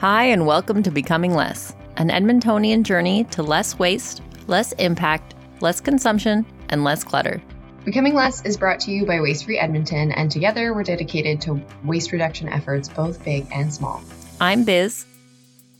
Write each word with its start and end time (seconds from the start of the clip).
Hi, 0.00 0.24
and 0.24 0.46
welcome 0.46 0.82
to 0.84 0.90
Becoming 0.90 1.34
Less, 1.34 1.76
an 1.98 2.08
Edmontonian 2.08 2.84
journey 2.84 3.24
to 3.24 3.42
less 3.42 3.78
waste, 3.78 4.22
less 4.46 4.72
impact, 4.72 5.34
less 5.60 5.78
consumption, 5.78 6.46
and 6.70 6.84
less 6.84 7.04
clutter. 7.04 7.42
Becoming 7.84 8.14
Less 8.14 8.42
is 8.46 8.56
brought 8.56 8.80
to 8.80 8.92
you 8.92 9.04
by 9.04 9.20
Waste 9.20 9.44
Free 9.44 9.58
Edmonton, 9.58 10.10
and 10.10 10.30
together 10.30 10.72
we're 10.72 10.84
dedicated 10.84 11.42
to 11.42 11.62
waste 11.84 12.12
reduction 12.12 12.48
efforts, 12.48 12.88
both 12.88 13.22
big 13.26 13.46
and 13.52 13.70
small. 13.74 14.02
I'm 14.40 14.64
Biz. 14.64 15.04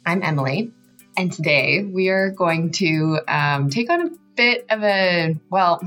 I'm 0.05 0.23
Emily, 0.23 0.71
and 1.17 1.33
today 1.33 1.83
we 1.83 2.11
are 2.11 2.29
going 2.29 2.73
to 2.73 3.21
um, 3.27 3.71
take 3.71 3.89
on 3.89 4.07
a 4.07 4.11
bit 4.37 4.67
of 4.69 4.83
a, 4.83 5.41
well, 5.49 5.81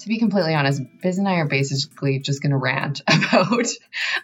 to 0.00 0.08
be 0.08 0.18
completely 0.18 0.54
honest, 0.54 0.82
Biz 1.00 1.18
and 1.18 1.28
I 1.28 1.34
are 1.34 1.46
basically 1.46 2.18
just 2.18 2.42
going 2.42 2.50
to 2.50 2.58
rant 2.58 3.02
about 3.06 3.66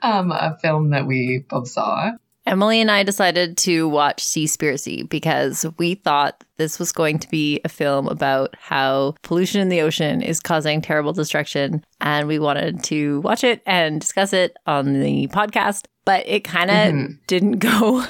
um, 0.02 0.32
a 0.32 0.58
film 0.60 0.90
that 0.90 1.06
we 1.06 1.44
both 1.48 1.68
saw. 1.68 2.10
Emily 2.48 2.80
and 2.80 2.90
I 2.90 3.02
decided 3.02 3.58
to 3.58 3.86
watch 3.86 4.24
Seaspiracy 4.24 5.06
because 5.06 5.66
we 5.76 5.96
thought 5.96 6.42
this 6.56 6.78
was 6.78 6.92
going 6.92 7.18
to 7.18 7.28
be 7.28 7.60
a 7.62 7.68
film 7.68 8.08
about 8.08 8.56
how 8.58 9.16
pollution 9.20 9.60
in 9.60 9.68
the 9.68 9.82
ocean 9.82 10.22
is 10.22 10.40
causing 10.40 10.80
terrible 10.80 11.12
destruction. 11.12 11.84
And 12.00 12.26
we 12.26 12.38
wanted 12.38 12.82
to 12.84 13.20
watch 13.20 13.44
it 13.44 13.60
and 13.66 14.00
discuss 14.00 14.32
it 14.32 14.56
on 14.66 14.98
the 14.98 15.28
podcast, 15.28 15.88
but 16.06 16.26
it 16.26 16.42
kind 16.42 16.70
of 16.70 16.76
mm-hmm. 16.76 17.12
didn't 17.26 17.58
go 17.58 18.06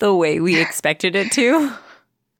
the 0.00 0.12
way 0.12 0.40
we 0.40 0.60
expected 0.60 1.14
it 1.14 1.30
to. 1.32 1.72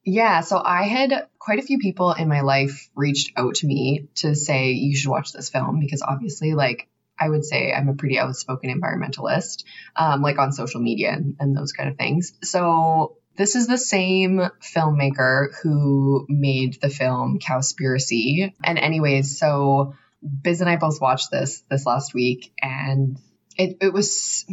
Yeah, 0.05 0.41
so 0.41 0.61
I 0.61 0.85
had 0.89 1.29
quite 1.39 1.61
a 1.61 1.63
few 1.63 1.79
people 1.79 2.15
in 2.15 2.29
my 2.29 2.41
life 2.41 2.91
reached 2.97 3.31
out 3.37 3.57
to 3.57 3.67
me 3.67 4.09
to 4.17 4.35
say 4.35 4.73
you 4.73 4.97
should 4.97 5.11
watch 5.11 5.33
this 5.33 5.51
film 5.51 5.79
because 5.79 6.03
obviously 6.03 6.55
like 6.55 6.89
I 7.19 7.29
would 7.29 7.45
say 7.45 7.73
I'm 7.73 7.89
a 7.89 7.95
pretty 7.95 8.19
outspoken 8.19 8.71
environmentalist, 8.71 9.65
um, 9.97 10.23
like 10.23 10.39
on 10.39 10.53
social 10.53 10.81
media 10.81 11.13
and, 11.13 11.37
and 11.41 11.57
those 11.57 11.73
kind 11.73 11.89
of 11.89 11.97
things. 11.97 12.33
So 12.43 13.17
this 13.37 13.55
is 13.55 13.67
the 13.67 13.79
same 13.79 14.41
filmmaker 14.61 15.49
who 15.63 16.27
made 16.29 16.79
the 16.81 16.91
film 16.91 17.39
Cowspiracy. 17.39 18.53
And 18.65 18.79
anyways, 18.79 19.39
so 19.39 19.95
Biz 20.23 20.61
and 20.61 20.69
I 20.69 20.77
both 20.77 21.01
watched 21.01 21.31
this 21.31 21.63
this 21.71 21.87
last 21.87 22.15
week, 22.15 22.53
and 22.61 23.17
it 23.57 23.79
it 23.81 23.93
was 23.93 24.45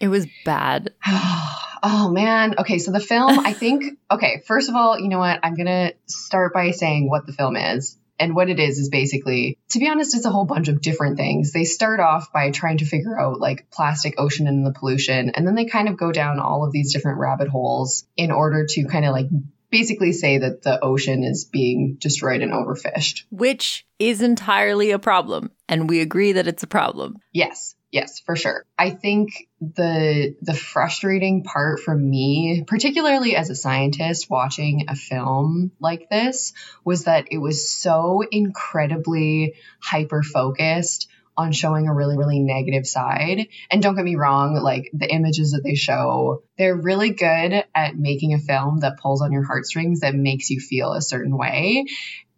it 0.00 0.08
was 0.08 0.26
bad. 0.44 0.92
oh 1.06 2.10
man. 2.12 2.56
Okay, 2.58 2.78
so 2.78 2.92
the 2.92 3.00
film, 3.00 3.40
I 3.40 3.52
think. 3.52 3.84
Okay, 4.10 4.42
first 4.46 4.70
of 4.70 4.74
all, 4.74 4.98
you 4.98 5.08
know 5.08 5.18
what? 5.18 5.38
I'm 5.42 5.54
gonna 5.54 5.92
start 6.06 6.54
by 6.54 6.70
saying 6.70 7.10
what 7.10 7.26
the 7.26 7.32
film 7.34 7.56
is. 7.56 7.98
And 8.18 8.34
what 8.34 8.50
it 8.50 8.58
is 8.58 8.78
is 8.78 8.88
basically, 8.88 9.58
to 9.70 9.78
be 9.78 9.88
honest, 9.88 10.14
it's 10.14 10.24
a 10.24 10.30
whole 10.30 10.44
bunch 10.44 10.68
of 10.68 10.80
different 10.80 11.16
things. 11.16 11.52
They 11.52 11.64
start 11.64 12.00
off 12.00 12.32
by 12.32 12.50
trying 12.50 12.78
to 12.78 12.84
figure 12.84 13.18
out 13.18 13.40
like 13.40 13.70
plastic 13.70 14.14
ocean 14.18 14.46
and 14.46 14.66
the 14.66 14.72
pollution, 14.72 15.30
and 15.30 15.46
then 15.46 15.54
they 15.54 15.66
kind 15.66 15.88
of 15.88 15.96
go 15.96 16.12
down 16.12 16.40
all 16.40 16.64
of 16.64 16.72
these 16.72 16.92
different 16.92 17.18
rabbit 17.18 17.48
holes 17.48 18.04
in 18.16 18.30
order 18.30 18.66
to 18.68 18.84
kind 18.84 19.04
of 19.04 19.12
like 19.12 19.26
basically 19.70 20.12
say 20.12 20.38
that 20.38 20.62
the 20.62 20.82
ocean 20.82 21.24
is 21.24 21.44
being 21.44 21.96
destroyed 22.00 22.42
and 22.42 22.52
overfished. 22.52 23.24
Which 23.30 23.86
is 23.98 24.22
entirely 24.22 24.90
a 24.90 24.98
problem. 24.98 25.50
And 25.68 25.88
we 25.88 26.00
agree 26.00 26.32
that 26.32 26.46
it's 26.46 26.62
a 26.62 26.68
problem. 26.68 27.18
Yes. 27.32 27.74
Yes, 27.90 28.20
for 28.20 28.36
sure. 28.36 28.66
I 28.78 28.90
think 28.90 29.48
the 29.60 30.36
the 30.42 30.54
frustrating 30.54 31.42
part 31.42 31.80
for 31.80 31.96
me, 31.96 32.64
particularly 32.66 33.34
as 33.34 33.48
a 33.48 33.54
scientist 33.54 34.28
watching 34.28 34.86
a 34.88 34.94
film 34.94 35.72
like 35.80 36.10
this, 36.10 36.52
was 36.84 37.04
that 37.04 37.28
it 37.30 37.38
was 37.38 37.70
so 37.70 38.22
incredibly 38.30 39.54
hyper 39.80 40.22
focused 40.22 41.08
on 41.34 41.52
showing 41.52 41.88
a 41.88 41.94
really 41.94 42.18
really 42.18 42.40
negative 42.40 42.86
side. 42.86 43.46
And 43.70 43.82
don't 43.82 43.96
get 43.96 44.04
me 44.04 44.16
wrong, 44.16 44.54
like 44.56 44.90
the 44.92 45.10
images 45.10 45.52
that 45.52 45.62
they 45.64 45.74
show, 45.74 46.42
they're 46.58 46.76
really 46.76 47.10
good 47.10 47.64
at 47.74 47.96
making 47.96 48.34
a 48.34 48.38
film 48.38 48.80
that 48.80 48.98
pulls 48.98 49.22
on 49.22 49.32
your 49.32 49.44
heartstrings 49.44 50.00
that 50.00 50.14
makes 50.14 50.50
you 50.50 50.60
feel 50.60 50.92
a 50.92 51.00
certain 51.00 51.38
way 51.38 51.86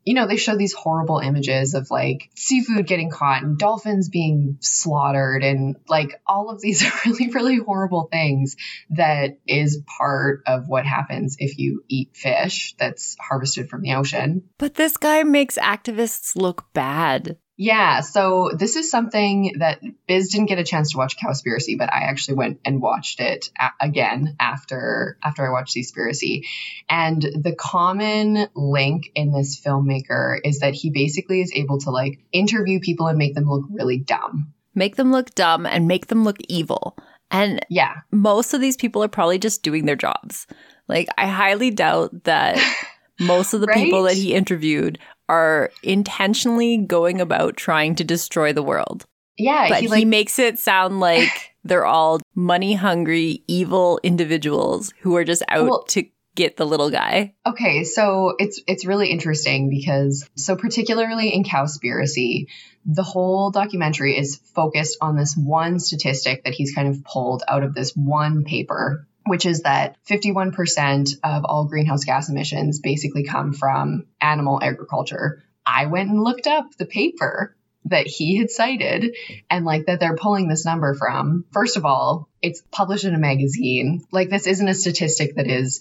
you 0.04 0.14
know, 0.14 0.26
they 0.26 0.36
show 0.36 0.56
these 0.56 0.72
horrible 0.72 1.18
images 1.18 1.74
of 1.74 1.90
like 1.90 2.30
seafood 2.34 2.86
getting 2.86 3.10
caught 3.10 3.42
and 3.42 3.58
dolphins 3.58 4.08
being 4.08 4.56
slaughtered 4.60 5.44
and 5.44 5.76
like 5.88 6.20
all 6.26 6.50
of 6.50 6.60
these 6.60 6.84
really, 7.06 7.28
really 7.30 7.56
horrible 7.58 8.08
things 8.10 8.56
that 8.90 9.38
is 9.46 9.82
part 9.98 10.42
of 10.46 10.68
what 10.68 10.86
happens 10.86 11.36
if 11.38 11.58
you 11.58 11.84
eat 11.88 12.16
fish 12.16 12.74
that's 12.78 13.16
harvested 13.20 13.68
from 13.68 13.82
the 13.82 13.94
ocean. 13.94 14.48
But 14.58 14.74
this 14.74 14.96
guy 14.96 15.22
makes 15.22 15.58
activists 15.58 16.34
look 16.34 16.72
bad. 16.72 17.36
Yeah, 17.62 18.00
so 18.00 18.52
this 18.56 18.74
is 18.76 18.90
something 18.90 19.56
that 19.58 19.82
Biz 20.08 20.30
didn't 20.30 20.48
get 20.48 20.58
a 20.58 20.64
chance 20.64 20.92
to 20.92 20.96
watch 20.96 21.18
Cowspiracy, 21.18 21.76
but 21.76 21.92
I 21.92 22.04
actually 22.04 22.36
went 22.36 22.60
and 22.64 22.80
watched 22.80 23.20
it 23.20 23.50
a- 23.60 23.84
again 23.84 24.34
after 24.40 25.18
after 25.22 25.46
I 25.46 25.50
watched 25.50 25.76
Seaspiracy. 25.76 26.46
And 26.88 27.20
the 27.20 27.54
common 27.54 28.48
link 28.54 29.10
in 29.14 29.30
this 29.30 29.60
filmmaker 29.60 30.38
is 30.42 30.60
that 30.60 30.72
he 30.72 30.88
basically 30.88 31.42
is 31.42 31.52
able 31.54 31.76
to 31.80 31.90
like 31.90 32.20
interview 32.32 32.80
people 32.80 33.08
and 33.08 33.18
make 33.18 33.34
them 33.34 33.46
look 33.46 33.66
really 33.70 33.98
dumb. 33.98 34.54
Make 34.74 34.96
them 34.96 35.12
look 35.12 35.34
dumb 35.34 35.66
and 35.66 35.86
make 35.86 36.06
them 36.06 36.24
look 36.24 36.38
evil. 36.48 36.96
And 37.30 37.60
yeah, 37.68 37.96
most 38.10 38.54
of 38.54 38.62
these 38.62 38.78
people 38.78 39.04
are 39.04 39.08
probably 39.08 39.38
just 39.38 39.62
doing 39.62 39.84
their 39.84 39.96
jobs. 39.96 40.46
Like 40.88 41.08
I 41.18 41.26
highly 41.26 41.70
doubt 41.70 42.24
that 42.24 42.58
most 43.20 43.52
of 43.52 43.60
the 43.60 43.66
right? 43.66 43.76
people 43.76 44.04
that 44.04 44.14
he 44.14 44.32
interviewed 44.32 44.98
are 45.30 45.70
intentionally 45.84 46.76
going 46.76 47.20
about 47.20 47.56
trying 47.56 47.94
to 47.94 48.02
destroy 48.02 48.52
the 48.52 48.64
world. 48.64 49.06
Yeah, 49.38 49.68
but 49.68 49.80
he, 49.80 49.88
like, 49.88 49.98
he 50.00 50.04
makes 50.04 50.40
it 50.40 50.58
sound 50.58 50.98
like 50.98 51.54
they're 51.64 51.86
all 51.86 52.20
money 52.34 52.74
hungry, 52.74 53.44
evil 53.46 54.00
individuals 54.02 54.92
who 55.00 55.16
are 55.16 55.24
just 55.24 55.44
out 55.48 55.68
well, 55.68 55.84
to 55.84 56.04
get 56.34 56.56
the 56.56 56.66
little 56.66 56.90
guy. 56.90 57.34
Okay, 57.46 57.84
so 57.84 58.34
it's 58.40 58.60
it's 58.66 58.84
really 58.84 59.08
interesting 59.08 59.70
because 59.70 60.28
so 60.34 60.56
particularly 60.56 61.32
in 61.32 61.44
Cowspiracy, 61.44 62.46
the 62.84 63.04
whole 63.04 63.52
documentary 63.52 64.18
is 64.18 64.40
focused 64.54 64.98
on 65.00 65.16
this 65.16 65.36
one 65.36 65.78
statistic 65.78 66.42
that 66.42 66.54
he's 66.54 66.74
kind 66.74 66.88
of 66.88 67.04
pulled 67.04 67.44
out 67.46 67.62
of 67.62 67.72
this 67.72 67.92
one 67.92 68.42
paper 68.42 69.06
which 69.30 69.46
is 69.46 69.60
that 69.60 69.96
51% 70.08 71.14
of 71.22 71.44
all 71.44 71.66
greenhouse 71.66 72.02
gas 72.02 72.28
emissions 72.28 72.80
basically 72.80 73.22
come 73.22 73.52
from 73.52 74.06
animal 74.20 74.58
agriculture. 74.60 75.44
I 75.64 75.86
went 75.86 76.10
and 76.10 76.20
looked 76.20 76.48
up 76.48 76.74
the 76.76 76.84
paper 76.84 77.54
that 77.84 78.08
he 78.08 78.38
had 78.38 78.50
cited 78.50 79.14
and 79.48 79.64
like 79.64 79.86
that 79.86 80.00
they're 80.00 80.16
pulling 80.16 80.48
this 80.48 80.64
number 80.64 80.94
from. 80.94 81.44
First 81.52 81.76
of 81.76 81.84
all, 81.86 82.28
it's 82.42 82.60
published 82.72 83.04
in 83.04 83.14
a 83.14 83.18
magazine. 83.18 84.02
Like 84.10 84.30
this 84.30 84.48
isn't 84.48 84.66
a 84.66 84.74
statistic 84.74 85.36
that 85.36 85.46
is 85.46 85.80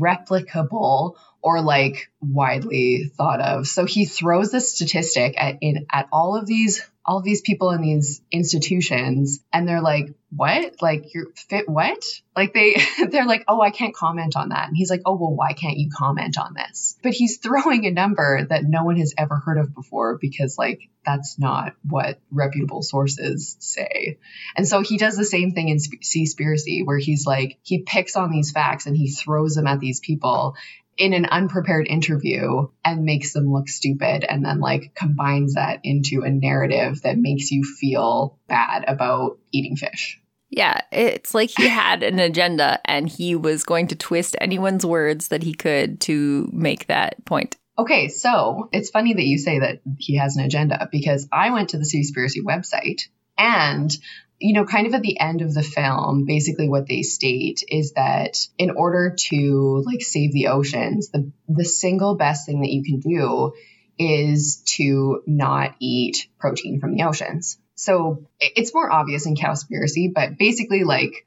replicable 0.00 1.16
or 1.42 1.60
like 1.60 2.10
widely 2.22 3.12
thought 3.14 3.42
of. 3.42 3.66
So 3.66 3.84
he 3.84 4.06
throws 4.06 4.50
this 4.50 4.74
statistic 4.74 5.34
at 5.36 5.58
in 5.60 5.84
at 5.92 6.08
all 6.12 6.34
of 6.34 6.46
these 6.46 6.82
all 7.04 7.18
of 7.18 7.24
these 7.24 7.40
people 7.42 7.70
in 7.72 7.82
these 7.82 8.20
institutions 8.32 9.40
and 9.52 9.68
they're 9.68 9.82
like, 9.82 10.14
"What? 10.36 10.82
Like 10.82 11.14
you're 11.14 11.32
fit 11.34 11.68
what?" 11.68 12.04
Like 12.36 12.52
they 12.52 12.76
they're 13.10 13.26
like, 13.26 13.44
"Oh, 13.48 13.60
I 13.60 13.70
can't 13.70 13.94
comment 13.94 14.36
on 14.36 14.50
that." 14.50 14.68
And 14.68 14.76
he's 14.76 14.90
like, 14.90 15.02
"Oh, 15.06 15.16
well, 15.16 15.34
why 15.34 15.52
can't 15.52 15.78
you 15.78 15.90
comment 15.90 16.36
on 16.38 16.54
this?" 16.54 16.96
But 17.02 17.12
he's 17.12 17.38
throwing 17.42 17.86
a 17.86 17.90
number 17.90 18.44
that 18.48 18.64
no 18.64 18.84
one 18.84 18.96
has 18.96 19.14
ever 19.16 19.36
heard 19.36 19.58
of 19.58 19.74
before 19.74 20.18
because 20.20 20.56
like 20.58 20.88
that's 21.04 21.38
not 21.38 21.74
what 21.82 22.20
reputable 22.30 22.82
sources 22.82 23.56
say. 23.60 24.18
And 24.56 24.66
so 24.66 24.82
he 24.82 24.98
does 24.98 25.16
the 25.16 25.24
same 25.24 25.52
thing 25.52 25.68
in 25.68 25.78
Seaspiracy 25.78 26.84
where 26.84 26.98
he's 26.98 27.26
like 27.26 27.58
he 27.62 27.82
picks 27.82 28.16
on 28.16 28.30
these 28.30 28.52
facts 28.52 28.86
and 28.86 28.96
he 28.96 29.10
throws 29.10 29.54
them 29.54 29.66
at 29.66 29.80
these 29.80 30.00
people 30.00 30.56
in 30.96 31.12
an 31.12 31.26
unprepared 31.26 31.86
interview 31.88 32.68
and 32.84 33.04
makes 33.04 33.32
them 33.32 33.52
look 33.52 33.68
stupid 33.68 34.24
and 34.24 34.44
then 34.44 34.60
like 34.60 34.94
combines 34.94 35.54
that 35.54 35.80
into 35.84 36.22
a 36.22 36.30
narrative 36.30 37.02
that 37.02 37.18
makes 37.18 37.50
you 37.50 37.64
feel 37.64 38.38
bad 38.48 38.84
about 38.86 39.38
eating 39.52 39.76
fish. 39.76 40.20
Yeah, 40.48 40.80
it's 40.92 41.34
like 41.34 41.50
he 41.56 41.68
had 41.68 42.02
an 42.02 42.18
agenda 42.18 42.80
and 42.84 43.08
he 43.08 43.34
was 43.34 43.64
going 43.64 43.88
to 43.88 43.96
twist 43.96 44.36
anyone's 44.40 44.86
words 44.86 45.28
that 45.28 45.42
he 45.42 45.54
could 45.54 46.00
to 46.02 46.48
make 46.52 46.86
that 46.86 47.24
point. 47.24 47.56
Okay, 47.78 48.08
so 48.08 48.68
it's 48.72 48.90
funny 48.90 49.12
that 49.12 49.24
you 49.24 49.38
say 49.38 49.58
that 49.58 49.80
he 49.98 50.16
has 50.16 50.36
an 50.36 50.44
agenda 50.44 50.88
because 50.90 51.28
I 51.30 51.50
went 51.50 51.70
to 51.70 51.78
the 51.78 51.84
Seaspiracy 51.84 52.42
website 52.42 53.08
and 53.36 53.94
you 54.38 54.52
know, 54.52 54.66
kind 54.66 54.86
of 54.86 54.94
at 54.94 55.02
the 55.02 55.18
end 55.18 55.40
of 55.40 55.54
the 55.54 55.62
film, 55.62 56.26
basically 56.26 56.68
what 56.68 56.86
they 56.86 57.02
state 57.02 57.64
is 57.68 57.92
that 57.92 58.36
in 58.58 58.70
order 58.70 59.14
to 59.16 59.82
like 59.86 60.02
save 60.02 60.32
the 60.32 60.48
oceans, 60.48 61.08
the 61.08 61.30
the 61.48 61.64
single 61.64 62.16
best 62.16 62.44
thing 62.44 62.60
that 62.60 62.70
you 62.70 62.82
can 62.82 63.00
do 63.00 63.54
is 63.98 64.62
to 64.66 65.22
not 65.26 65.74
eat 65.80 66.28
protein 66.38 66.80
from 66.80 66.94
the 66.94 67.04
oceans. 67.04 67.58
So 67.76 68.26
it's 68.40 68.74
more 68.74 68.90
obvious 68.90 69.26
in 69.26 69.36
Cowspiracy, 69.36 70.12
but 70.12 70.38
basically 70.38 70.84
like 70.84 71.26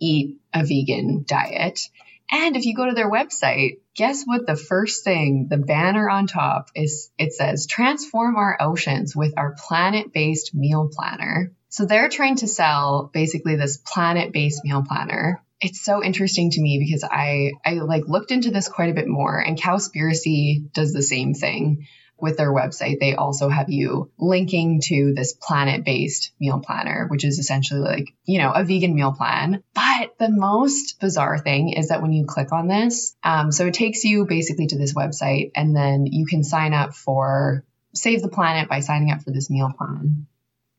eat 0.00 0.38
a 0.52 0.64
vegan 0.64 1.24
diet. 1.28 1.88
And 2.32 2.56
if 2.56 2.64
you 2.64 2.74
go 2.74 2.86
to 2.86 2.94
their 2.94 3.10
website, 3.10 3.80
guess 3.94 4.24
what 4.24 4.46
the 4.46 4.56
first 4.56 5.04
thing, 5.04 5.48
the 5.50 5.58
banner 5.58 6.08
on 6.08 6.26
top 6.26 6.70
is 6.74 7.10
it 7.18 7.32
says 7.32 7.66
transform 7.66 8.36
our 8.36 8.56
oceans 8.60 9.14
with 9.14 9.34
our 9.36 9.56
planet-based 9.68 10.54
meal 10.54 10.88
planner. 10.92 11.52
So 11.68 11.84
they're 11.84 12.08
trying 12.08 12.36
to 12.36 12.48
sell 12.48 13.10
basically 13.12 13.56
this 13.56 13.76
planet 13.76 14.32
based 14.32 14.64
meal 14.64 14.84
planner. 14.86 15.42
it's 15.60 15.80
so 15.80 16.02
interesting 16.02 16.50
to 16.52 16.60
me 16.60 16.78
because 16.78 17.04
I 17.04 17.52
I 17.64 17.74
like 17.74 18.08
looked 18.08 18.30
into 18.30 18.50
this 18.50 18.68
quite 18.68 18.90
a 18.90 18.94
bit 18.94 19.08
more 19.08 19.38
and 19.38 19.60
Cowspiracy 19.60 20.72
does 20.72 20.92
the 20.92 21.02
same 21.02 21.34
thing 21.34 21.86
with 22.20 22.36
their 22.36 22.52
website. 22.52 23.00
They 23.00 23.14
also 23.14 23.48
have 23.48 23.70
you 23.70 24.10
linking 24.18 24.80
to 24.84 25.12
this 25.14 25.32
planet-based 25.32 26.32
meal 26.40 26.60
planner, 26.64 27.06
which 27.08 27.24
is 27.24 27.38
essentially 27.38 27.80
like, 27.80 28.14
you 28.24 28.38
know, 28.38 28.52
a 28.52 28.64
vegan 28.64 28.94
meal 28.94 29.12
plan. 29.12 29.62
But 29.74 30.18
the 30.18 30.30
most 30.30 31.00
bizarre 31.00 31.38
thing 31.38 31.72
is 31.72 31.88
that 31.88 32.02
when 32.02 32.12
you 32.12 32.26
click 32.26 32.52
on 32.52 32.68
this, 32.68 33.16
um, 33.24 33.52
so 33.52 33.66
it 33.66 33.74
takes 33.74 34.04
you 34.04 34.26
basically 34.26 34.66
to 34.68 34.78
this 34.78 34.94
website 34.94 35.52
and 35.54 35.74
then 35.74 36.06
you 36.06 36.26
can 36.26 36.44
sign 36.44 36.74
up 36.74 36.94
for 36.94 37.64
Save 37.94 38.22
the 38.22 38.28
Planet 38.28 38.68
by 38.68 38.80
signing 38.80 39.10
up 39.10 39.22
for 39.22 39.30
this 39.30 39.50
meal 39.50 39.72
plan 39.76 40.26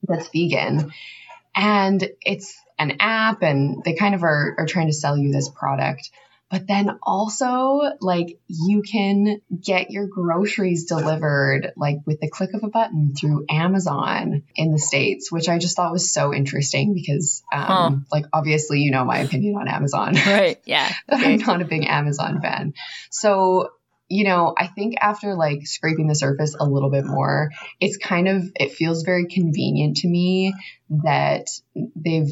that's 0.08 0.30
vegan. 0.30 0.92
And 1.56 2.10
it's 2.22 2.56
an 2.80 2.98
app 3.00 3.44
and 3.44 3.84
they 3.84 3.94
kind 3.94 4.16
of 4.16 4.24
are, 4.24 4.56
are 4.60 4.66
trying 4.66 4.88
to 4.88 4.94
sell 4.94 5.18
you 5.18 5.32
this 5.32 5.50
product. 5.50 6.10
But 6.52 6.68
then 6.68 7.00
also, 7.02 7.80
like, 8.02 8.40
you 8.48 8.82
can 8.82 9.42
get 9.64 9.90
your 9.90 10.06
groceries 10.08 10.84
delivered, 10.84 11.72
like, 11.78 12.00
with 12.06 12.20
the 12.20 12.30
click 12.30 12.54
of 12.54 12.64
a 12.64 12.68
button 12.68 13.14
through 13.16 13.46
Amazon 13.50 14.44
in 14.56 14.72
the 14.72 14.78
States, 14.78 15.32
which 15.32 15.48
I 15.48 15.60
just 15.60 15.78
thought 15.78 15.94
was 15.94 16.12
so 16.12 16.34
interesting 16.34 16.94
because, 16.94 17.42
um, 17.54 17.66
huh. 17.66 17.92
like, 18.12 18.26
obviously, 18.34 18.82
you 18.82 18.92
know 18.92 19.06
my 19.06 19.20
opinion 19.20 19.56
on 19.56 19.68
Amazon. 19.70 20.16
Right. 20.32 20.62
Yeah. 20.66 20.92
Okay. 21.12 21.34
I'm 21.34 21.40
not 21.40 21.62
a 21.62 21.66
big 21.66 21.86
Amazon 21.86 22.42
fan. 22.42 22.74
So, 23.10 23.70
you 24.08 24.24
know, 24.24 24.54
I 24.58 24.68
think 24.68 24.96
after 25.02 25.36
like 25.36 25.66
scraping 25.66 26.08
the 26.08 26.16
surface 26.16 26.56
a 26.60 26.66
little 26.66 26.90
bit 26.90 27.06
more, 27.06 27.52
it's 27.80 27.98
kind 27.98 28.28
of, 28.28 28.44
it 28.56 28.74
feels 28.74 29.04
very 29.04 29.28
convenient 29.28 29.98
to 29.98 30.08
me 30.08 30.54
that 30.90 31.48
they've 31.96 32.32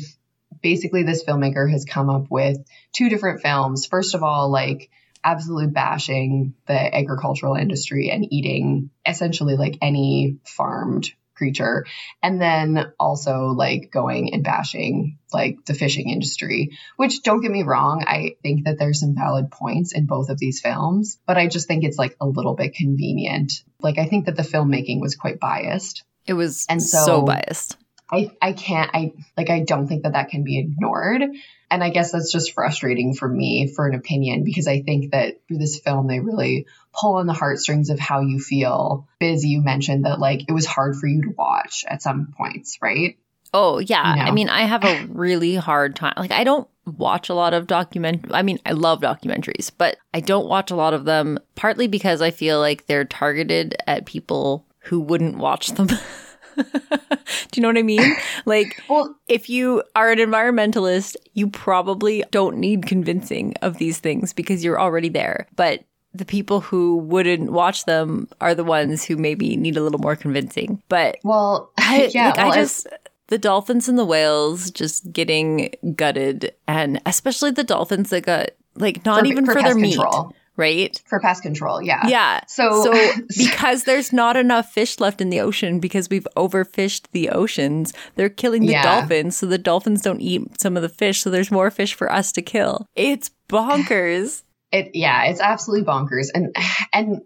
basically 0.61 1.03
this 1.03 1.23
filmmaker 1.23 1.69
has 1.69 1.85
come 1.85 2.09
up 2.09 2.27
with 2.29 2.57
two 2.93 3.09
different 3.09 3.41
films. 3.41 3.85
First 3.85 4.15
of 4.15 4.23
all, 4.23 4.51
like 4.51 4.89
absolutely 5.23 5.67
bashing 5.67 6.53
the 6.67 6.95
agricultural 6.95 7.55
industry 7.55 8.09
and 8.09 8.25
eating 8.31 8.89
essentially 9.05 9.57
like 9.57 9.77
any 9.81 10.37
farmed 10.45 11.09
creature. 11.35 11.85
And 12.21 12.41
then 12.41 12.91
also 12.99 13.47
like 13.47 13.89
going 13.91 14.33
and 14.33 14.43
bashing 14.43 15.17
like 15.33 15.65
the 15.65 15.73
fishing 15.73 16.09
industry 16.09 16.77
which 16.97 17.21
don't 17.23 17.41
get 17.41 17.51
me 17.51 17.63
wrong 17.63 18.03
i 18.07 18.35
think 18.41 18.65
that 18.65 18.79
there's 18.79 18.99
some 18.99 19.13
valid 19.13 19.51
points 19.51 19.93
in 19.93 20.07
both 20.07 20.29
of 20.29 20.39
these 20.39 20.59
films 20.59 21.19
but 21.27 21.37
i 21.37 21.47
just 21.47 21.67
think 21.67 21.83
it's 21.83 21.99
like 21.99 22.15
a 22.19 22.25
little 22.25 22.55
bit 22.55 22.73
convenient. 22.73 23.63
Like 23.79 23.97
i 23.99 24.05
think 24.05 24.25
that 24.25 24.35
the 24.35 24.43
filmmaking 24.43 24.99
was 24.99 25.15
quite 25.15 25.39
biased. 25.39 26.03
It 26.25 26.33
was 26.33 26.65
and 26.69 26.81
so, 26.81 27.05
so 27.05 27.21
biased 27.21 27.77
I, 28.11 28.31
I 28.41 28.53
can't, 28.53 28.89
I 28.93 29.13
like, 29.37 29.49
I 29.49 29.61
don't 29.61 29.87
think 29.87 30.03
that 30.03 30.13
that 30.13 30.29
can 30.29 30.43
be 30.43 30.59
ignored. 30.59 31.23
And 31.71 31.83
I 31.83 31.91
guess 31.91 32.11
that's 32.11 32.31
just 32.31 32.53
frustrating 32.53 33.13
for 33.13 33.27
me 33.27 33.71
for 33.75 33.87
an 33.87 33.93
opinion 33.93 34.43
because 34.43 34.67
I 34.67 34.81
think 34.81 35.11
that 35.11 35.41
through 35.47 35.59
this 35.59 35.79
film, 35.79 36.07
they 36.07 36.19
really 36.19 36.65
pull 36.99 37.15
on 37.15 37.27
the 37.27 37.33
heartstrings 37.33 37.89
of 37.89 37.99
how 37.99 38.21
you 38.21 38.39
feel. 38.39 39.07
Biz, 39.19 39.45
you 39.45 39.61
mentioned 39.61 40.05
that 40.05 40.19
like 40.19 40.49
it 40.49 40.51
was 40.51 40.65
hard 40.65 40.95
for 40.95 41.07
you 41.07 41.21
to 41.23 41.33
watch 41.37 41.85
at 41.87 42.01
some 42.01 42.33
points, 42.35 42.79
right? 42.81 43.17
Oh, 43.53 43.79
yeah. 43.79 44.01
I 44.01 44.31
mean, 44.31 44.49
I 44.49 44.61
have 44.61 44.83
a 44.83 45.05
really 45.09 45.55
hard 45.55 45.95
time. 45.95 46.13
Like, 46.17 46.31
I 46.31 46.43
don't 46.43 46.67
watch 46.85 47.29
a 47.29 47.35
lot 47.35 47.53
of 47.53 47.67
document 47.67 48.25
I 48.31 48.41
mean, 48.41 48.57
I 48.65 48.71
love 48.71 49.01
documentaries, 49.01 49.71
but 49.75 49.97
I 50.11 50.21
don't 50.21 50.47
watch 50.47 50.71
a 50.71 50.75
lot 50.75 50.95
of 50.95 51.05
them 51.05 51.37
partly 51.53 51.87
because 51.87 52.19
I 52.19 52.31
feel 52.31 52.59
like 52.59 52.87
they're 52.87 53.05
targeted 53.05 53.75
at 53.85 54.07
people 54.07 54.65
who 54.79 54.99
wouldn't 54.99 55.37
watch 55.37 55.67
them. 55.73 55.89
Do 57.51 57.59
you 57.59 57.61
know 57.61 57.69
what 57.69 57.77
I 57.77 57.83
mean? 57.83 58.15
Like, 58.45 58.81
well, 58.89 59.15
if 59.27 59.49
you 59.49 59.83
are 59.95 60.11
an 60.11 60.19
environmentalist, 60.19 61.15
you 61.33 61.49
probably 61.49 62.23
don't 62.31 62.57
need 62.57 62.85
convincing 62.85 63.53
of 63.61 63.77
these 63.77 63.99
things 63.99 64.33
because 64.33 64.63
you're 64.63 64.79
already 64.79 65.09
there. 65.09 65.47
But 65.55 65.83
the 66.13 66.25
people 66.25 66.61
who 66.61 66.97
wouldn't 66.97 67.51
watch 67.51 67.85
them 67.85 68.27
are 68.41 68.55
the 68.55 68.63
ones 68.63 69.03
who 69.05 69.15
maybe 69.15 69.55
need 69.55 69.77
a 69.77 69.83
little 69.83 69.99
more 69.99 70.15
convincing. 70.15 70.81
But 70.89 71.17
well, 71.23 71.71
I, 71.77 72.09
yeah, 72.13 72.29
like, 72.29 72.37
well, 72.37 72.51
I 72.51 72.55
just 72.55 72.87
the 73.27 73.37
dolphins 73.37 73.87
and 73.87 73.97
the 73.97 74.05
whales 74.05 74.71
just 74.71 75.11
getting 75.13 75.71
gutted, 75.95 76.53
and 76.67 77.01
especially 77.05 77.51
the 77.51 77.63
dolphins 77.63 78.09
that 78.09 78.25
got 78.25 78.49
like 78.75 79.05
not 79.05 79.21
for, 79.21 79.25
even 79.25 79.45
for, 79.45 79.53
for 79.53 79.61
their 79.61 79.75
control. 79.75 80.33
Right? 80.59 81.01
For 81.07 81.19
pest 81.19 81.41
control, 81.41 81.81
yeah. 81.81 82.05
Yeah. 82.07 82.41
So, 82.47 82.83
so 82.83 83.11
because 83.37 83.85
there's 83.85 84.13
not 84.13 84.37
enough 84.37 84.71
fish 84.71 84.99
left 84.99 85.21
in 85.21 85.29
the 85.29 85.39
ocean 85.39 85.79
because 85.79 86.09
we've 86.09 86.27
overfished 86.35 87.07
the 87.11 87.29
oceans, 87.29 87.93
they're 88.15 88.29
killing 88.29 88.65
the 88.65 88.73
yeah. 88.73 88.83
dolphins. 88.83 89.37
So 89.37 89.47
the 89.47 89.57
dolphins 89.57 90.01
don't 90.01 90.21
eat 90.21 90.61
some 90.61 90.75
of 90.75 90.83
the 90.83 90.89
fish. 90.89 91.23
So 91.23 91.29
there's 91.31 91.49
more 91.49 91.71
fish 91.71 91.95
for 91.95 92.11
us 92.11 92.31
to 92.33 92.41
kill. 92.41 92.85
It's 92.95 93.31
bonkers. 93.49 94.43
It 94.71 94.91
yeah, 94.93 95.23
it's 95.25 95.41
absolutely 95.41 95.85
bonkers. 95.85 96.27
And 96.35 96.55
and 96.93 97.21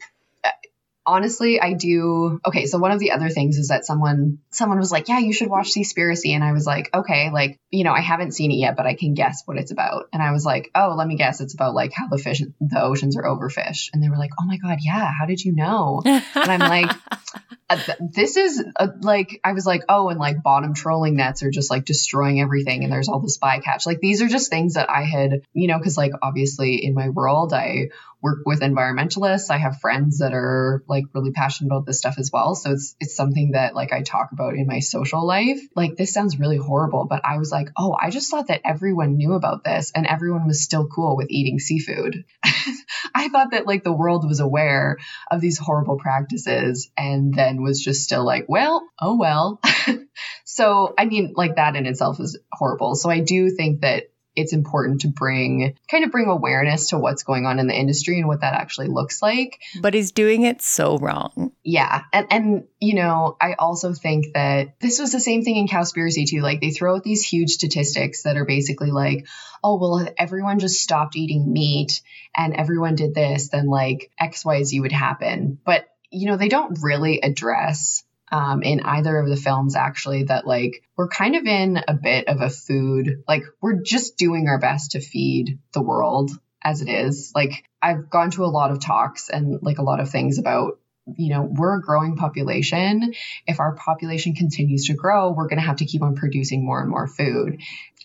honestly, 1.05 1.59
I 1.59 1.73
do. 1.73 2.39
Okay, 2.45 2.65
so 2.65 2.77
one 2.77 2.91
of 2.91 3.00
the 3.00 3.11
other 3.11 3.29
things 3.29 3.57
is 3.57 3.67
that 3.69 3.85
someone 3.85 4.39
someone 4.51 4.79
was 4.79 4.91
like, 4.91 5.09
"Yeah, 5.09 5.19
you 5.19 5.33
should 5.33 5.50
watch 5.50 5.73
Seaspiracy," 5.73 6.31
and 6.31 6.44
I 6.44 6.51
was 6.51 6.65
like, 6.65 6.89
"Okay, 6.94 7.29
like 7.31 7.59
you 7.71 7.83
know, 7.83 7.94
I 7.94 8.01
haven't 8.01 8.33
seen 8.33 8.51
it 8.51 8.55
yet, 8.55 8.75
but 8.75 8.85
I 8.85 8.95
can 8.95 9.13
guess 9.13 9.44
what 9.45 9.57
it's 9.57 9.71
about." 9.71 10.05
And 10.13 10.21
I 10.21 10.31
was 10.31 10.45
like, 10.45 10.69
"Oh, 10.75 10.95
let 10.97 11.07
me 11.07 11.15
guess, 11.15 11.41
it's 11.41 11.53
about 11.53 11.73
like 11.73 11.91
how 11.94 12.07
the 12.07 12.17
fish 12.17 12.41
the 12.59 12.83
oceans 12.83 13.17
are 13.17 13.23
overfished." 13.23 13.89
And 13.94 14.03
they 14.03 14.09
were 14.09 14.17
like, 14.17 14.31
"Oh 14.39 14.45
my 14.45 14.57
god, 14.57 14.79
yeah, 14.81 15.11
how 15.17 15.25
did 15.25 15.44
you 15.44 15.53
know?" 15.53 16.01
and 16.05 16.23
I'm 16.35 16.59
like, 16.59 16.91
uh, 17.69 17.77
"This 17.99 18.38
is 18.38 18.63
uh, 18.75 18.88
like," 19.01 19.39
I 19.44 19.53
was 19.53 19.65
like, 19.65 19.83
"Oh, 19.89 20.09
and 20.09 20.19
like 20.19 20.41
bottom 20.44 20.73
trawling 20.73 21.15
nets 21.15 21.44
are 21.44 21.51
just 21.51 21.69
like 21.69 21.85
destroying 21.85 22.39
everything, 22.41 22.83
and 22.83 22.91
there's 22.91 23.09
all 23.09 23.19
this 23.19 23.39
bycatch." 23.39 23.85
Like 23.85 23.99
these 23.99 24.21
are 24.21 24.27
just 24.27 24.49
things 24.49 24.75
that 24.75 24.89
I 24.89 25.03
had, 25.03 25.41
you 25.53 25.67
know, 25.67 25.77
because 25.77 25.97
like 25.97 26.11
obviously 26.21 26.85
in 26.85 26.94
my 26.94 27.09
world, 27.09 27.53
I 27.53 27.89
work 28.23 28.39
with 28.45 28.61
environmentalists. 28.61 29.51
I 29.51 29.57
have 29.57 29.81
friends 29.81 30.19
that 30.19 30.33
are 30.33 30.83
like 30.87 31.03
really 31.13 31.31
passionate 31.31 31.67
about 31.67 31.85
this 31.85 31.97
stuff 31.97 32.15
as 32.17 32.31
well. 32.31 32.55
So 32.55 32.71
it's 32.71 32.95
it's 32.99 33.15
something 33.15 33.51
that 33.51 33.75
like 33.75 33.91
I 33.91 34.01
talk 34.01 34.31
about 34.31 34.55
in 34.55 34.65
my 34.65 34.79
social 34.79 35.27
life. 35.27 35.59
Like 35.75 35.97
this 35.97 36.13
sounds 36.13 36.39
really 36.39 36.57
horrible, 36.57 37.05
but 37.05 37.21
I 37.25 37.37
was 37.37 37.51
like, 37.51 37.69
"Oh, 37.77 37.95
I 38.01 38.09
just 38.09 38.31
thought 38.31 38.47
that 38.47 38.61
everyone 38.63 39.17
knew 39.17 39.33
about 39.33 39.65
this 39.65 39.91
and 39.93 40.07
everyone 40.07 40.47
was 40.47 40.63
still 40.63 40.87
cool 40.87 41.17
with 41.17 41.29
eating 41.29 41.59
seafood." 41.59 42.23
I 43.15 43.27
thought 43.27 43.51
that 43.51 43.67
like 43.67 43.83
the 43.83 43.93
world 43.93 44.25
was 44.25 44.39
aware 44.39 44.97
of 45.29 45.41
these 45.41 45.57
horrible 45.57 45.97
practices 45.97 46.89
and 46.97 47.33
then 47.33 47.61
was 47.61 47.83
just 47.83 48.03
still 48.03 48.25
like, 48.25 48.45
"Well, 48.47 48.87
oh 49.01 49.18
well." 49.18 49.59
so, 50.45 50.94
I 50.97 51.06
mean, 51.06 51.33
like 51.35 51.57
that 51.57 51.75
in 51.75 51.85
itself 51.85 52.21
is 52.21 52.39
horrible. 52.53 52.95
So 52.95 53.09
I 53.09 53.19
do 53.19 53.49
think 53.49 53.81
that 53.81 54.06
it's 54.35 54.54
important 54.54 55.02
to 55.02 55.07
bring 55.07 55.75
kind 55.90 56.04
of 56.04 56.11
bring 56.11 56.28
awareness 56.28 56.90
to 56.90 56.97
what's 56.97 57.23
going 57.23 57.45
on 57.45 57.59
in 57.59 57.68
the 57.68 57.73
industry 57.73 58.19
and 58.19 58.28
what 58.28 58.42
that 58.42 58.54
actually 58.54 58.87
looks 58.87 59.21
like. 59.21 59.59
But 59.81 59.94
he's 59.94 60.11
doing 60.11 60.44
it 60.44 60.61
so 60.61 60.97
wrong. 60.97 61.52
Yeah. 61.63 62.04
And 62.11 62.28
and 62.30 62.63
you 62.80 62.95
know, 62.95 63.37
I 63.40 63.54
also 63.54 63.94
think 63.94 64.33
that 64.33 64.80
this 64.80 64.99
was 64.99 65.11
the 65.11 65.19
same 65.19 65.44
thing 65.44 65.57
in 65.57 65.68
Cowspiracy 65.68 66.28
too. 66.28 66.42
Like 66.42 66.61
they 66.61 66.71
throw 66.71 66.95
out 66.95 67.04
these 67.04 67.23
huge 67.23 67.52
statistics 67.52 68.23
that 68.23 68.37
are 68.37 68.45
basically 68.45 68.92
like, 68.92 69.28
oh 69.63 69.78
well 69.78 69.99
if 69.99 70.13
everyone 70.18 70.59
just 70.59 70.81
stopped 70.81 71.16
eating 71.16 71.52
meat 71.52 72.02
and 72.35 72.56
everyone 72.56 72.95
did 72.95 73.13
this, 73.13 73.49
then 73.49 73.68
like 73.68 74.11
XYZ 74.21 74.81
would 74.81 74.92
happen. 74.92 75.59
But 75.66 75.87
you 76.09 76.28
know, 76.28 76.37
they 76.37 76.49
don't 76.49 76.80
really 76.81 77.21
address 77.21 78.04
um, 78.33 78.63
in 78.63 78.80
either 78.80 79.16
of 79.19 79.30
the 79.30 79.35
films 79.35 79.75
actually 79.75 80.23
that 80.23 80.47
like 80.47 80.83
we're 80.97 81.07
kind 81.07 81.35
of 81.35 81.45
in 81.45 81.80
a 81.87 81.94
bit 81.94 82.28
of 82.28 82.42
a 82.42 82.49
food 82.49 83.23
like 83.28 83.44
we're 83.61 83.83
just 83.83 84.18
doing 84.18 84.47
our 84.47 84.57
best 84.57 84.92
to 84.92 84.99
feed 84.99 85.59
the 85.73 85.83
world 85.83 86.31
as 86.63 86.81
it 86.81 86.90
is. 86.90 87.31
Like 87.35 87.63
i've 87.80 88.09
gone 88.09 88.31
to 88.31 88.44
a 88.44 88.47
lot 88.47 88.71
of 88.71 88.80
talks 88.80 89.30
and 89.30 89.59
like 89.61 89.78
a 89.78 89.83
lot 89.83 89.99
of 89.99 90.09
things 90.09 90.40
about 90.40 90.80
you 91.16 91.31
know 91.31 91.44
we're 91.44 91.78
a 91.78 91.81
growing 91.81 92.16
population. 92.18 93.13
If 93.45 93.59
our 93.59 93.75
population 93.75 94.33
continues 94.33 94.87
to 94.87 94.95
grow 94.95 95.31
we're 95.31 95.47
going 95.47 95.61
to 95.61 95.68
have 95.68 95.78
to 95.78 95.85
keep 95.85 96.02
on 96.02 96.16
producing 96.16 96.66
more 96.66 96.81
and 96.81 96.90
more 96.90 97.07
food. 97.07 97.61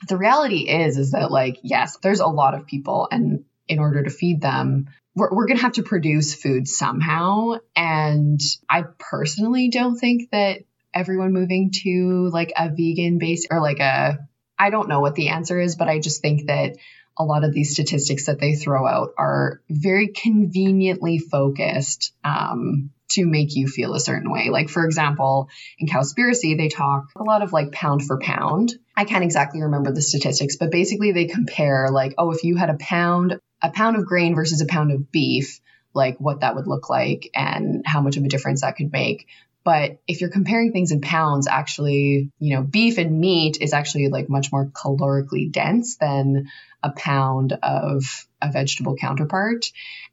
The 0.08 0.18
reality 0.18 0.68
is 0.68 0.98
is 0.98 1.12
that 1.12 1.30
like 1.30 1.56
yes 1.62 1.96
there's 2.02 2.20
a 2.20 2.26
lot 2.26 2.52
of 2.54 2.66
people 2.66 3.08
and 3.10 3.44
in 3.66 3.78
order 3.78 4.02
to 4.02 4.10
feed 4.10 4.42
them 4.42 4.88
we're, 5.18 5.30
we're 5.34 5.46
going 5.46 5.56
to 5.58 5.62
have 5.62 5.72
to 5.74 5.82
produce 5.82 6.34
food 6.34 6.68
somehow. 6.68 7.54
And 7.76 8.40
I 8.68 8.84
personally 8.98 9.68
don't 9.70 9.96
think 9.96 10.30
that 10.30 10.60
everyone 10.94 11.32
moving 11.32 11.70
to 11.82 12.30
like 12.32 12.52
a 12.56 12.70
vegan 12.70 13.18
base 13.18 13.46
or 13.50 13.60
like 13.60 13.80
a, 13.80 14.18
I 14.58 14.70
don't 14.70 14.88
know 14.88 15.00
what 15.00 15.14
the 15.14 15.28
answer 15.28 15.60
is, 15.60 15.76
but 15.76 15.88
I 15.88 15.98
just 15.98 16.22
think 16.22 16.46
that 16.46 16.76
a 17.18 17.24
lot 17.24 17.44
of 17.44 17.52
these 17.52 17.72
statistics 17.72 18.26
that 18.26 18.38
they 18.38 18.54
throw 18.54 18.86
out 18.86 19.10
are 19.18 19.60
very 19.68 20.08
conveniently 20.08 21.18
focused 21.18 22.12
um, 22.24 22.90
to 23.10 23.26
make 23.26 23.56
you 23.56 23.66
feel 23.66 23.94
a 23.94 24.00
certain 24.00 24.30
way. 24.30 24.50
Like, 24.50 24.68
for 24.68 24.84
example, 24.84 25.48
in 25.78 25.88
Cowspiracy, 25.88 26.56
they 26.56 26.68
talk 26.68 27.08
a 27.16 27.24
lot 27.24 27.42
of 27.42 27.52
like 27.52 27.72
pound 27.72 28.04
for 28.04 28.20
pound. 28.20 28.72
I 28.96 29.04
can't 29.04 29.24
exactly 29.24 29.62
remember 29.62 29.92
the 29.92 30.02
statistics, 30.02 30.56
but 30.56 30.70
basically 30.70 31.12
they 31.12 31.26
compare 31.26 31.88
like, 31.90 32.14
oh, 32.18 32.30
if 32.30 32.44
you 32.44 32.56
had 32.56 32.70
a 32.70 32.76
pound 32.78 33.40
a 33.62 33.70
pound 33.70 33.96
of 33.96 34.06
grain 34.06 34.34
versus 34.34 34.60
a 34.60 34.66
pound 34.66 34.92
of 34.92 35.10
beef, 35.10 35.60
like 35.94 36.18
what 36.18 36.40
that 36.40 36.54
would 36.54 36.66
look 36.66 36.88
like 36.88 37.30
and 37.34 37.82
how 37.86 38.00
much 38.00 38.16
of 38.16 38.24
a 38.24 38.28
difference 38.28 38.60
that 38.62 38.76
could 38.76 38.92
make. 38.92 39.26
But 39.64 39.98
if 40.06 40.20
you're 40.20 40.30
comparing 40.30 40.72
things 40.72 40.92
in 40.92 41.00
pounds, 41.00 41.46
actually, 41.46 42.30
you 42.38 42.56
know, 42.56 42.62
beef 42.62 42.96
and 42.96 43.20
meat 43.20 43.58
is 43.60 43.72
actually 43.72 44.08
like 44.08 44.28
much 44.28 44.50
more 44.50 44.66
calorically 44.66 45.50
dense 45.52 45.96
than 45.96 46.48
a 46.82 46.90
pound 46.90 47.52
of 47.62 48.26
a 48.40 48.50
vegetable 48.50 48.96
counterpart. 48.96 49.66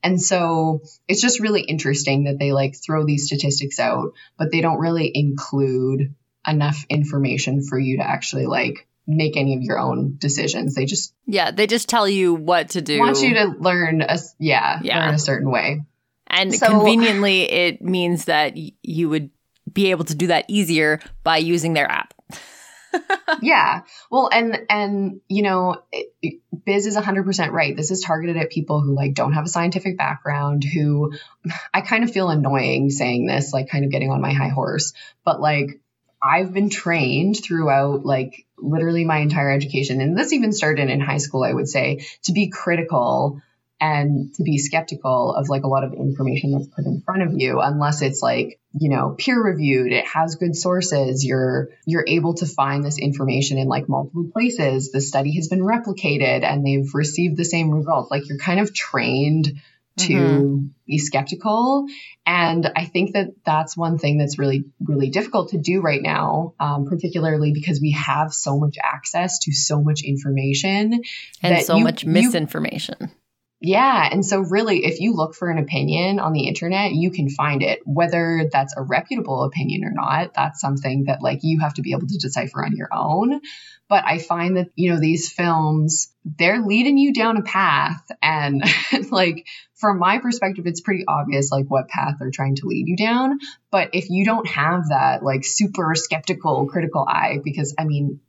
And 0.04 0.22
so 0.22 0.82
it's 1.08 1.22
just 1.22 1.40
really 1.40 1.62
interesting 1.62 2.26
that 2.26 2.40
they 2.40 2.52
like 2.52 2.76
throw 2.76 3.06
these 3.06 3.28
statistics 3.28 3.80
out, 3.80 4.14
but 4.38 4.52
they 4.52 4.62
don't 4.62 4.80
really 4.80 5.10
include 5.14 6.16
enough 6.46 6.86
information 6.90 7.64
for 7.64 7.80
you 7.80 7.98
to 7.98 8.04
actually 8.04 8.48
like 8.48 8.88
make 9.08 9.38
any 9.38 9.56
of 9.56 9.62
your 9.62 9.78
own 9.80 10.18
decisions. 10.18 10.76
They 10.76 10.86
just 10.86 11.14
Yeah, 11.28 11.52
they 11.52 11.68
just 11.68 11.90
tell 11.90 12.08
you 12.10 12.34
what 12.34 12.70
to 12.72 12.82
do. 12.82 13.00
want 13.00 13.22
you 13.22 13.34
to 13.36 13.54
learn 13.60 14.02
a 14.02 14.18
yeah, 14.40 14.80
Yeah. 14.84 15.06
learn 15.06 15.16
a 15.16 15.20
certain 15.20 15.52
way. 15.52 15.84
and 16.28 16.54
so- 16.54 16.68
conveniently 16.68 17.44
it 17.44 17.82
means 17.82 18.26
that 18.26 18.56
y- 18.56 18.72
you 18.84 19.10
would 19.10 19.30
be 19.72 19.92
able 19.92 20.06
to 20.06 20.16
do 20.16 20.28
that 20.28 20.46
easier 20.48 21.00
by 21.24 21.38
using 21.38 21.74
their 21.74 21.90
app. 21.90 22.14
yeah. 23.42 23.82
Well, 24.10 24.30
and 24.32 24.58
and 24.70 25.22
you 25.28 25.44
know, 25.44 25.82
it, 25.92 26.14
it- 26.22 26.42
Biz 26.66 26.88
is 26.88 26.96
100% 26.98 27.52
right. 27.52 27.76
This 27.78 27.92
is 27.92 28.02
targeted 28.02 28.38
at 28.38 28.50
people 28.50 28.82
who 28.82 28.96
like 28.96 29.14
don't 29.14 29.34
have 29.34 29.46
a 29.46 29.50
scientific 29.50 29.98
background 30.00 30.64
who 30.64 31.14
I 31.74 31.82
kind 31.82 32.04
of 32.04 32.12
feel 32.12 32.30
annoying 32.30 32.90
saying 32.90 33.28
this, 33.28 33.54
like 33.54 33.70
kind 33.70 33.86
of 33.86 33.92
getting 33.92 34.10
on 34.10 34.20
my 34.22 34.34
high 34.34 34.48
horse, 34.50 34.94
but 35.24 35.40
like 35.40 35.80
I've 36.24 36.54
been 36.54 36.70
trained 36.70 37.38
throughout 37.44 38.04
like 38.04 38.45
literally 38.58 39.06
my 39.06 39.18
entire 39.18 39.52
education 39.52 40.02
and 40.02 40.18
this 40.18 40.34
even 40.34 40.52
started 40.52 40.90
in 40.90 41.00
high 41.00 41.18
school, 41.18 41.44
I 41.44 41.54
would 41.54 41.68
say, 41.68 42.06
to 42.24 42.34
be 42.34 42.50
critical 42.50 43.42
and 43.80 44.34
to 44.36 44.44
be 44.44 44.58
skeptical 44.58 45.36
of 45.36 45.50
like 45.50 45.64
a 45.64 45.68
lot 45.68 45.84
of 45.84 45.94
information 45.94 46.52
that's 46.52 46.68
put 46.68 46.86
in 46.86 47.02
front 47.02 47.24
of 47.24 47.34
you 47.36 47.60
unless 47.60 48.02
it's 48.02 48.22
like 48.22 48.58
you 48.74 48.90
know 48.90 49.16
peer 49.18 49.42
reviewed 49.44 49.92
it 49.92 50.06
has 50.08 50.36
good 50.36 50.56
sources 50.56 51.26
you're 51.26 51.68
you're 51.86 52.06
able 52.08 52.34
to 52.36 52.46
find 52.46 52.86
this 52.86 52.98
information 52.98 53.58
in 53.58 53.68
like 53.68 53.90
multiple 53.90 54.30
places 54.32 54.94
the 54.94 55.02
study 55.02 55.36
has 55.36 55.50
been 55.50 55.60
replicated 55.60 56.44
and 56.44 56.66
they've 56.66 56.94
received 56.94 57.38
the 57.38 57.46
same 57.46 57.72
results. 57.72 58.10
Like 58.10 58.28
you're 58.28 58.38
kind 58.38 58.60
of 58.60 58.74
trained 58.74 59.60
to 59.98 60.14
Mhm. 60.14 60.70
be 60.86 60.98
skeptical 60.98 61.86
and 62.26 62.70
i 62.76 62.86
think 62.86 63.14
that 63.14 63.28
that's 63.46 63.78
one 63.78 63.98
thing 63.98 64.18
that's 64.18 64.38
really 64.38 64.66
really 64.84 65.10
difficult 65.10 65.50
to 65.50 65.58
do 65.58 65.82
right 65.82 66.02
now 66.02 66.54
um, 66.60 66.86
particularly 66.86 67.54
because 67.54 67.80
we 67.82 67.92
have 67.92 68.34
so 68.34 68.60
much 68.60 68.76
access 68.84 69.40
to 69.40 69.52
so 69.54 69.82
much 69.82 70.02
information 70.04 71.02
And 71.42 71.64
so 71.66 71.78
you- 71.78 71.84
much 71.84 72.04
you- 72.04 72.10
misinformation. 72.12 73.12
yeah. 73.62 74.08
And 74.12 74.24
so, 74.26 74.42
really, 74.42 74.86
if 74.86 75.00
you 75.00 75.14
look 75.14 75.34
for 75.34 75.50
an 75.50 75.58
opinion 75.58 76.20
on 76.20 76.34
the 76.34 76.48
internet, 76.48 76.92
you 76.94 77.10
can 77.10 77.30
find 77.30 77.64
it. 77.64 77.80
Whether 77.86 78.48
that's 78.52 78.76
a 78.78 78.84
reputable 78.84 79.44
opinion 79.44 79.84
or 79.86 79.92
not, 79.92 80.34
that's 80.36 80.60
something 80.62 81.06
that, 81.06 81.22
like, 81.22 81.40
you 81.42 81.60
have 81.62 81.74
to 81.76 81.82
be 81.82 81.94
able 81.94 82.08
to 82.08 82.18
decipher 82.18 82.64
on 82.64 82.76
your 82.76 82.90
own. 82.94 83.42
But 83.88 84.04
I 84.06 84.18
find 84.20 84.58
that, 84.58 84.68
you 84.76 84.92
know, 84.92 85.00
these 85.00 85.32
films, 85.32 86.12
they're 86.26 86.62
leading 86.62 86.98
you 86.98 87.14
down 87.14 87.38
a 87.38 87.42
path. 87.44 88.04
And, 88.22 88.64
like, 89.12 89.48
from 89.76 90.00
my 90.00 90.20
perspective, 90.20 90.66
it's 90.68 90.82
pretty 90.82 91.04
obvious, 91.08 91.52
like, 91.52 91.66
what 91.68 91.88
path 91.88 92.16
they're 92.20 92.32
trying 92.32 92.56
to 92.56 92.68
lead 92.68 92.88
you 92.88 92.98
down. 92.98 93.40
But 93.72 93.90
if 93.94 94.10
you 94.10 94.26
don't 94.26 94.48
have 94.48 94.90
that, 94.90 95.24
like, 95.24 95.44
super 95.46 95.94
skeptical, 95.96 96.68
critical 96.68 97.06
eye, 97.08 97.40
because, 97.44 97.76
I 97.78 97.84
mean, 97.84 98.20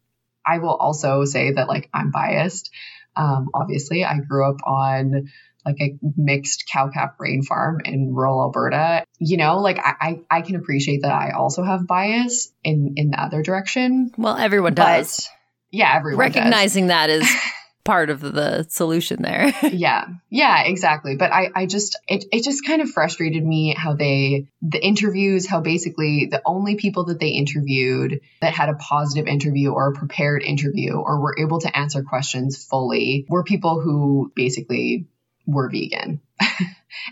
I 0.45 0.59
will 0.59 0.75
also 0.75 1.25
say 1.25 1.53
that, 1.53 1.69
like, 1.69 1.88
I'm 1.95 2.11
biased. 2.11 2.71
Um, 3.17 3.49
obviously, 3.55 4.05
I 4.05 4.19
grew 4.19 4.49
up 4.49 4.61
on 4.65 5.31
like 5.65 5.81
a 5.81 5.99
mixed 6.17 6.69
cow 6.73 6.88
calf 6.88 7.19
grain 7.19 7.43
farm 7.43 7.81
in 7.85 8.15
rural 8.15 8.41
Alberta. 8.41 9.05
You 9.19 9.37
know, 9.37 9.59
like 9.59 9.79
I, 9.79 9.95
I, 10.00 10.21
I 10.38 10.41
can 10.43 10.55
appreciate 10.55 11.03
that 11.03 11.11
I 11.11 11.33
also 11.33 11.65
have 11.65 11.87
bias 11.87 12.53
in 12.62 12.95
in 12.97 13.11
the 13.11 13.21
other 13.21 13.43
direction. 13.43 14.12
Well, 14.17 14.37
everyone 14.37 14.75
does. 14.75 15.29
Yeah, 15.73 15.93
everyone 15.95 16.26
does. 16.26 16.37
Recognizing 16.37 16.87
that 16.87 17.11
is 17.11 17.29
part 17.87 18.11
of 18.11 18.21
the 18.21 18.66
solution 18.69 19.23
there. 19.23 19.55
yeah. 19.62 20.07
Yeah 20.28 20.64
exactly. 20.64 21.16
But 21.16 21.33
i 21.33 21.50
i 21.55 21.66
just 21.66 21.99
it, 22.09 22.25
it 22.33 22.45
just 22.45 22.66
kind 22.66 22.83
of 22.83 22.90
frustrated 22.90 23.45
me 23.45 23.75
how 23.76 23.95
they 23.95 24.49
the 24.61 24.85
interviews 24.85 25.47
how 25.47 25.61
basically 25.61 26.26
the 26.26 26.43
only 26.45 26.76
people 26.76 27.05
that 27.07 27.21
they 27.21 27.28
interviewed 27.28 28.21
that 28.40 28.52
had 28.52 28.69
a 28.69 28.75
positive 28.75 29.26
interview 29.26 29.71
or 29.71 29.88
a 29.88 29.95
prepared 29.95 30.43
interview 30.43 30.95
or 30.95 31.21
were 31.21 31.38
able 31.38 31.61
to 31.61 31.76
answer 31.76 32.02
questions 32.02 32.62
fully 32.64 33.26
were 33.28 33.45
people 33.45 33.81
who 33.81 34.33
basically 34.35 35.07
were 35.47 35.71
vegan. 35.71 36.21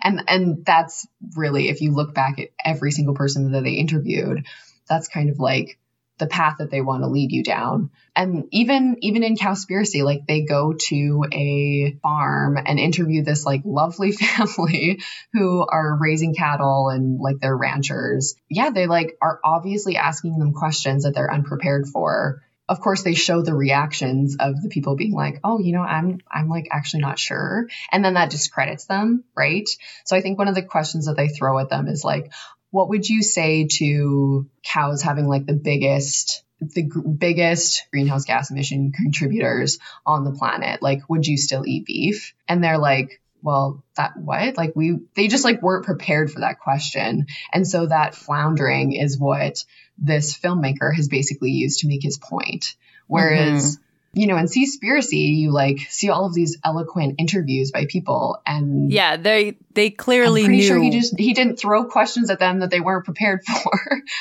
And 0.03 0.23
and 0.29 0.65
that's 0.65 1.07
really 1.37 1.69
if 1.69 1.81
you 1.81 1.93
look 1.93 2.15
back 2.15 2.39
at 2.39 2.49
every 2.65 2.91
single 2.91 3.15
person 3.15 3.53
that 3.53 3.63
they 3.63 3.75
interviewed 3.75 4.47
that's 4.89 5.09
kind 5.09 5.31
of 5.31 5.39
like 5.39 5.79
the 6.19 6.27
path 6.27 6.57
that 6.59 6.71
they 6.71 6.81
want 6.81 7.03
to 7.03 7.09
lead 7.09 7.33
you 7.33 7.43
down. 7.43 7.91
And 8.15 8.45
even 8.53 8.97
even 9.01 9.25
in 9.25 9.37
cowspiracy 9.37 10.05
like 10.05 10.27
they 10.27 10.43
go 10.43 10.73
to 10.73 11.25
a 11.33 11.99
farm 12.03 12.57
and 12.57 12.79
interview 12.79 13.23
this 13.23 13.45
like 13.45 13.63
lovely 13.65 14.13
family 14.13 15.01
who 15.33 15.67
are 15.69 15.99
raising 16.01 16.35
cattle 16.35 16.89
and 16.89 17.19
like 17.21 17.41
they're 17.41 17.57
ranchers. 17.57 18.37
Yeah 18.49 18.71
they 18.71 18.87
like 18.87 19.17
are 19.21 19.41
obviously 19.45 19.97
asking 19.97 20.39
them 20.39 20.53
questions 20.53 21.03
that 21.03 21.15
they're 21.15 21.33
unprepared 21.33 21.87
for. 21.89 22.43
Of 22.67 22.81
course 22.81 23.03
they 23.03 23.15
show 23.15 23.43
the 23.43 23.55
reactions 23.55 24.37
of 24.39 24.63
the 24.63 24.69
people 24.69 24.97
being 24.97 25.13
like 25.13 25.41
oh 25.43 25.59
you 25.59 25.73
know 25.73 25.83
i'm 25.83 26.21
i'm 26.31 26.49
like 26.49 26.69
actually 26.71 27.01
not 27.01 27.19
sure. 27.19 27.67
And 27.91 28.05
then 28.05 28.15
that 28.15 28.31
discredits 28.31 28.87
them 28.87 29.25
right? 29.37 29.69
So 30.05 30.17
i 30.17 30.21
think 30.21 30.39
one 30.39 30.49
of 30.49 30.55
the 30.55 30.63
questions 30.63 31.07
that 31.07 31.17
they 31.17 31.29
throw 31.29 31.59
at 31.59 31.71
them 31.71 31.89
is 31.89 32.05
like 32.05 32.33
what 32.75 32.89
would 32.89 33.09
you 33.09 33.23
say 33.23 33.69
to 33.71 34.49
cows 34.65 35.01
having 35.01 35.29
like 35.29 35.47
the 35.47 35.55
biggest 35.55 36.43
the 36.61 36.83
gr- 36.83 37.07
biggest 37.07 37.85
greenhouse 37.93 38.25
gas 38.25 38.51
emission 38.51 38.91
contributors 38.91 39.79
on 40.05 40.25
the 40.25 40.33
planet? 40.33 40.83
Like 40.83 41.09
would 41.09 41.25
you 41.25 41.37
still 41.37 41.65
eat 41.65 41.87
beef? 41.87 42.35
And 42.49 42.65
they're 42.65 42.79
like 42.79 43.21
well 43.43 43.85
that 43.97 44.17
what? 44.17 44.57
Like 44.57 44.73
we 44.75 44.99
they 45.15 45.29
just 45.29 45.45
like 45.45 45.63
weren't 45.63 45.85
prepared 45.85 46.33
for 46.33 46.41
that 46.41 46.59
question. 46.59 47.27
And 47.53 47.65
so 47.65 47.87
that 47.87 48.17
floundering 48.17 48.93
is 48.93 49.21
what 49.21 49.65
this 49.97 50.37
filmmaker 50.37 50.93
has 50.93 51.07
basically 51.07 51.53
used 51.53 51.81
to 51.81 51.87
make 51.87 52.03
his 52.03 52.19
point. 52.19 52.65
Mm-hmm. 52.65 52.75
Whereas 53.07 53.79
you 54.15 54.27
know 54.27 54.37
in 54.37 54.47
seaspiracy 54.47 55.37
you 55.37 55.53
like 55.53 55.79
see 55.89 56.09
all 56.11 56.27
of 56.27 56.35
these 56.35 56.59
eloquent 56.65 57.17
interviews 57.19 57.71
by 57.73 57.87
people 57.87 58.41
and 58.47 58.93
yeah, 58.93 59.17
they 59.17 59.57
they 59.75 59.91
clearly 59.91 60.43
I'm 60.43 60.47
pretty 60.47 60.61
knew 60.63 60.67
sure 60.69 60.81
he 60.83 60.91
just 60.91 61.19
he 61.19 61.33
didn't 61.35 61.57
throw 61.59 61.85
questions 61.85 62.31
at 62.31 62.39
them 62.39 62.61
that 62.61 62.71
they 62.71 62.81
weren't 62.81 63.05
prepared 63.05 63.41
for. 63.63 63.73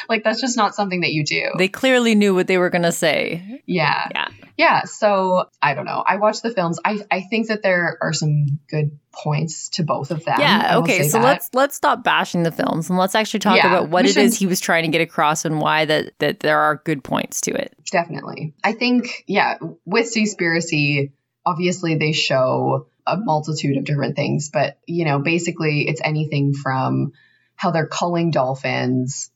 like 0.10 0.24
that's 0.24 0.42
just 0.42 0.58
not 0.58 0.76
something 0.76 1.02
that 1.02 1.12
you 1.12 1.24
do. 1.24 1.52
they 1.58 1.68
clearly 1.68 2.16
knew 2.16 2.34
what 2.34 2.48
they 2.48 2.58
were 2.58 2.70
going 2.70 2.82
to 2.84 2.92
say. 2.92 3.62
yeah. 3.66 4.08
Yeah. 4.14 4.28
Yeah. 4.58 4.84
So 4.84 5.50
I 5.62 5.74
don't 5.74 5.86
know. 5.86 6.04
I 6.06 6.18
watched 6.18 6.44
the 6.44 6.52
films. 6.52 6.80
I 6.86 7.00
I 7.10 7.22
think 7.22 7.48
that 7.48 7.64
there 7.64 7.98
are 8.02 8.14
some 8.14 8.60
good 8.70 8.98
points 9.12 9.70
to 9.70 9.84
both 9.84 10.10
of 10.12 10.26
them. 10.26 10.40
Yeah, 10.40 10.78
okay. 10.80 11.08
So 11.08 11.18
that. 11.20 11.24
let's 11.24 11.50
let's 11.54 11.76
stop 11.76 12.04
bashing 12.04 12.44
the 12.44 12.52
films 12.52 12.90
and 12.90 12.98
let's 12.98 13.14
actually 13.16 13.40
talk 13.42 13.58
Yeah, 13.58 13.68
about 13.68 13.90
what 13.90 14.06
it 14.06 14.16
is 14.18 14.34
should- 14.34 14.40
he 14.40 14.46
was 14.48 14.60
trying 14.60 14.84
to 14.84 14.90
get 14.90 15.02
across 15.02 15.46
and 15.46 15.60
why 15.60 15.86
that 15.86 16.14
that 16.20 16.40
there 16.42 16.60
are 16.60 16.82
good 16.84 17.04
points 17.04 17.42
to 17.42 17.52
it. 17.52 17.74
Definitely. 17.94 18.56
I 18.64 18.74
think 18.74 19.24
yeah, 19.28 19.58
with 19.86 20.14
Seaspiracy, 20.14 21.12
obviously 21.46 21.96
they 21.96 22.12
show 22.12 22.88
a 23.06 23.16
multitude 23.18 23.78
of 23.78 23.86
different 23.86 24.16
things, 24.16 24.50
but 24.52 24.80
you 24.88 25.06
know, 25.06 25.20
basically 25.20 25.88
it's 25.88 26.02
anything 26.04 26.54
from 26.54 27.14
how 27.56 27.72
they're 27.72 27.88
culling 27.88 28.32
dolphins 28.32 29.30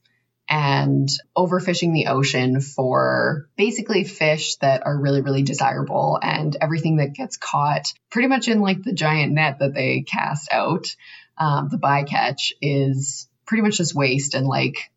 and 0.50 1.08
overfishing 1.38 1.94
the 1.94 2.08
ocean 2.08 2.60
for 2.60 3.48
basically 3.58 4.04
fish 4.04 4.56
that 4.56 4.86
are 4.86 5.00
really 5.00 5.22
really 5.22 5.44
desirable 5.44 6.18
and 6.22 6.56
everything 6.62 6.98
that 6.98 7.14
gets 7.14 7.36
caught 7.36 7.94
pretty 8.10 8.30
much 8.30 8.48
in 8.48 8.62
like 8.62 8.82
the 8.82 8.94
giant 8.94 9.34
net 9.34 9.60
that 9.60 9.74
they 9.74 10.06
cast 10.08 10.48
out 10.50 10.96
um, 11.38 11.68
the 11.70 11.78
bycatch 11.78 12.54
is 12.62 13.28
pretty 13.46 13.62
much 13.62 13.76
just 13.76 13.94
waste 13.94 14.36
and 14.36 14.48
like 14.48 14.90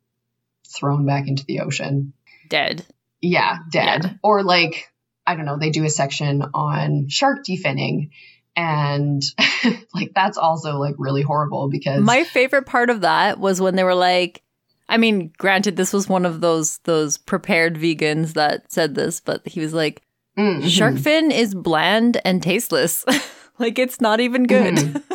thrown 0.68 1.04
back 1.04 1.26
into 1.26 1.44
the 1.44 1.60
ocean 1.60 2.12
Dead. 2.50 2.84
Yeah, 3.20 3.58
dead. 3.70 4.04
Yeah. 4.04 4.12
Or 4.22 4.42
like, 4.42 4.90
I 5.26 5.34
don't 5.36 5.44
know, 5.44 5.58
they 5.58 5.70
do 5.70 5.84
a 5.84 5.90
section 5.90 6.42
on 6.54 7.08
shark 7.08 7.44
definning. 7.48 8.10
And 8.56 9.22
like 9.94 10.12
that's 10.14 10.36
also 10.36 10.78
like 10.78 10.96
really 10.98 11.22
horrible 11.22 11.68
because 11.70 12.00
My 12.02 12.24
favorite 12.24 12.66
part 12.66 12.90
of 12.90 13.02
that 13.02 13.38
was 13.38 13.60
when 13.60 13.76
they 13.76 13.84
were 13.84 13.94
like 13.94 14.42
I 14.88 14.96
mean, 14.96 15.32
granted 15.38 15.76
this 15.76 15.92
was 15.92 16.08
one 16.08 16.26
of 16.26 16.40
those 16.40 16.78
those 16.78 17.16
prepared 17.16 17.76
vegans 17.76 18.32
that 18.34 18.70
said 18.72 18.96
this, 18.96 19.20
but 19.20 19.46
he 19.46 19.60
was 19.60 19.72
like 19.72 20.02
Mhm. 20.36 20.68
shark 20.68 20.96
fin 20.96 21.30
is 21.30 21.54
bland 21.54 22.20
and 22.24 22.42
tasteless. 22.42 23.04
like 23.58 23.78
it's 23.78 24.00
not 24.00 24.20
even 24.20 24.44
good. 24.44 24.74
Mm-hmm. 24.74 25.09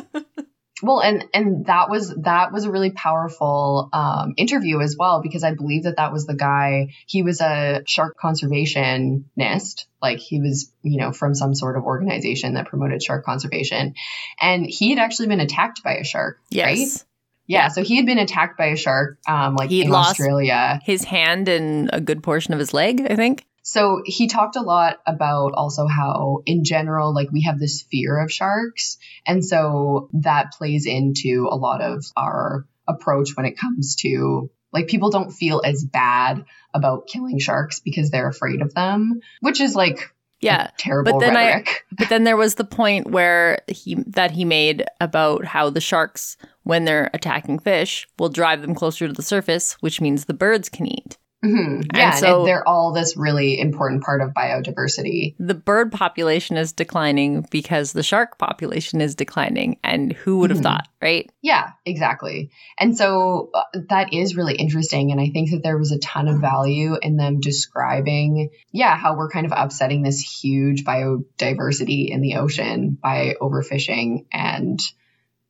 Well 0.84 1.02
and 1.02 1.26
and 1.34 1.66
that 1.68 1.90
was 1.90 2.14
that 2.24 2.52
was 2.52 2.66
a 2.66 2.72
really 2.72 2.92
powerful 2.92 3.90
um, 3.94 4.34
interview 4.38 4.82
as 4.82 4.96
well 4.98 5.22
because 5.22 5.44
I 5.44 5.54
believe 5.54 5.84
that 5.84 5.98
that 5.98 6.12
was 6.12 6.26
the 6.26 6.36
guy 6.36 6.94
he 7.06 7.22
was 7.22 7.40
a 7.42 7.84
shark 7.88 8.18
conservationist 8.22 9.86
like 10.02 10.20
he 10.20 10.42
was 10.42 10.72
you 10.82 10.98
know 11.00 11.12
from 11.12 11.34
some 11.36 11.56
sort 11.56 11.78
of 11.78 11.84
organization 11.84 12.56
that 12.56 12.68
promoted 12.68 13.02
shark 13.02 13.26
conservation 13.26 13.96
and 14.40 14.66
he 14.66 14.90
had 14.92 15.00
actually 15.00 15.28
been 15.28 15.40
attacked 15.40 15.84
by 15.84 15.96
a 15.96 16.04
shark 16.04 16.40
right 16.56 16.78
yes. 16.78 17.06
Yeah, 17.48 17.68
so 17.68 17.84
he 17.84 17.98
had 17.98 18.08
been 18.08 18.18
attacked 18.18 18.58
by 18.58 18.70
a 18.70 18.76
shark, 18.76 19.20
um, 19.28 19.56
like 19.56 19.70
He'd 19.70 19.86
in 19.86 19.92
lost- 19.92 20.20
Australia. 20.20 20.80
His 20.84 21.04
hand 21.04 21.48
and 21.48 21.92
a 21.94 22.02
good 22.02 22.24
portion 22.24 22.56
of 22.56 22.60
his 22.60 22.74
leg, 22.74 23.06
I 23.08 23.16
think. 23.16 23.46
So 23.68 24.04
he 24.06 24.28
talked 24.28 24.58
a 24.58 24.62
lot 24.62 24.98
about 25.08 25.54
also 25.56 25.88
how, 25.88 26.44
in 26.46 26.64
general, 26.64 27.16
like 27.16 27.32
we 27.32 27.42
have 27.44 27.58
this 27.60 27.82
fear 27.82 28.20
of 28.20 28.32
sharks. 28.32 28.98
And 29.26 29.44
so 29.44 30.08
that 30.14 30.52
plays 30.52 30.86
into 30.86 31.48
a 31.50 31.56
lot 31.56 31.82
of 31.82 32.06
our 32.16 32.68
approach 32.88 33.36
when 33.36 33.48
it 33.48 33.58
comes 33.58 33.96
to 34.02 34.52
like 34.72 34.88
people 34.88 35.10
don't 35.10 35.32
feel 35.32 35.64
as 35.66 35.84
bad 35.84 36.46
about 36.76 37.08
killing 37.08 37.40
sharks 37.40 37.80
because 37.80 38.12
they're 38.12 38.30
afraid 38.30 38.62
of 38.62 38.76
them, 38.76 39.22
which 39.42 39.60
is 39.60 39.74
like 39.76 40.14
Yeah. 40.42 40.70
terrible 40.78 41.14
But 41.14 41.20
then 41.22 41.36
I- 41.36 41.66
But 41.98 42.10
then 42.10 42.24
there 42.24 42.38
was 42.38 42.56
the 42.56 42.66
point 42.66 43.10
where 43.10 43.62
he 43.68 43.96
that 44.10 44.30
he 44.30 44.46
made 44.46 44.86
about 45.02 45.44
how 45.44 45.72
the 45.72 45.82
sharks, 45.82 46.38
when 46.62 46.86
they're 46.86 47.10
attacking 47.16 47.58
fish, 47.60 48.08
will 48.20 48.30
drive 48.30 48.62
them 48.62 48.76
closer 48.76 49.08
to 49.08 49.14
the 49.14 49.24
surface, 49.24 49.74
which 49.80 50.00
means 50.02 50.26
the 50.26 50.36
birds 50.36 50.70
can 50.70 50.86
eat. 50.86 51.18
Mhm. 51.46 51.86
Yeah, 51.96 52.12
and 52.12 52.20
so- 52.20 52.42
it- 52.42 52.46
they're 52.46 52.68
all 52.68 52.92
this 52.94 53.16
really 53.16 53.60
important 53.60 54.04
part 54.04 54.22
of 54.22 54.32
biodiversity. 54.34 55.36
The 55.38 55.54
bird 55.54 55.92
population 55.92 56.58
is 56.58 56.74
declining 56.74 57.46
because 57.52 57.94
the 57.94 58.02
shark 58.04 58.38
population 58.40 59.00
is 59.02 59.14
declining. 59.16 59.78
And 59.84 60.14
who 60.14 60.40
would 60.40 60.50
have 60.50 60.60
Mhm. 60.60 60.64
thought, 60.64 60.88
right? 61.02 61.30
Yeah, 61.42 61.70
exactly. 61.86 62.50
And 62.80 62.98
so 62.98 63.52
uh, 63.54 63.62
that 63.90 64.14
is 64.14 64.36
really 64.36 64.56
interesting. 64.56 65.12
And 65.12 65.22
I 65.22 65.30
think 65.30 65.52
that 65.52 65.62
there 65.62 65.78
was 65.78 65.92
a 65.92 66.00
ton 66.00 66.28
of 66.28 66.42
value 66.42 66.96
in 67.02 67.16
them 67.18 67.40
describing, 67.42 68.50
yeah, 68.72 68.96
how 68.98 69.16
we're 69.16 69.30
kind 69.30 69.46
of 69.46 69.54
upsetting 69.56 70.02
this 70.02 70.20
huge 70.22 70.84
biodiversity 70.84 72.10
in 72.10 72.22
the 72.22 72.36
ocean 72.36 72.98
by 73.02 73.36
overfishing. 73.42 74.26
And, 74.32 74.80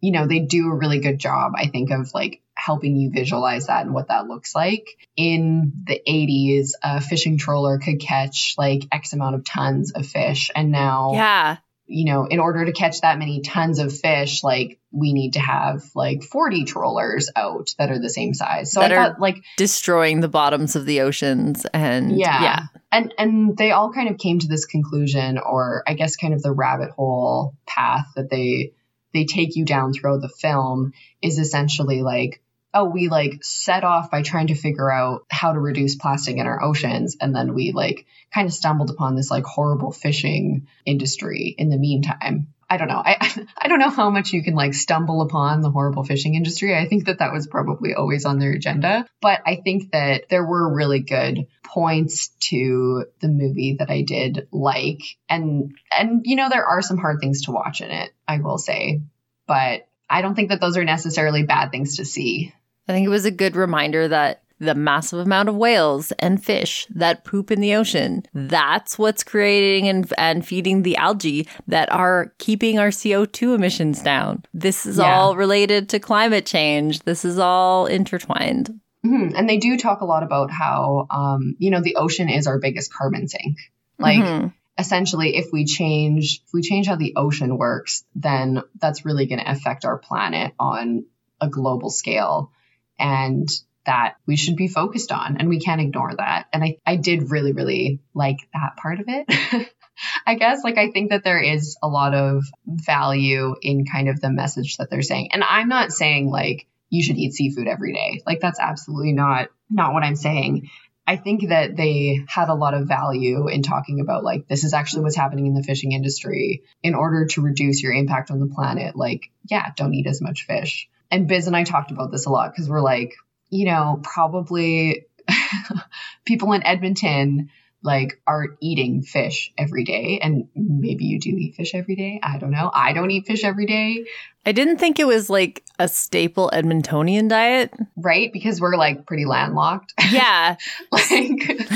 you 0.01 0.11
know, 0.11 0.27
they 0.27 0.39
do 0.39 0.67
a 0.69 0.75
really 0.75 0.99
good 0.99 1.19
job, 1.19 1.53
I 1.55 1.67
think, 1.67 1.91
of 1.91 2.09
like 2.13 2.41
helping 2.65 2.95
you 2.95 3.11
visualize 3.11 3.67
that 3.67 3.85
and 3.85 3.93
what 3.93 4.07
that 4.07 4.27
looks 4.27 4.55
like. 4.55 4.87
In 5.15 5.83
the 5.85 6.01
80s, 6.07 6.71
a 6.81 6.99
fishing 7.01 7.37
trawler 7.37 7.77
could 7.77 7.99
catch 7.99 8.55
like 8.57 8.83
X 8.91 9.13
amount 9.13 9.35
of 9.35 9.43
tons 9.43 9.91
of 9.91 10.05
fish. 10.05 10.49
And 10.55 10.71
now, 10.71 11.11
Yeah. 11.13 11.57
you 11.85 12.05
know, 12.05 12.25
in 12.25 12.39
order 12.39 12.65
to 12.65 12.71
catch 12.71 13.01
that 13.01 13.19
many 13.19 13.41
tons 13.41 13.77
of 13.79 13.95
fish, 13.95 14.43
like 14.43 14.79
we 14.91 15.13
need 15.13 15.33
to 15.33 15.39
have 15.39 15.83
like 15.93 16.23
40 16.23 16.63
trawlers 16.65 17.29
out 17.35 17.75
that 17.77 17.91
are 17.91 17.99
the 17.99 18.09
same 18.09 18.33
size. 18.33 18.71
So 18.71 18.79
That 18.79 18.91
I 18.91 18.95
are- 18.95 19.09
thought 19.11 19.19
like 19.21 19.43
Destroying 19.57 20.21
the 20.21 20.27
bottoms 20.27 20.75
of 20.75 20.85
the 20.87 21.01
oceans. 21.01 21.65
And 21.73 22.17
yeah. 22.17 22.41
yeah. 22.41 22.59
And 22.91 23.13
and 23.17 23.57
they 23.57 23.71
all 23.71 23.91
kind 23.93 24.09
of 24.09 24.17
came 24.17 24.39
to 24.39 24.47
this 24.47 24.65
conclusion 24.65 25.37
or 25.37 25.83
I 25.85 25.93
guess 25.93 26.15
kind 26.15 26.33
of 26.33 26.41
the 26.41 26.51
rabbit 26.51 26.91
hole 26.91 27.53
path 27.67 28.07
that 28.15 28.29
they 28.31 28.71
they 29.13 29.25
take 29.25 29.55
you 29.55 29.65
down 29.65 29.93
throughout 29.93 30.21
the 30.21 30.29
film 30.29 30.93
is 31.21 31.37
essentially 31.39 32.01
like 32.01 32.41
oh 32.75 32.85
we 32.85 33.07
like 33.07 33.43
set 33.43 33.83
off 33.83 34.11
by 34.11 34.21
trying 34.21 34.47
to 34.47 34.55
figure 34.55 34.91
out 34.91 35.25
how 35.31 35.53
to 35.53 35.59
reduce 35.59 35.95
plastic 35.95 36.37
in 36.37 36.45
our 36.45 36.61
oceans 36.61 37.17
and 37.19 37.35
then 37.35 37.55
we 37.55 37.71
like 37.71 38.05
kind 38.33 38.47
of 38.47 38.53
stumbled 38.53 38.91
upon 38.91 39.15
this 39.15 39.31
like 39.31 39.45
horrible 39.45 39.91
fishing 39.91 40.67
industry 40.85 41.55
in 41.57 41.69
the 41.69 41.77
meantime 41.77 42.47
I 42.69 42.77
don't 42.77 42.87
know. 42.87 43.01
I 43.05 43.45
I 43.57 43.67
don't 43.67 43.79
know 43.79 43.89
how 43.89 44.09
much 44.09 44.33
you 44.33 44.43
can 44.43 44.55
like 44.55 44.73
stumble 44.73 45.21
upon 45.21 45.61
the 45.61 45.69
horrible 45.69 46.03
fishing 46.03 46.35
industry. 46.35 46.75
I 46.75 46.87
think 46.87 47.05
that 47.05 47.19
that 47.19 47.31
was 47.31 47.47
probably 47.47 47.93
always 47.93 48.25
on 48.25 48.39
their 48.39 48.53
agenda, 48.53 49.05
but 49.21 49.41
I 49.45 49.57
think 49.57 49.91
that 49.91 50.29
there 50.29 50.43
were 50.43 50.73
really 50.73 51.01
good 51.01 51.47
points 51.63 52.29
to 52.49 53.05
the 53.19 53.27
movie 53.27 53.75
that 53.79 53.89
I 53.89 54.01
did 54.01 54.47
like, 54.51 55.01
and 55.29 55.75
and 55.91 56.21
you 56.25 56.35
know 56.35 56.49
there 56.49 56.65
are 56.65 56.81
some 56.81 56.97
hard 56.97 57.19
things 57.19 57.43
to 57.43 57.51
watch 57.51 57.81
in 57.81 57.91
it. 57.91 58.11
I 58.27 58.39
will 58.39 58.57
say, 58.57 59.01
but 59.47 59.87
I 60.09 60.21
don't 60.21 60.35
think 60.35 60.49
that 60.49 60.61
those 60.61 60.77
are 60.77 60.83
necessarily 60.83 61.43
bad 61.43 61.71
things 61.71 61.97
to 61.97 62.05
see. 62.05 62.53
I 62.87 62.93
think 62.93 63.05
it 63.05 63.09
was 63.09 63.25
a 63.25 63.31
good 63.31 63.55
reminder 63.55 64.07
that 64.07 64.41
the 64.59 64.75
massive 64.75 65.19
amount 65.19 65.49
of 65.49 65.55
whales 65.55 66.13
and 66.13 66.41
fish 66.43 66.87
that 66.91 67.25
poop 67.25 67.51
in 67.51 67.59
the 67.59 67.75
ocean, 67.75 68.23
that's 68.33 68.97
what's 68.97 69.23
creating 69.23 69.89
and, 69.89 70.13
and 70.17 70.47
feeding 70.47 70.83
the 70.83 70.95
algae 70.95 71.45
that 71.67 71.91
are 71.91 72.33
keeping 72.37 72.79
our 72.79 72.87
CO2 72.87 73.53
emissions 73.53 74.01
down. 74.01 74.43
This 74.53 74.85
is 74.85 74.97
Yeah. 74.97 75.13
all 75.19 75.35
related 75.35 75.89
to 75.89 75.99
climate 75.99 76.45
change. 76.45 77.01
This 77.01 77.25
is 77.25 77.37
all 77.37 77.85
intertwined. 77.85 78.79
Mhm. 79.05 79.33
And 79.35 79.49
they 79.49 79.57
do 79.57 79.77
talk 79.77 79.99
a 80.01 80.05
lot 80.05 80.23
about 80.23 80.51
how 80.51 81.05
um, 81.11 81.55
you 81.59 81.69
know 81.69 81.81
the 81.81 81.95
ocean 81.97 82.29
is 82.29 82.47
our 82.47 82.57
biggest 82.59 82.93
carbon 82.93 83.27
sink. 83.27 83.57
Like 83.99 84.23
Mhm. 84.23 84.53
essentially 84.79 85.35
if 85.35 85.47
we 85.51 85.65
change 85.65 86.41
if 86.45 86.53
we 86.53 86.61
change 86.61 86.87
how 86.87 86.95
the 86.95 87.13
ocean 87.17 87.57
works 87.57 88.03
then 88.15 88.61
that's 88.79 89.05
really 89.05 89.25
going 89.25 89.39
to 89.39 89.49
affect 89.51 89.85
our 89.85 89.97
planet 89.97 90.53
on 90.59 91.05
a 91.39 91.47
global 91.49 91.89
scale 91.89 92.51
and 92.99 93.49
that 93.85 94.15
we 94.25 94.35
should 94.35 94.55
be 94.55 94.67
focused 94.67 95.11
on 95.11 95.37
and 95.37 95.47
we 95.47 95.59
can't 95.59 95.81
ignore 95.81 96.13
that. 96.15 96.47
And 96.51 96.63
i, 96.63 96.77
I 96.85 96.95
did 96.95 97.31
really 97.31 97.53
really 97.53 97.99
like 98.13 98.37
that 98.53 98.77
part 98.77 98.99
of 98.99 99.05
it. 99.07 99.69
I 100.27 100.35
guess 100.35 100.61
like 100.63 100.77
i 100.77 100.91
think 100.91 101.11
that 101.11 101.23
there 101.23 101.39
is 101.39 101.77
a 101.81 101.87
lot 101.87 102.13
of 102.13 102.43
value 102.65 103.55
in 103.61 103.85
kind 103.85 104.09
of 104.09 104.19
the 104.19 104.29
message 104.29 104.77
that 104.77 104.89
they're 104.89 105.01
saying. 105.01 105.29
And 105.31 105.43
i'm 105.43 105.69
not 105.69 105.91
saying 105.91 106.29
like 106.29 106.67
you 106.89 107.03
should 107.03 107.17
eat 107.17 107.33
seafood 107.33 107.67
every 107.67 107.93
day. 107.93 108.21
Like 108.25 108.39
that's 108.39 108.59
absolutely 108.59 109.13
not 109.13 109.49
not 109.69 109.93
what 109.93 110.03
i'm 110.03 110.15
saying. 110.15 110.69
I 111.07 111.17
think 111.17 111.49
that 111.49 111.75
they 111.75 112.25
had 112.27 112.49
a 112.49 112.55
lot 112.55 112.73
of 112.73 112.87
value 112.87 113.47
in 113.47 113.61
talking 113.61 113.99
about 113.99 114.23
like 114.23 114.47
this 114.47 114.63
is 114.63 114.73
actually 114.73 115.03
what's 115.03 115.15
happening 115.15 115.45
in 115.45 115.53
the 115.53 115.61
fishing 115.61 115.91
industry. 115.91 116.63
In 116.81 116.95
order 116.95 117.27
to 117.27 117.41
reduce 117.41 117.83
your 117.83 117.93
impact 117.93 118.31
on 118.31 118.39
the 118.39 118.47
planet. 118.47 118.95
Like, 118.95 119.29
yeah, 119.47 119.71
don't 119.75 119.93
eat 119.93 120.07
as 120.07 120.21
much 120.21 120.45
fish. 120.47 120.89
And 121.11 121.27
Biz 121.27 121.47
and 121.47 121.55
I 121.55 121.63
talked 121.63 121.91
about 121.91 122.11
this 122.11 122.25
a 122.25 122.29
lot 122.29 122.51
because 122.51 122.69
we're 122.69 122.81
like, 122.81 123.13
you 123.49 123.65
know, 123.65 123.99
probably 124.03 125.05
people 126.25 126.53
in 126.53 126.65
Edmonton 126.65 127.49
like 127.85 128.19
aren't 128.25 128.57
eating 128.61 129.03
fish 129.03 129.53
every 129.57 129.83
day. 129.83 130.19
And 130.21 130.49
maybe 130.55 131.05
you 131.05 131.19
do 131.19 131.29
eat 131.29 131.55
fish 131.55 131.75
every 131.75 131.95
day. 131.95 132.19
I 132.21 132.39
don't 132.39 132.49
know. 132.51 132.71
I 132.73 132.93
don't 132.93 133.11
eat 133.11 133.27
fish 133.27 133.43
every 133.43 133.67
day. 133.67 134.05
I 134.45 134.51
didn't 134.51 134.77
think 134.77 134.99
it 134.99 135.05
was 135.05 135.29
like 135.29 135.63
a 135.77 135.87
staple 135.87 136.49
Edmontonian 136.51 137.29
diet. 137.29 137.71
right? 137.95 138.33
Because 138.33 138.59
we're 138.59 138.75
like 138.75 139.05
pretty 139.05 139.25
landlocked. 139.25 139.93
Yeah. 140.11 140.55
like 140.91 141.67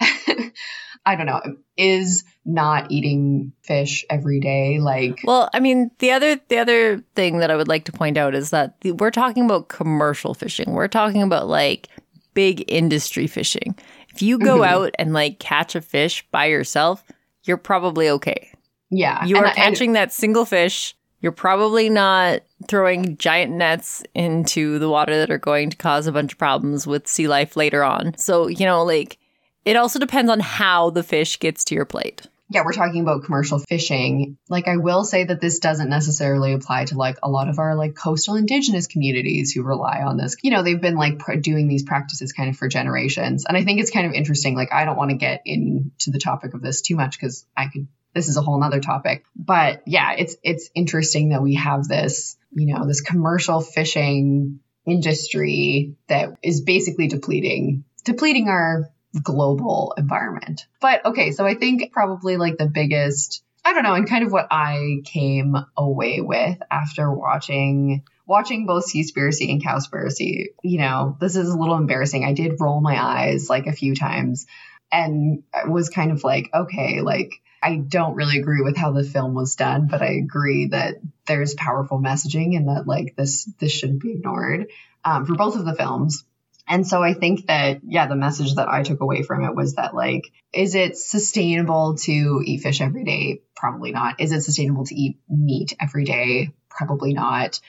I 1.06 1.16
don't 1.16 1.26
know, 1.26 1.40
is 1.76 2.24
not 2.44 2.90
eating 2.90 3.52
fish 3.62 4.04
every 4.08 4.40
day 4.40 4.78
like 4.80 5.20
Well, 5.24 5.50
I 5.52 5.60
mean, 5.60 5.90
the 5.98 6.10
other 6.12 6.40
the 6.48 6.58
other 6.58 6.98
thing 7.14 7.38
that 7.38 7.50
I 7.50 7.56
would 7.56 7.68
like 7.68 7.84
to 7.84 7.92
point 7.92 8.16
out 8.16 8.34
is 8.34 8.50
that 8.50 8.80
the, 8.80 8.92
we're 8.92 9.10
talking 9.10 9.44
about 9.44 9.68
commercial 9.68 10.32
fishing. 10.34 10.72
We're 10.72 10.88
talking 10.88 11.22
about 11.22 11.48
like 11.48 11.88
big 12.34 12.64
industry 12.68 13.26
fishing. 13.26 13.76
If 14.14 14.22
you 14.22 14.38
go 14.38 14.58
Mhm. 14.60 14.66
out 14.66 14.94
and 14.98 15.12
like 15.12 15.38
catch 15.38 15.74
a 15.74 15.80
fish 15.80 16.26
by 16.30 16.46
yourself, 16.46 17.04
you're 17.44 17.56
probably 17.56 18.08
okay. 18.10 18.50
yeah. 18.90 19.24
you 19.24 19.36
are 19.36 19.46
and- 19.46 19.54
catching 19.56 19.92
that 19.92 20.12
single 20.12 20.44
fish. 20.44 20.96
You're 21.22 21.32
probably 21.32 21.90
not 21.90 22.40
throwing 22.66 23.18
giant 23.18 23.52
nets 23.52 24.02
into 24.14 24.78
the 24.78 24.88
water 24.88 25.18
that 25.18 25.30
are 25.30 25.36
going 25.38 25.68
to 25.68 25.76
cause 25.76 26.06
a 26.06 26.12
bunch 26.12 26.32
of 26.32 26.38
problems 26.38 26.86
with 26.86 27.06
sea 27.06 27.28
life 27.28 27.56
later 27.56 27.84
on. 27.84 28.16
So, 28.16 28.46
you 28.48 28.64
know, 28.64 28.82
like 28.82 29.18
it 29.64 29.76
also 29.76 29.98
depends 29.98 30.30
on 30.30 30.40
how 30.40 30.90
the 30.90 31.02
fish 31.02 31.38
gets 31.38 31.64
to 31.66 31.74
your 31.74 31.84
plate. 31.84 32.22
yeah, 32.52 32.62
we're 32.64 32.72
talking 32.72 33.02
about 33.02 33.24
commercial 33.24 33.60
fishing. 33.60 34.36
Like 34.48 34.66
I 34.66 34.76
will 34.78 35.04
say 35.04 35.22
that 35.22 35.40
this 35.40 35.60
doesn't 35.60 35.88
necessarily 35.88 36.52
apply 36.52 36.86
to 36.86 36.96
like 36.96 37.18
a 37.22 37.30
lot 37.30 37.48
of 37.48 37.60
our 37.60 37.76
like 37.76 37.94
coastal 37.94 38.34
indigenous 38.34 38.88
communities 38.88 39.52
who 39.52 39.62
rely 39.62 40.02
on 40.02 40.16
this. 40.16 40.36
You 40.42 40.50
know, 40.50 40.64
they've 40.64 40.80
been 40.80 40.96
like 40.96 41.20
pr- 41.20 41.36
doing 41.36 41.68
these 41.68 41.84
practices 41.84 42.32
kind 42.32 42.50
of 42.50 42.56
for 42.56 42.66
generations. 42.66 43.44
And 43.46 43.56
I 43.56 43.62
think 43.62 43.80
it's 43.80 43.92
kind 43.92 44.06
of 44.06 44.14
interesting. 44.14 44.56
Like 44.56 44.72
I 44.72 44.84
don't 44.84 44.96
want 44.96 45.10
to 45.10 45.16
get 45.16 45.42
into 45.44 46.10
the 46.10 46.18
topic 46.18 46.54
of 46.54 46.62
this 46.62 46.80
too 46.80 46.96
much 46.96 47.18
because 47.18 47.46
I 47.56 47.68
could 47.68 47.86
this 48.14 48.28
is 48.28 48.36
a 48.36 48.42
whole 48.42 48.58
nother 48.58 48.80
topic. 48.80 49.24
But 49.36 49.82
yeah, 49.86 50.14
it's 50.18 50.36
it's 50.42 50.70
interesting 50.74 51.28
that 51.28 51.42
we 51.42 51.54
have 51.54 51.86
this, 51.86 52.36
you 52.50 52.74
know, 52.74 52.84
this 52.84 53.00
commercial 53.00 53.60
fishing 53.60 54.58
industry 54.86 55.94
that 56.08 56.30
is 56.42 56.62
basically 56.62 57.06
depleting 57.06 57.84
depleting 58.04 58.48
our 58.48 58.90
global 59.22 59.94
environment. 59.96 60.66
But 60.80 61.04
okay, 61.06 61.32
so 61.32 61.46
I 61.46 61.54
think 61.54 61.92
probably 61.92 62.36
like 62.36 62.58
the 62.58 62.66
biggest 62.66 63.42
I 63.64 63.74
don't 63.74 63.82
know, 63.82 63.94
and 63.94 64.08
kind 64.08 64.24
of 64.24 64.32
what 64.32 64.48
I 64.50 65.02
came 65.04 65.54
away 65.76 66.20
with 66.20 66.58
after 66.70 67.12
watching 67.12 68.04
watching 68.26 68.64
both 68.64 68.90
Seaspiracy 68.90 69.50
and 69.50 69.62
Cowspiracy, 69.62 70.46
you 70.62 70.78
know, 70.78 71.16
this 71.20 71.36
is 71.36 71.48
a 71.48 71.58
little 71.58 71.76
embarrassing. 71.76 72.24
I 72.24 72.32
did 72.32 72.60
roll 72.60 72.80
my 72.80 73.02
eyes 73.02 73.50
like 73.50 73.66
a 73.66 73.72
few 73.72 73.94
times 73.94 74.46
and 74.92 75.42
was 75.66 75.90
kind 75.90 76.12
of 76.12 76.24
like, 76.24 76.48
okay, 76.54 77.00
like 77.00 77.42
I 77.62 77.76
don't 77.76 78.14
really 78.14 78.38
agree 78.38 78.62
with 78.62 78.76
how 78.76 78.92
the 78.92 79.04
film 79.04 79.34
was 79.34 79.56
done, 79.56 79.88
but 79.88 80.00
I 80.00 80.12
agree 80.12 80.68
that 80.68 80.96
there's 81.26 81.54
powerful 81.54 81.98
messaging 81.98 82.56
and 82.56 82.68
that 82.68 82.86
like 82.86 83.14
this 83.16 83.44
this 83.58 83.72
shouldn't 83.72 84.00
be 84.00 84.12
ignored 84.12 84.68
um, 85.04 85.26
for 85.26 85.34
both 85.34 85.56
of 85.56 85.64
the 85.64 85.74
films. 85.74 86.24
And 86.70 86.86
so 86.86 87.02
I 87.02 87.14
think 87.14 87.48
that 87.48 87.80
yeah, 87.82 88.06
the 88.06 88.14
message 88.14 88.54
that 88.54 88.68
I 88.68 88.84
took 88.84 89.00
away 89.00 89.22
from 89.24 89.44
it 89.44 89.56
was 89.56 89.74
that 89.74 89.92
like, 89.92 90.30
is 90.54 90.76
it 90.76 90.96
sustainable 90.96 91.96
to 92.04 92.42
eat 92.44 92.62
fish 92.62 92.80
every 92.80 93.02
day? 93.02 93.42
Probably 93.56 93.90
not. 93.90 94.20
Is 94.20 94.30
it 94.30 94.42
sustainable 94.42 94.86
to 94.86 94.94
eat 94.94 95.18
meat 95.28 95.76
every 95.82 96.04
day? 96.04 96.50
Probably 96.68 97.12
not. 97.12 97.60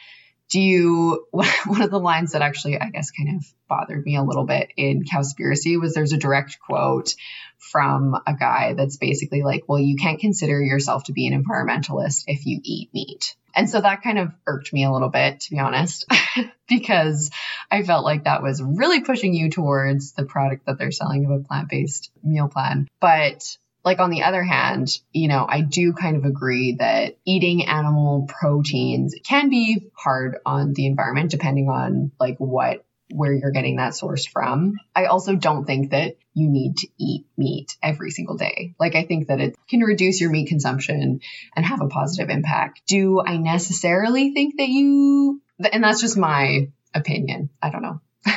Do 0.51 0.61
you 0.61 1.25
one 1.31 1.81
of 1.81 1.89
the 1.89 1.99
lines 1.99 2.33
that 2.33 2.41
actually 2.41 2.79
i 2.79 2.89
guess 2.89 3.11
kind 3.11 3.37
of 3.37 3.45
bothered 3.67 4.05
me 4.05 4.17
a 4.17 4.23
little 4.23 4.45
bit 4.45 4.69
in 4.77 5.03
cowspiracy 5.03 5.79
was 5.79 5.93
there's 5.93 6.13
a 6.13 6.17
direct 6.17 6.59
quote 6.59 7.15
from 7.57 8.15
a 8.27 8.33
guy 8.33 8.73
that's 8.73 8.97
basically 8.97 9.43
like 9.43 9.63
well 9.67 9.79
you 9.79 9.95
can't 9.95 10.19
consider 10.19 10.61
yourself 10.61 11.05
to 11.05 11.13
be 11.13 11.27
an 11.27 11.43
environmentalist 11.43 12.23
if 12.27 12.45
you 12.45 12.59
eat 12.63 12.93
meat. 12.93 13.35
And 13.53 13.69
so 13.69 13.81
that 13.81 14.01
kind 14.01 14.17
of 14.17 14.31
irked 14.47 14.71
me 14.71 14.85
a 14.85 14.91
little 14.91 15.09
bit 15.09 15.41
to 15.41 15.51
be 15.51 15.59
honest 15.59 16.05
because 16.67 17.31
i 17.69 17.83
felt 17.83 18.05
like 18.05 18.23
that 18.23 18.41
was 18.41 18.61
really 18.61 19.01
pushing 19.01 19.33
you 19.33 19.49
towards 19.49 20.13
the 20.13 20.25
product 20.25 20.65
that 20.65 20.77
they're 20.77 20.91
selling 20.91 21.25
of 21.25 21.31
a 21.31 21.43
plant-based 21.43 22.11
meal 22.23 22.47
plan. 22.47 22.87
But 22.99 23.57
like 23.83 23.99
on 23.99 24.09
the 24.09 24.23
other 24.23 24.43
hand, 24.43 24.89
you 25.11 25.27
know, 25.27 25.45
I 25.47 25.61
do 25.61 25.93
kind 25.93 26.15
of 26.15 26.25
agree 26.25 26.73
that 26.79 27.17
eating 27.25 27.65
animal 27.65 28.27
proteins 28.27 29.15
can 29.23 29.49
be 29.49 29.91
hard 29.93 30.37
on 30.45 30.73
the 30.73 30.85
environment 30.85 31.31
depending 31.31 31.69
on 31.69 32.11
like 32.19 32.37
what 32.37 32.85
where 33.13 33.33
you're 33.33 33.51
getting 33.51 33.75
that 33.75 33.91
sourced 33.91 34.29
from. 34.29 34.79
I 34.95 35.05
also 35.05 35.35
don't 35.35 35.65
think 35.65 35.91
that 35.91 36.15
you 36.33 36.49
need 36.49 36.77
to 36.77 36.87
eat 36.97 37.25
meat 37.37 37.75
every 37.83 38.09
single 38.09 38.37
day. 38.37 38.73
Like 38.79 38.95
I 38.95 39.03
think 39.03 39.27
that 39.27 39.41
it 39.41 39.55
can 39.67 39.81
reduce 39.81 40.21
your 40.21 40.29
meat 40.29 40.47
consumption 40.47 41.19
and 41.55 41.65
have 41.65 41.81
a 41.81 41.87
positive 41.87 42.29
impact. 42.29 42.83
Do 42.87 43.21
I 43.21 43.37
necessarily 43.37 44.31
think 44.33 44.57
that 44.57 44.69
you 44.69 45.41
and 45.71 45.83
that's 45.83 46.01
just 46.01 46.17
my 46.17 46.69
opinion. 46.93 47.49
I 47.61 47.69
don't 47.69 47.81
know. 47.81 48.01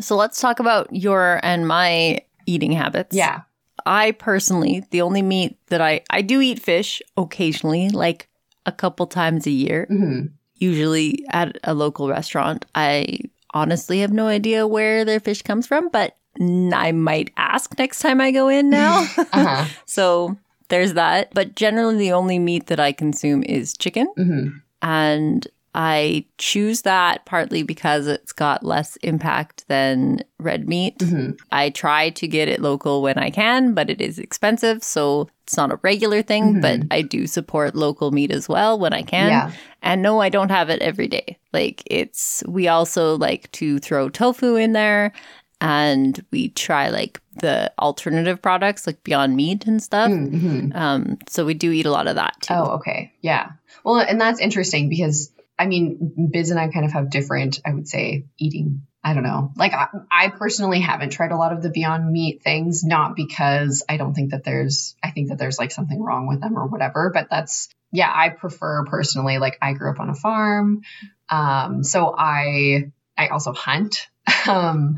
so 0.00 0.16
let's 0.16 0.40
talk 0.40 0.60
about 0.60 0.94
your 0.94 1.40
and 1.42 1.66
my 1.66 2.20
eating 2.46 2.72
habits. 2.72 3.16
Yeah. 3.16 3.42
I 3.86 4.12
personally, 4.12 4.84
the 4.90 5.02
only 5.02 5.22
meat 5.22 5.58
that 5.68 5.80
I 5.80 6.02
I 6.10 6.22
do 6.22 6.40
eat 6.40 6.60
fish 6.60 7.02
occasionally, 7.16 7.90
like 7.90 8.28
a 8.66 8.72
couple 8.72 9.06
times 9.06 9.46
a 9.46 9.50
year, 9.50 9.86
mm-hmm. 9.90 10.26
usually 10.56 11.24
at 11.30 11.58
a 11.64 11.74
local 11.74 12.08
restaurant. 12.08 12.64
I 12.74 13.20
honestly 13.52 14.00
have 14.00 14.12
no 14.12 14.26
idea 14.26 14.66
where 14.66 15.04
their 15.04 15.20
fish 15.20 15.42
comes 15.42 15.66
from, 15.66 15.88
but 15.90 16.16
I 16.40 16.92
might 16.92 17.32
ask 17.36 17.78
next 17.78 18.00
time 18.00 18.20
I 18.20 18.30
go 18.30 18.48
in 18.48 18.70
now. 18.70 19.00
uh-huh. 19.18 19.66
so 19.86 20.36
there's 20.68 20.94
that. 20.94 21.32
But 21.34 21.54
generally, 21.54 21.98
the 21.98 22.12
only 22.12 22.38
meat 22.38 22.66
that 22.66 22.80
I 22.80 22.92
consume 22.92 23.42
is 23.42 23.76
chicken. 23.76 24.08
Mm-hmm. 24.18 24.58
And 24.82 25.46
I 25.74 26.26
choose 26.38 26.82
that 26.82 27.24
partly 27.26 27.64
because 27.64 28.06
it's 28.06 28.32
got 28.32 28.64
less 28.64 28.94
impact 28.96 29.66
than 29.66 30.20
red 30.38 30.68
meat. 30.68 30.98
Mm-hmm. 30.98 31.32
I 31.50 31.70
try 31.70 32.10
to 32.10 32.28
get 32.28 32.48
it 32.48 32.60
local 32.60 33.02
when 33.02 33.18
I 33.18 33.30
can, 33.30 33.74
but 33.74 33.90
it 33.90 34.00
is 34.00 34.18
expensive. 34.20 34.84
So 34.84 35.28
it's 35.42 35.56
not 35.56 35.72
a 35.72 35.80
regular 35.82 36.22
thing, 36.22 36.54
Mhm. 36.56 36.60
but 36.62 36.80
I 36.94 37.02
do 37.02 37.26
support 37.26 37.74
local 37.74 38.12
meat 38.12 38.30
as 38.30 38.48
well 38.48 38.78
when 38.78 38.92
I 38.92 39.02
can. 39.02 39.30
Yeah. 39.30 39.50
And 39.82 40.00
no, 40.00 40.20
I 40.20 40.28
don't 40.28 40.50
have 40.50 40.70
it 40.70 40.80
every 40.80 41.08
day. 41.08 41.38
Like 41.52 41.82
it's, 41.86 42.42
we 42.46 42.68
also 42.68 43.16
like 43.18 43.50
to 43.52 43.78
throw 43.80 44.08
tofu 44.08 44.54
in 44.54 44.72
there 44.74 45.12
and 45.60 46.24
we 46.30 46.50
try 46.50 46.88
like 46.90 47.20
the 47.40 47.72
alternative 47.80 48.40
products 48.40 48.86
like 48.86 49.02
Beyond 49.02 49.34
Meat 49.34 49.66
and 49.66 49.82
stuff. 49.82 50.10
Mm-hmm. 50.10 50.70
Um, 50.76 51.18
so 51.28 51.44
we 51.44 51.54
do 51.54 51.72
eat 51.72 51.86
a 51.86 51.90
lot 51.90 52.06
of 52.06 52.14
that 52.14 52.36
too. 52.42 52.54
Oh, 52.54 52.64
okay. 52.76 53.12
Yeah. 53.22 53.50
Well, 53.82 53.98
and 53.98 54.20
that's 54.20 54.40
interesting 54.40 54.88
because 54.88 55.30
I 55.58 55.66
mean, 55.66 56.30
Biz 56.32 56.50
and 56.50 56.58
I 56.58 56.68
kind 56.68 56.84
of 56.84 56.92
have 56.92 57.10
different, 57.10 57.60
I 57.64 57.72
would 57.72 57.88
say, 57.88 58.26
eating. 58.38 58.86
I 59.02 59.12
don't 59.12 59.22
know. 59.22 59.52
Like, 59.56 59.74
I, 59.74 59.88
I 60.10 60.28
personally 60.28 60.80
haven't 60.80 61.10
tried 61.10 61.30
a 61.30 61.36
lot 61.36 61.52
of 61.52 61.62
the 61.62 61.70
Beyond 61.70 62.10
Meat 62.10 62.42
things, 62.42 62.82
not 62.84 63.14
because 63.14 63.84
I 63.88 63.98
don't 63.98 64.14
think 64.14 64.30
that 64.30 64.44
there's, 64.44 64.96
I 65.02 65.10
think 65.10 65.28
that 65.28 65.38
there's 65.38 65.58
like 65.58 65.72
something 65.72 66.02
wrong 66.02 66.26
with 66.26 66.40
them 66.40 66.56
or 66.56 66.66
whatever, 66.66 67.10
but 67.12 67.28
that's, 67.30 67.68
yeah, 67.92 68.10
I 68.12 68.30
prefer 68.30 68.84
personally, 68.86 69.38
like, 69.38 69.58
I 69.60 69.74
grew 69.74 69.90
up 69.90 70.00
on 70.00 70.08
a 70.08 70.14
farm. 70.14 70.80
Um, 71.28 71.84
so 71.84 72.14
I, 72.16 72.92
I 73.16 73.28
also 73.28 73.52
hunt. 73.52 74.08
Um, 74.46 74.96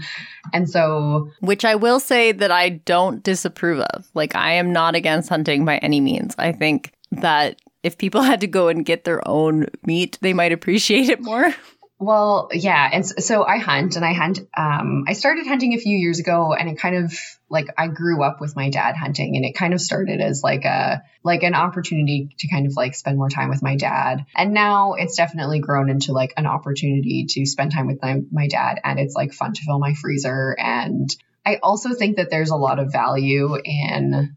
and 0.53 0.69
so, 0.69 1.31
Which 1.39 1.65
I 1.65 1.77
will 1.77 2.01
say 2.01 2.33
that 2.33 2.51
I 2.51 2.69
don't 2.69 3.23
disapprove 3.23 3.79
of. 3.79 4.09
Like, 4.13 4.35
I 4.35 4.55
am 4.55 4.73
not 4.73 4.97
against 4.97 5.29
hunting 5.29 5.65
by 5.65 5.79
any 5.79 6.01
means. 6.01 6.35
I 6.37 6.51
think 6.51 6.93
that 7.13 7.61
if 7.87 7.97
people 7.97 8.23
had 8.31 8.41
to 8.41 8.47
go 8.47 8.69
and 8.69 8.85
get 8.85 9.05
their 9.05 9.27
own 9.27 9.67
meat, 9.87 10.19
they 10.21 10.33
might 10.33 10.53
appreciate 10.53 11.09
it 11.09 11.21
more. 11.21 11.55
Well, 11.99 12.51
yeah, 12.53 12.91
and 12.93 13.07
so 13.07 13.43
I 13.43 13.57
hunt, 13.57 13.97
and 13.97 14.05
I 14.05 14.13
hunt. 14.13 14.41
Um, 14.55 15.05
I 15.09 15.15
started 15.15 15.47
hunting 15.47 15.73
a 15.73 15.79
few 15.79 15.97
years 15.97 16.19
ago, 16.19 16.53
and 16.53 16.69
it 16.69 16.79
kind 16.79 16.95
of 16.95 17.19
like 17.49 17.69
I 17.79 17.89
grew 17.89 18.23
up 18.23 18.39
with 18.39 18.55
my 18.55 18.69
dad 18.69 18.97
hunting, 18.97 19.35
and 19.35 19.47
it 19.47 19.55
kind 19.55 19.73
of 19.73 19.81
started 19.81 20.21
as 20.21 20.43
like 20.45 20.67
a 20.67 21.03
like 21.23 21.43
an 21.43 21.55
opportunity 21.55 22.29
to 22.41 22.49
kind 22.49 22.67
of 22.67 22.75
like 22.77 22.95
spend 22.95 23.17
more 23.17 23.31
time 23.31 23.49
with 23.49 23.63
my 23.63 23.77
dad, 23.77 24.27
and 24.37 24.53
now 24.53 24.93
it's 24.93 25.17
definitely 25.17 25.61
grown 25.61 25.89
into 25.89 26.13
like 26.13 26.35
an 26.37 26.45
opportunity 26.45 27.25
to 27.31 27.47
spend 27.47 27.73
time 27.73 27.87
with 27.87 28.03
my 28.03 28.21
my 28.31 28.47
dad, 28.47 28.79
and 28.85 29.01
it's 29.01 29.15
like 29.15 29.33
fun 29.33 29.55
to 29.55 29.63
fill 29.63 29.79
my 29.79 29.95
freezer, 29.95 30.55
and 30.59 31.09
I 31.47 31.61
also 31.63 31.95
think 31.95 32.17
that 32.17 32.29
there's 32.29 32.51
a 32.51 32.57
lot 32.57 32.79
of 32.79 32.93
value 32.93 33.57
in 33.65 34.37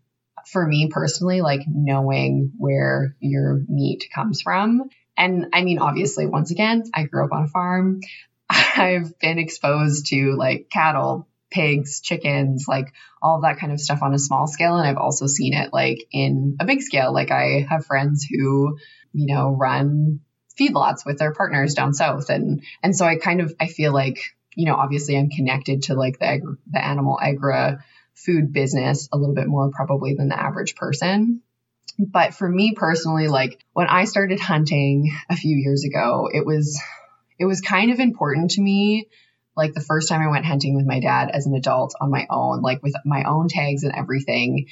for 0.51 0.65
me 0.65 0.89
personally, 0.91 1.41
like 1.41 1.62
knowing 1.67 2.53
where 2.57 3.15
your 3.19 3.62
meat 3.67 4.09
comes 4.13 4.41
from. 4.41 4.89
And 5.17 5.47
I 5.53 5.63
mean, 5.63 5.79
obviously, 5.79 6.25
once 6.25 6.51
again, 6.51 6.83
I 6.93 7.03
grew 7.03 7.25
up 7.25 7.31
on 7.31 7.43
a 7.43 7.47
farm. 7.47 7.99
I've 8.49 9.17
been 9.19 9.38
exposed 9.38 10.07
to 10.07 10.35
like 10.35 10.69
cattle, 10.71 11.27
pigs, 11.51 12.01
chickens, 12.01 12.65
like 12.67 12.93
all 13.21 13.41
that 13.41 13.59
kind 13.59 13.71
of 13.71 13.79
stuff 13.79 14.01
on 14.01 14.13
a 14.13 14.19
small 14.19 14.47
scale. 14.47 14.75
And 14.75 14.88
I've 14.88 14.97
also 14.97 15.27
seen 15.27 15.53
it 15.53 15.73
like 15.73 15.99
in 16.12 16.57
a 16.59 16.65
big 16.65 16.81
scale. 16.81 17.13
Like 17.13 17.31
I 17.31 17.65
have 17.69 17.85
friends 17.85 18.23
who, 18.23 18.77
you 19.13 19.33
know, 19.33 19.51
run 19.51 20.21
feedlots 20.59 21.05
with 21.05 21.17
their 21.19 21.33
partners 21.33 21.73
down 21.73 21.93
south. 21.93 22.29
And, 22.29 22.63
and 22.81 22.95
so 22.95 23.05
I 23.05 23.17
kind 23.17 23.41
of, 23.41 23.53
I 23.59 23.67
feel 23.67 23.93
like, 23.93 24.19
you 24.55 24.65
know, 24.65 24.75
obviously 24.75 25.17
I'm 25.17 25.29
connected 25.29 25.83
to 25.83 25.93
like 25.93 26.19
the, 26.19 26.57
the 26.71 26.83
animal 26.83 27.19
agri 27.21 27.77
food 28.25 28.53
business 28.53 29.10
a 29.12 29.17
little 29.17 29.36
bit 29.36 29.47
more 29.47 29.71
probably 29.71 30.13
than 30.13 30.29
the 30.29 30.39
average 30.39 30.75
person. 30.75 31.41
But 31.97 32.34
for 32.34 32.47
me 32.47 32.73
personally, 32.75 33.27
like 33.27 33.63
when 33.73 33.88
I 33.88 34.05
started 34.05 34.39
hunting 34.39 35.12
a 35.29 35.36
few 35.36 35.58
years 35.58 35.84
ago, 35.84 36.29
it 36.32 36.45
was 36.45 36.82
it 37.38 37.45
was 37.45 37.62
kind 37.62 37.91
of 37.91 37.99
important 37.99 38.51
to 38.51 38.62
me 38.62 39.08
like 39.55 39.73
the 39.73 39.82
first 39.82 40.08
time 40.08 40.21
I 40.21 40.29
went 40.29 40.45
hunting 40.45 40.75
with 40.75 40.86
my 40.86 41.01
dad 41.01 41.29
as 41.34 41.45
an 41.45 41.53
adult 41.53 41.93
on 41.99 42.10
my 42.10 42.25
own, 42.29 42.62
like 42.62 42.82
with 42.82 42.93
my 43.03 43.23
own 43.23 43.49
tags 43.49 43.84
and 43.84 43.93
everything 43.93 44.67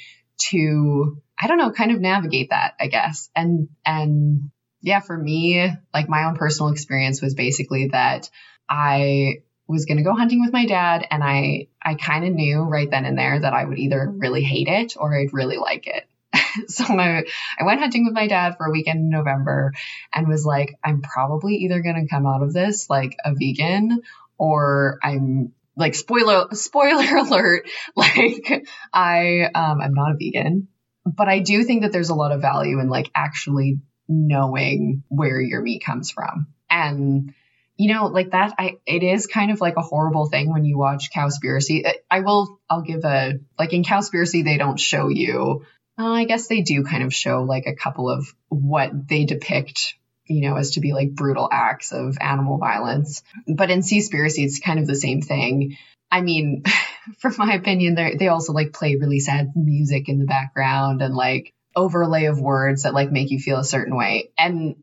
to 0.50 1.20
I 1.38 1.46
don't 1.46 1.58
know, 1.58 1.70
kind 1.70 1.92
of 1.92 2.00
navigate 2.00 2.50
that, 2.50 2.74
I 2.80 2.86
guess. 2.86 3.28
And 3.36 3.68
and 3.84 4.50
yeah, 4.80 5.00
for 5.00 5.16
me, 5.16 5.70
like 5.92 6.08
my 6.08 6.24
own 6.24 6.36
personal 6.36 6.72
experience 6.72 7.20
was 7.20 7.34
basically 7.34 7.88
that 7.88 8.30
I 8.68 9.42
was 9.68 9.84
going 9.84 9.98
to 9.98 10.04
go 10.04 10.14
hunting 10.14 10.40
with 10.40 10.52
my 10.52 10.66
dad 10.66 11.06
and 11.10 11.22
I 11.22 11.68
I 11.82 11.94
kind 11.94 12.26
of 12.26 12.32
knew 12.32 12.62
right 12.62 12.90
then 12.90 13.04
and 13.04 13.18
there 13.18 13.38
that 13.38 13.52
I 13.52 13.64
would 13.64 13.78
either 13.78 14.10
really 14.10 14.42
hate 14.42 14.68
it 14.68 14.96
or 14.96 15.16
I'd 15.16 15.32
really 15.32 15.58
like 15.58 15.86
it. 15.86 16.08
so 16.68 16.92
my 16.94 17.24
I 17.58 17.64
went 17.64 17.80
hunting 17.80 18.06
with 18.06 18.14
my 18.14 18.26
dad 18.26 18.56
for 18.56 18.66
a 18.66 18.70
weekend 18.70 19.00
in 19.00 19.10
November 19.10 19.72
and 20.12 20.26
was 20.26 20.44
like 20.44 20.78
I'm 20.82 21.02
probably 21.02 21.56
either 21.56 21.82
going 21.82 22.02
to 22.02 22.08
come 22.12 22.26
out 22.26 22.42
of 22.42 22.52
this 22.52 22.88
like 22.88 23.16
a 23.24 23.34
vegan 23.34 24.00
or 24.38 24.98
I'm 25.02 25.52
like 25.76 25.94
spoiler 25.94 26.46
spoiler 26.52 27.16
alert 27.18 27.68
like 27.94 28.66
I 28.92 29.42
um 29.54 29.80
I'm 29.80 29.94
not 29.94 30.12
a 30.12 30.16
vegan. 30.18 30.68
But 31.04 31.28
I 31.28 31.38
do 31.38 31.64
think 31.64 31.82
that 31.82 31.92
there's 31.92 32.10
a 32.10 32.14
lot 32.14 32.32
of 32.32 32.42
value 32.42 32.80
in 32.80 32.88
like 32.88 33.10
actually 33.14 33.80
knowing 34.08 35.04
where 35.08 35.40
your 35.40 35.62
meat 35.62 35.82
comes 35.84 36.10
from. 36.10 36.48
And 36.68 37.34
you 37.78 37.92
know 37.94 38.06
like 38.06 38.32
that 38.32 38.54
i 38.58 38.76
it 38.86 39.02
is 39.02 39.26
kind 39.26 39.50
of 39.50 39.60
like 39.60 39.76
a 39.76 39.82
horrible 39.82 40.28
thing 40.28 40.52
when 40.52 40.64
you 40.64 40.76
watch 40.76 41.10
cowspiracy. 41.10 41.86
I- 41.86 41.98
i 42.10 42.20
will 42.20 42.60
i'll 42.68 42.82
give 42.82 43.04
a 43.04 43.34
like 43.58 43.72
in 43.72 43.84
cowspiracy 43.84 44.44
they 44.44 44.58
don't 44.58 44.78
show 44.80 45.08
you 45.08 45.64
uh, 45.98 46.06
i 46.12 46.24
guess 46.24 46.48
they 46.48 46.60
do 46.60 46.84
kind 46.84 47.02
of 47.02 47.14
show 47.14 47.42
like 47.44 47.66
a 47.66 47.74
couple 47.74 48.10
of 48.10 48.26
what 48.48 49.08
they 49.08 49.24
depict 49.24 49.94
you 50.28 50.42
know 50.42 50.56
as 50.56 50.72
to 50.72 50.80
be 50.80 50.92
like 50.92 51.14
brutal 51.14 51.48
acts 51.50 51.92
of 51.92 52.18
animal 52.20 52.58
violence. 52.58 53.22
But 53.46 53.70
in 53.70 53.80
seaspiracy 53.80 54.44
it's 54.44 54.60
kind 54.60 54.78
of 54.78 54.86
the 54.86 54.94
same 54.94 55.22
thing. 55.22 55.76
I 56.10 56.20
mean 56.20 56.62
from 57.18 57.34
my 57.38 57.54
opinion 57.54 57.94
they 57.94 58.16
they 58.18 58.28
also 58.28 58.52
like 58.52 58.72
play 58.72 58.96
really 58.96 59.20
sad 59.20 59.52
music 59.56 60.08
in 60.08 60.18
the 60.18 60.26
background 60.26 61.02
and 61.02 61.14
like 61.14 61.52
overlay 61.74 62.24
of 62.26 62.40
words 62.40 62.82
that 62.82 62.94
like 62.94 63.10
make 63.10 63.30
you 63.30 63.38
feel 63.40 63.58
a 63.58 63.64
certain 63.64 63.96
way. 63.96 64.30
And 64.38 64.76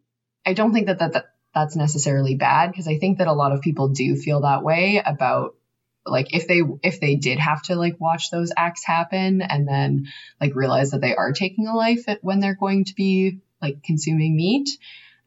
i 0.46 0.54
don't 0.54 0.74
think 0.74 0.88
that 0.88 1.00
that, 1.00 1.14
that 1.14 1.26
that's 1.56 1.76
necessarily 1.76 2.36
bad 2.36 2.70
because 2.70 2.88
I 2.88 2.98
think 2.98 3.20
that 3.20 3.28
a 3.28 3.34
lot 3.34 3.54
of 3.54 3.62
people 3.62 3.90
do 3.90 4.16
feel 4.18 4.42
that 4.42 4.62
way 4.62 5.02
about 5.04 5.56
like 6.06 6.36
if 6.36 6.48
they 6.48 6.62
if 6.84 7.00
they 7.00 7.16
did 7.16 7.40
have 7.40 7.64
to 7.64 7.76
like 7.76 8.00
watch 8.00 8.30
those 8.30 8.52
acts 8.56 8.86
happen 8.86 9.42
and 9.42 9.68
then 9.68 10.08
like 10.40 10.54
realize 10.54 10.92
that 10.92 11.02
they 11.02 11.16
are 11.16 11.32
taking 11.32 11.68
a 11.68 11.76
life 11.76 12.08
at, 12.08 12.24
when 12.24 12.42
they're 12.42 12.56
going 12.56 12.86
to 12.86 12.94
be 12.94 13.40
like 13.62 13.82
consuming 13.84 14.36
meat. 14.36 14.70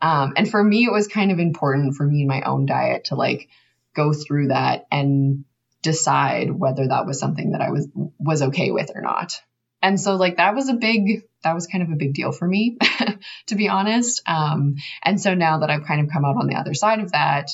Um, 0.00 0.34
and 0.36 0.48
for 0.48 0.62
me, 0.62 0.84
it 0.84 0.92
was 0.92 1.08
kind 1.08 1.32
of 1.32 1.40
important 1.40 1.96
for 1.96 2.06
me 2.06 2.22
in 2.22 2.28
my 2.28 2.42
own 2.42 2.66
diet 2.66 3.06
to 3.06 3.16
like 3.16 3.48
go 3.96 4.12
through 4.12 4.48
that 4.48 4.86
and 4.92 5.44
decide 5.82 6.50
whether 6.52 6.86
that 6.86 7.06
was 7.06 7.18
something 7.18 7.52
that 7.52 7.62
I 7.62 7.70
was 7.70 7.88
was 8.18 8.42
okay 8.42 8.70
with 8.70 8.90
or 8.94 9.00
not. 9.00 9.40
And 9.82 10.00
so 10.00 10.16
like 10.16 10.36
that 10.36 10.54
was 10.54 10.68
a 10.68 10.74
big 10.74 11.22
that 11.42 11.54
was 11.54 11.66
kind 11.66 11.84
of 11.84 11.90
a 11.90 11.96
big 11.96 12.14
deal 12.14 12.32
for 12.32 12.46
me, 12.46 12.78
to 13.46 13.54
be 13.54 13.68
honest. 13.68 14.22
Um, 14.26 14.76
and 15.04 15.20
so 15.20 15.34
now 15.34 15.58
that 15.60 15.70
I've 15.70 15.84
kind 15.84 16.00
of 16.00 16.12
come 16.12 16.24
out 16.24 16.36
on 16.36 16.48
the 16.48 16.56
other 16.56 16.74
side 16.74 17.00
of 17.00 17.12
that, 17.12 17.50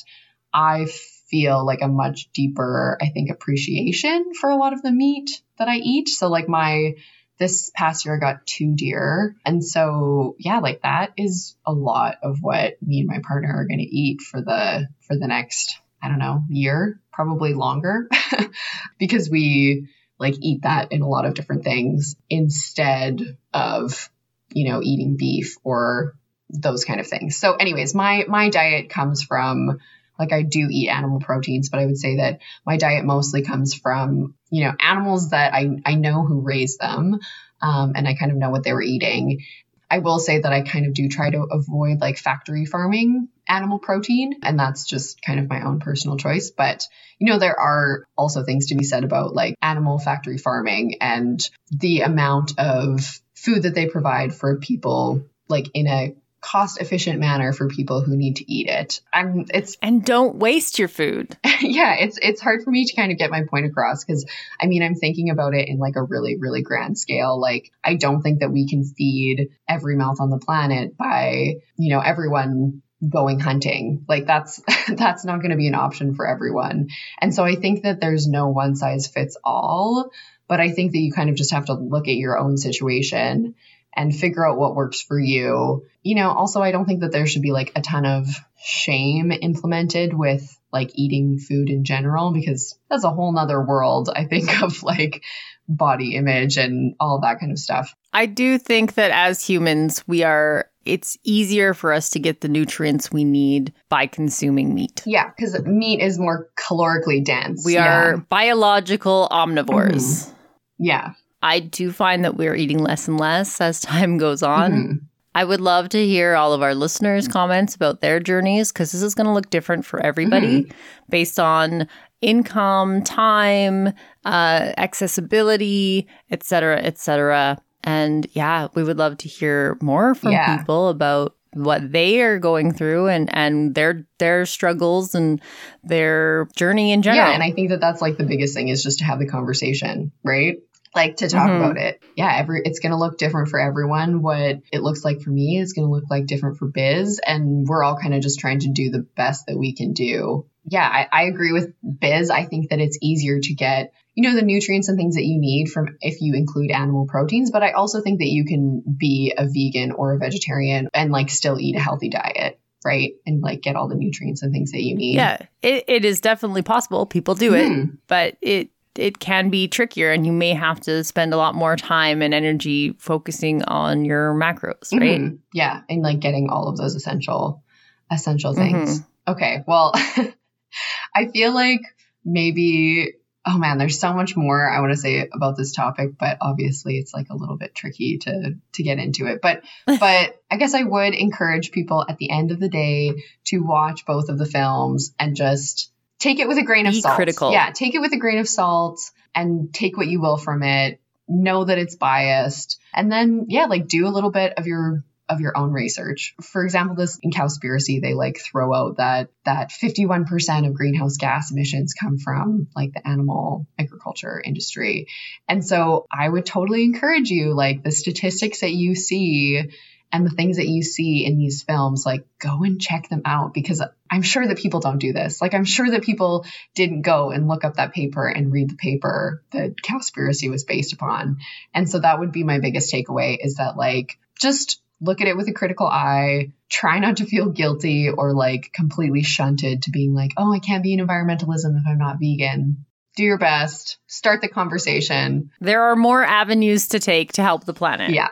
I 0.53 0.87
feel 1.29 1.65
like 1.65 1.81
a 1.81 1.87
much 1.87 2.31
deeper, 2.33 2.97
I 3.01 3.09
think, 3.09 3.29
appreciation 3.29 4.33
for 4.33 4.49
a 4.49 4.55
lot 4.55 4.73
of 4.73 4.81
the 4.81 4.91
meat 4.91 5.41
that 5.57 5.67
I 5.67 5.77
eat. 5.77 6.09
So 6.09 6.29
like 6.29 6.47
my 6.47 6.95
this 7.37 7.69
past 7.75 8.05
year 8.05 8.15
I 8.15 8.19
got 8.19 8.45
two 8.45 8.73
deer. 8.75 9.35
And 9.45 9.63
so 9.63 10.35
yeah, 10.39 10.59
like 10.59 10.81
that 10.81 11.13
is 11.17 11.55
a 11.65 11.73
lot 11.73 12.15
of 12.23 12.37
what 12.41 12.81
me 12.81 12.99
and 12.99 13.07
my 13.07 13.19
partner 13.19 13.53
are 13.53 13.67
gonna 13.67 13.83
eat 13.85 14.21
for 14.21 14.41
the 14.41 14.87
for 15.01 15.17
the 15.17 15.27
next, 15.27 15.77
I 16.01 16.07
don't 16.07 16.19
know, 16.19 16.43
year, 16.49 17.01
probably 17.11 17.53
longer. 17.53 18.09
because 18.97 19.29
we 19.29 19.89
like 20.19 20.35
eat 20.39 20.63
that 20.63 20.91
in 20.91 21.01
a 21.01 21.07
lot 21.07 21.25
of 21.25 21.33
different 21.33 21.63
things 21.63 22.15
instead 22.29 23.37
of, 23.53 24.09
you 24.53 24.69
know, 24.69 24.81
eating 24.81 25.17
beef 25.17 25.57
or 25.63 26.15
those 26.49 26.85
kind 26.85 26.99
of 26.99 27.07
things. 27.07 27.37
So 27.37 27.55
anyways, 27.55 27.93
my 27.93 28.25
my 28.27 28.49
diet 28.49 28.89
comes 28.89 29.23
from 29.23 29.79
like 30.17 30.31
I 30.31 30.43
do 30.43 30.67
eat 30.69 30.89
animal 30.89 31.19
proteins, 31.19 31.69
but 31.69 31.79
I 31.79 31.85
would 31.85 31.97
say 31.97 32.17
that 32.17 32.39
my 32.65 32.77
diet 32.77 33.03
mostly 33.03 33.41
comes 33.41 33.73
from, 33.73 34.35
you 34.49 34.63
know, 34.63 34.73
animals 34.79 35.31
that 35.31 35.53
I, 35.53 35.77
I 35.85 35.95
know 35.95 36.25
who 36.25 36.41
raised 36.41 36.79
them. 36.79 37.19
Um, 37.61 37.93
and 37.95 38.07
I 38.07 38.15
kind 38.15 38.31
of 38.31 38.37
know 38.37 38.49
what 38.49 38.63
they 38.63 38.73
were 38.73 38.81
eating. 38.81 39.43
I 39.89 39.99
will 39.99 40.19
say 40.19 40.39
that 40.39 40.51
I 40.51 40.61
kind 40.61 40.85
of 40.85 40.93
do 40.93 41.09
try 41.09 41.29
to 41.29 41.41
avoid 41.51 41.99
like 41.99 42.17
factory 42.17 42.65
farming 42.65 43.27
animal 43.47 43.79
protein, 43.79 44.39
and 44.43 44.59
that's 44.59 44.85
just 44.85 45.21
kind 45.21 45.39
of 45.39 45.49
my 45.49 45.65
own 45.65 45.79
personal 45.79 46.17
choice. 46.17 46.51
But, 46.51 46.87
you 47.19 47.27
know, 47.27 47.39
there 47.39 47.59
are 47.59 48.05
also 48.17 48.43
things 48.43 48.67
to 48.67 48.75
be 48.75 48.83
said 48.83 49.03
about 49.03 49.33
like 49.33 49.55
animal 49.61 49.99
factory 49.99 50.37
farming 50.37 50.97
and 51.01 51.39
the 51.71 52.01
amount 52.01 52.57
of 52.59 53.21
food 53.33 53.63
that 53.63 53.75
they 53.75 53.87
provide 53.87 54.33
for 54.33 54.57
people 54.57 55.25
like 55.47 55.67
in 55.73 55.87
a 55.87 56.15
cost 56.45 56.79
efficient 56.79 57.19
manner 57.19 57.51
for 57.53 57.67
people 57.67 58.01
who 58.01 58.15
need 58.15 58.35
to 58.35 58.51
eat 58.51 58.67
it. 58.67 59.01
I'm 59.11 59.45
it's 59.51 59.77
and 59.81 60.05
don't 60.05 60.35
waste 60.35 60.77
your 60.77 60.87
food. 60.87 61.35
yeah, 61.61 61.95
it's 61.95 62.19
it's 62.21 62.39
hard 62.39 62.61
for 62.63 62.69
me 62.69 62.85
to 62.85 62.95
kind 62.95 63.11
of 63.11 63.17
get 63.17 63.31
my 63.31 63.43
point 63.49 63.65
across 63.65 64.05
because 64.05 64.25
I 64.61 64.67
mean 64.67 64.83
I'm 64.83 64.93
thinking 64.93 65.31
about 65.31 65.55
it 65.55 65.67
in 65.67 65.79
like 65.79 65.95
a 65.95 66.03
really 66.03 66.37
really 66.37 66.61
grand 66.61 66.99
scale. 66.99 67.39
Like 67.39 67.71
I 67.83 67.95
don't 67.95 68.21
think 68.21 68.41
that 68.41 68.51
we 68.51 68.67
can 68.67 68.83
feed 68.83 69.49
every 69.67 69.95
mouth 69.95 70.17
on 70.19 70.29
the 70.29 70.37
planet 70.37 70.95
by 70.95 71.55
you 71.77 71.89
know 71.89 71.99
everyone 71.99 72.83
going 73.07 73.39
hunting 73.39 74.05
like 74.07 74.25
that's 74.25 74.61
that's 74.95 75.25
not 75.25 75.37
going 75.37 75.51
to 75.51 75.57
be 75.57 75.67
an 75.67 75.75
option 75.75 76.15
for 76.15 76.27
everyone 76.27 76.87
and 77.19 77.33
so 77.33 77.43
i 77.43 77.55
think 77.55 77.83
that 77.83 77.99
there's 77.99 78.27
no 78.27 78.47
one 78.49 78.75
size 78.75 79.07
fits 79.07 79.37
all 79.43 80.11
but 80.47 80.59
i 80.59 80.71
think 80.71 80.93
that 80.93 80.99
you 80.99 81.11
kind 81.11 81.29
of 81.29 81.35
just 81.35 81.51
have 81.51 81.65
to 81.65 81.73
look 81.73 82.07
at 82.07 82.15
your 82.15 82.37
own 82.37 82.57
situation 82.57 83.55
and 83.95 84.15
figure 84.15 84.45
out 84.45 84.57
what 84.57 84.75
works 84.75 85.01
for 85.01 85.17
you. 85.17 85.85
You 86.03 86.15
know, 86.15 86.31
also, 86.31 86.61
I 86.61 86.71
don't 86.71 86.85
think 86.85 87.01
that 87.01 87.11
there 87.11 87.25
should 87.25 87.41
be 87.41 87.51
like 87.51 87.71
a 87.75 87.81
ton 87.81 88.05
of 88.05 88.27
shame 88.61 89.31
implemented 89.31 90.13
with 90.13 90.57
like 90.71 90.91
eating 90.95 91.39
food 91.39 91.69
in 91.69 91.85
general 91.85 92.31
because 92.31 92.77
that's 92.89 93.05
a 93.05 93.09
whole 93.09 93.31
nother 93.31 93.61
world, 93.63 94.09
I 94.13 94.25
think, 94.25 94.61
of 94.63 94.83
like 94.83 95.23
body 95.67 96.15
image 96.15 96.57
and 96.57 96.95
all 96.99 97.21
that 97.21 97.39
kind 97.39 97.51
of 97.51 97.57
stuff. 97.57 97.95
I 98.13 98.25
do 98.25 98.57
think 98.57 98.95
that 98.95 99.11
as 99.11 99.45
humans, 99.45 100.03
we 100.05 100.23
are 100.23 100.69
it's 100.85 101.17
easier 101.23 101.73
for 101.73 101.91
us 101.91 102.09
to 102.11 102.19
get 102.19 102.41
the 102.41 102.47
nutrients 102.47 103.11
we 103.11 103.23
need 103.23 103.73
by 103.89 104.07
consuming 104.07 104.73
meat. 104.73 105.01
Yeah, 105.05 105.31
because 105.35 105.59
meat 105.65 105.99
is 105.99 106.19
more 106.19 106.49
calorically 106.57 107.23
dense. 107.23 107.65
We 107.65 107.73
yeah. 107.73 107.93
are 107.93 108.17
biological 108.17 109.27
omnivores. 109.31 109.95
Mm-hmm. 109.95 110.33
Yeah. 110.79 111.13
I 111.41 111.59
do 111.59 111.91
find 111.91 112.23
that 112.23 112.37
we're 112.37 112.55
eating 112.55 112.79
less 112.79 113.07
and 113.07 113.19
less 113.19 113.59
as 113.59 113.79
time 113.81 114.17
goes 114.17 114.43
on. 114.43 114.71
Mm-hmm. 114.71 115.05
I 115.35 115.43
would 115.43 115.59
love 115.59 115.89
to 115.89 116.05
hear 116.05 116.35
all 116.35 116.53
of 116.53 116.61
our 116.61 116.73
listeners' 116.73 117.27
comments 117.27 117.75
about 117.75 117.99
their 117.99 118.21
journeys 118.21 118.71
because 118.71 118.93
this 118.93 119.01
is 119.01 119.13
going 119.13 119.27
to 119.27 119.33
look 119.33 119.49
different 119.49 119.85
for 119.85 119.99
everybody 119.99 120.63
mm-hmm. 120.63 120.77
based 121.09 121.39
on 121.39 121.89
income, 122.21 123.03
time, 123.03 123.87
uh, 124.23 124.71
accessibility, 124.77 126.07
et 126.31 126.43
cetera, 126.43 126.81
et 126.81 126.97
cetera. 126.97 127.57
And 127.85 128.27
yeah, 128.33 128.67
we 128.73 128.83
would 128.83 128.97
love 128.97 129.17
to 129.19 129.29
hear 129.29 129.77
more 129.81 130.15
from 130.15 130.31
yeah. 130.31 130.57
people 130.57 130.89
about 130.89 131.35
what 131.53 131.89
they 131.89 132.21
are 132.21 132.37
going 132.37 132.73
through 132.73 133.07
and 133.07 133.33
and 133.33 133.73
their 133.73 134.05
their 134.17 134.45
struggles 134.45 135.15
and 135.15 135.41
their 135.83 136.49
journey 136.57 136.91
in 136.91 137.01
general. 137.01 137.25
Yeah, 137.25 137.33
and 137.33 137.43
I 137.43 137.51
think 137.51 137.69
that 137.69 137.79
that's 137.79 138.01
like 138.01 138.17
the 138.17 138.25
biggest 138.25 138.53
thing 138.53 138.67
is 138.67 138.83
just 138.83 138.99
to 138.99 139.05
have 139.05 139.19
the 139.19 139.27
conversation, 139.27 140.11
right? 140.23 140.57
like 140.95 141.17
to 141.17 141.27
talk 141.27 141.49
mm-hmm. 141.49 141.61
about 141.61 141.77
it. 141.77 142.01
Yeah, 142.15 142.33
every 142.37 142.61
it's 142.63 142.79
going 142.79 142.91
to 142.91 142.97
look 142.97 143.17
different 143.17 143.49
for 143.49 143.59
everyone. 143.59 144.21
What 144.21 144.61
it 144.71 144.81
looks 144.81 145.03
like 145.03 145.21
for 145.21 145.29
me 145.29 145.59
is 145.59 145.73
going 145.73 145.85
to 145.85 145.91
look 145.91 146.05
like 146.09 146.25
different 146.25 146.57
for 146.57 146.67
Biz, 146.67 147.19
and 147.25 147.67
we're 147.67 147.83
all 147.83 147.97
kind 147.97 148.13
of 148.13 148.21
just 148.21 148.39
trying 148.39 148.59
to 148.59 148.71
do 148.71 148.89
the 148.89 149.05
best 149.15 149.47
that 149.47 149.57
we 149.57 149.75
can 149.75 149.93
do. 149.93 150.47
Yeah, 150.67 150.87
I, 150.87 151.07
I 151.11 151.23
agree 151.25 151.51
with 151.51 151.73
Biz. 151.83 152.29
I 152.29 152.45
think 152.45 152.69
that 152.69 152.79
it's 152.79 152.97
easier 153.01 153.39
to 153.39 153.53
get 153.53 153.93
you 154.15 154.27
know 154.27 154.35
the 154.35 154.41
nutrients 154.41 154.89
and 154.89 154.97
things 154.97 155.15
that 155.15 155.25
you 155.25 155.39
need 155.39 155.67
from 155.67 155.97
if 156.01 156.21
you 156.21 156.33
include 156.33 156.71
animal 156.71 157.05
proteins 157.05 157.51
but 157.51 157.63
i 157.63 157.71
also 157.71 158.01
think 158.01 158.19
that 158.19 158.29
you 158.29 158.45
can 158.45 158.83
be 158.97 159.33
a 159.37 159.45
vegan 159.45 159.91
or 159.91 160.13
a 160.13 160.17
vegetarian 160.17 160.89
and 160.93 161.11
like 161.11 161.29
still 161.29 161.59
eat 161.59 161.75
a 161.75 161.79
healthy 161.79 162.09
diet 162.09 162.59
right 162.83 163.13
and 163.25 163.41
like 163.41 163.61
get 163.61 163.75
all 163.75 163.87
the 163.87 163.95
nutrients 163.95 164.41
and 164.41 164.53
things 164.53 164.71
that 164.71 164.81
you 164.81 164.95
need 164.95 165.15
yeah 165.15 165.37
it, 165.61 165.83
it 165.87 166.05
is 166.05 166.21
definitely 166.21 166.61
possible 166.61 167.05
people 167.05 167.35
do 167.35 167.53
it 167.53 167.67
mm. 167.67 167.97
but 168.07 168.37
it 168.41 168.69
it 168.97 169.19
can 169.19 169.49
be 169.49 169.67
trickier 169.67 170.11
and 170.11 170.25
you 170.25 170.31
may 170.31 170.53
have 170.53 170.79
to 170.81 171.03
spend 171.03 171.33
a 171.33 171.37
lot 171.37 171.55
more 171.55 171.75
time 171.75 172.21
and 172.21 172.33
energy 172.33 172.95
focusing 172.97 173.63
on 173.63 174.05
your 174.05 174.33
macros, 174.33 174.91
right? 174.93 175.19
Mm-hmm. 175.19 175.35
Yeah, 175.53 175.81
and 175.89 176.01
like 176.01 176.19
getting 176.19 176.49
all 176.49 176.69
of 176.69 176.77
those 176.77 176.95
essential 176.95 177.63
essential 178.11 178.53
things. 178.53 179.01
Mm-hmm. 179.01 179.31
Okay. 179.31 179.63
Well, 179.67 179.91
I 181.15 181.27
feel 181.33 181.53
like 181.53 181.81
maybe 182.23 183.13
oh 183.45 183.57
man, 183.57 183.77
there's 183.77 183.99
so 183.99 184.13
much 184.13 184.35
more 184.35 184.69
I 184.69 184.79
want 184.79 184.91
to 184.91 184.97
say 184.97 185.29
about 185.31 185.55
this 185.55 185.73
topic, 185.73 186.17
but 186.19 186.37
obviously 186.41 186.97
it's 186.97 187.13
like 187.13 187.27
a 187.29 187.35
little 187.35 187.57
bit 187.57 187.75
tricky 187.75 188.17
to 188.19 188.55
to 188.73 188.83
get 188.83 188.97
into 188.97 189.27
it. 189.27 189.39
But 189.41 189.63
but 189.85 190.41
I 190.49 190.57
guess 190.57 190.73
I 190.73 190.83
would 190.83 191.13
encourage 191.13 191.71
people 191.71 192.05
at 192.07 192.17
the 192.17 192.31
end 192.31 192.51
of 192.51 192.59
the 192.59 192.69
day 192.69 193.23
to 193.45 193.59
watch 193.59 194.05
both 194.05 194.29
of 194.29 194.37
the 194.37 194.45
films 194.45 195.13
and 195.19 195.35
just 195.35 195.91
take 196.19 196.39
it 196.39 196.47
with 196.47 196.57
a 196.57 196.63
grain 196.63 196.85
Be 196.85 196.89
of 196.89 196.95
salt. 196.95 197.15
critical. 197.15 197.51
Yeah, 197.51 197.71
take 197.71 197.95
it 197.95 197.99
with 197.99 198.13
a 198.13 198.17
grain 198.17 198.39
of 198.39 198.47
salt 198.47 198.99
and 199.33 199.73
take 199.73 199.97
what 199.97 200.07
you 200.07 200.21
will 200.21 200.37
from 200.37 200.63
it. 200.63 200.99
Know 201.27 201.65
that 201.65 201.77
it's 201.77 201.95
biased. 201.95 202.79
And 202.93 203.11
then 203.11 203.45
yeah, 203.49 203.65
like 203.65 203.87
do 203.87 204.07
a 204.07 204.09
little 204.09 204.31
bit 204.31 204.53
of 204.57 204.67
your 204.67 205.03
of 205.27 205.41
your 205.41 205.57
own 205.57 205.71
research. 205.71 206.35
For 206.41 206.63
example, 206.63 206.95
this 206.95 207.19
in 207.21 207.31
Cowspiracy, 207.31 208.01
they 208.01 208.13
like 208.13 208.39
throw 208.39 208.73
out 208.73 208.97
that 208.97 209.29
that 209.43 209.71
51% 209.71 210.67
of 210.67 210.73
greenhouse 210.73 211.17
gas 211.17 211.51
emissions 211.51 211.93
come 211.93 212.17
from 212.17 212.67
like 212.75 212.93
the 212.93 213.07
animal 213.07 213.67
agriculture 213.79 214.41
industry. 214.43 215.07
And 215.47 215.65
so 215.65 216.05
I 216.11 216.27
would 216.29 216.45
totally 216.45 216.83
encourage 216.83 217.29
you, 217.29 217.53
like 217.53 217.83
the 217.83 217.91
statistics 217.91 218.61
that 218.61 218.73
you 218.73 218.95
see 218.95 219.69
and 220.11 220.25
the 220.25 220.35
things 220.35 220.57
that 220.57 220.67
you 220.67 220.83
see 220.83 221.25
in 221.25 221.37
these 221.37 221.63
films, 221.63 222.03
like 222.05 222.25
go 222.39 222.63
and 222.63 222.79
check 222.79 223.09
them 223.09 223.23
out 223.25 223.53
because 223.53 223.83
I'm 224.09 224.21
sure 224.21 224.47
that 224.47 224.59
people 224.59 224.79
don't 224.79 224.99
do 224.99 225.11
this. 225.11 225.41
Like 225.41 225.53
I'm 225.53 225.65
sure 225.65 225.89
that 225.91 226.03
people 226.03 226.45
didn't 226.75 227.01
go 227.01 227.31
and 227.31 227.47
look 227.47 227.65
up 227.65 227.75
that 227.75 227.93
paper 227.93 228.27
and 228.27 228.51
read 228.51 228.69
the 228.69 228.75
paper 228.75 229.43
that 229.51 229.75
Cowspiracy 229.77 230.49
was 230.49 230.63
based 230.63 230.93
upon. 230.93 231.39
And 231.73 231.89
so 231.89 231.99
that 231.99 232.19
would 232.19 232.31
be 232.31 232.43
my 232.43 232.59
biggest 232.59 232.93
takeaway 232.93 233.37
is 233.41 233.55
that 233.55 233.75
like 233.75 234.17
just 234.39 234.81
look 235.01 235.21
at 235.21 235.27
it 235.27 235.37
with 235.37 235.47
a 235.47 235.53
critical 235.53 235.87
eye. 235.87 236.53
Try 236.69 236.99
not 236.99 237.17
to 237.17 237.25
feel 237.25 237.49
guilty 237.49 238.09
or 238.09 238.33
like 238.33 238.71
completely 238.73 239.23
shunted 239.23 239.83
to 239.83 239.91
being 239.91 240.13
like, 240.13 240.31
oh, 240.37 240.53
I 240.53 240.59
can't 240.59 240.83
be 240.83 240.93
in 240.93 241.05
environmentalism 241.05 241.77
if 241.79 241.87
I'm 241.87 241.97
not 241.97 242.17
vegan. 242.19 242.85
Do 243.15 243.23
your 243.23 243.37
best. 243.37 243.97
Start 244.07 244.41
the 244.41 244.49
conversation. 244.49 245.51
There 245.61 245.83
are 245.83 245.95
more 245.95 246.23
avenues 246.23 246.89
to 246.89 246.99
take 246.99 247.33
to 247.33 247.43
help 247.43 247.63
the 247.63 247.73
planet. 247.73 248.11
Yeah. 248.11 248.27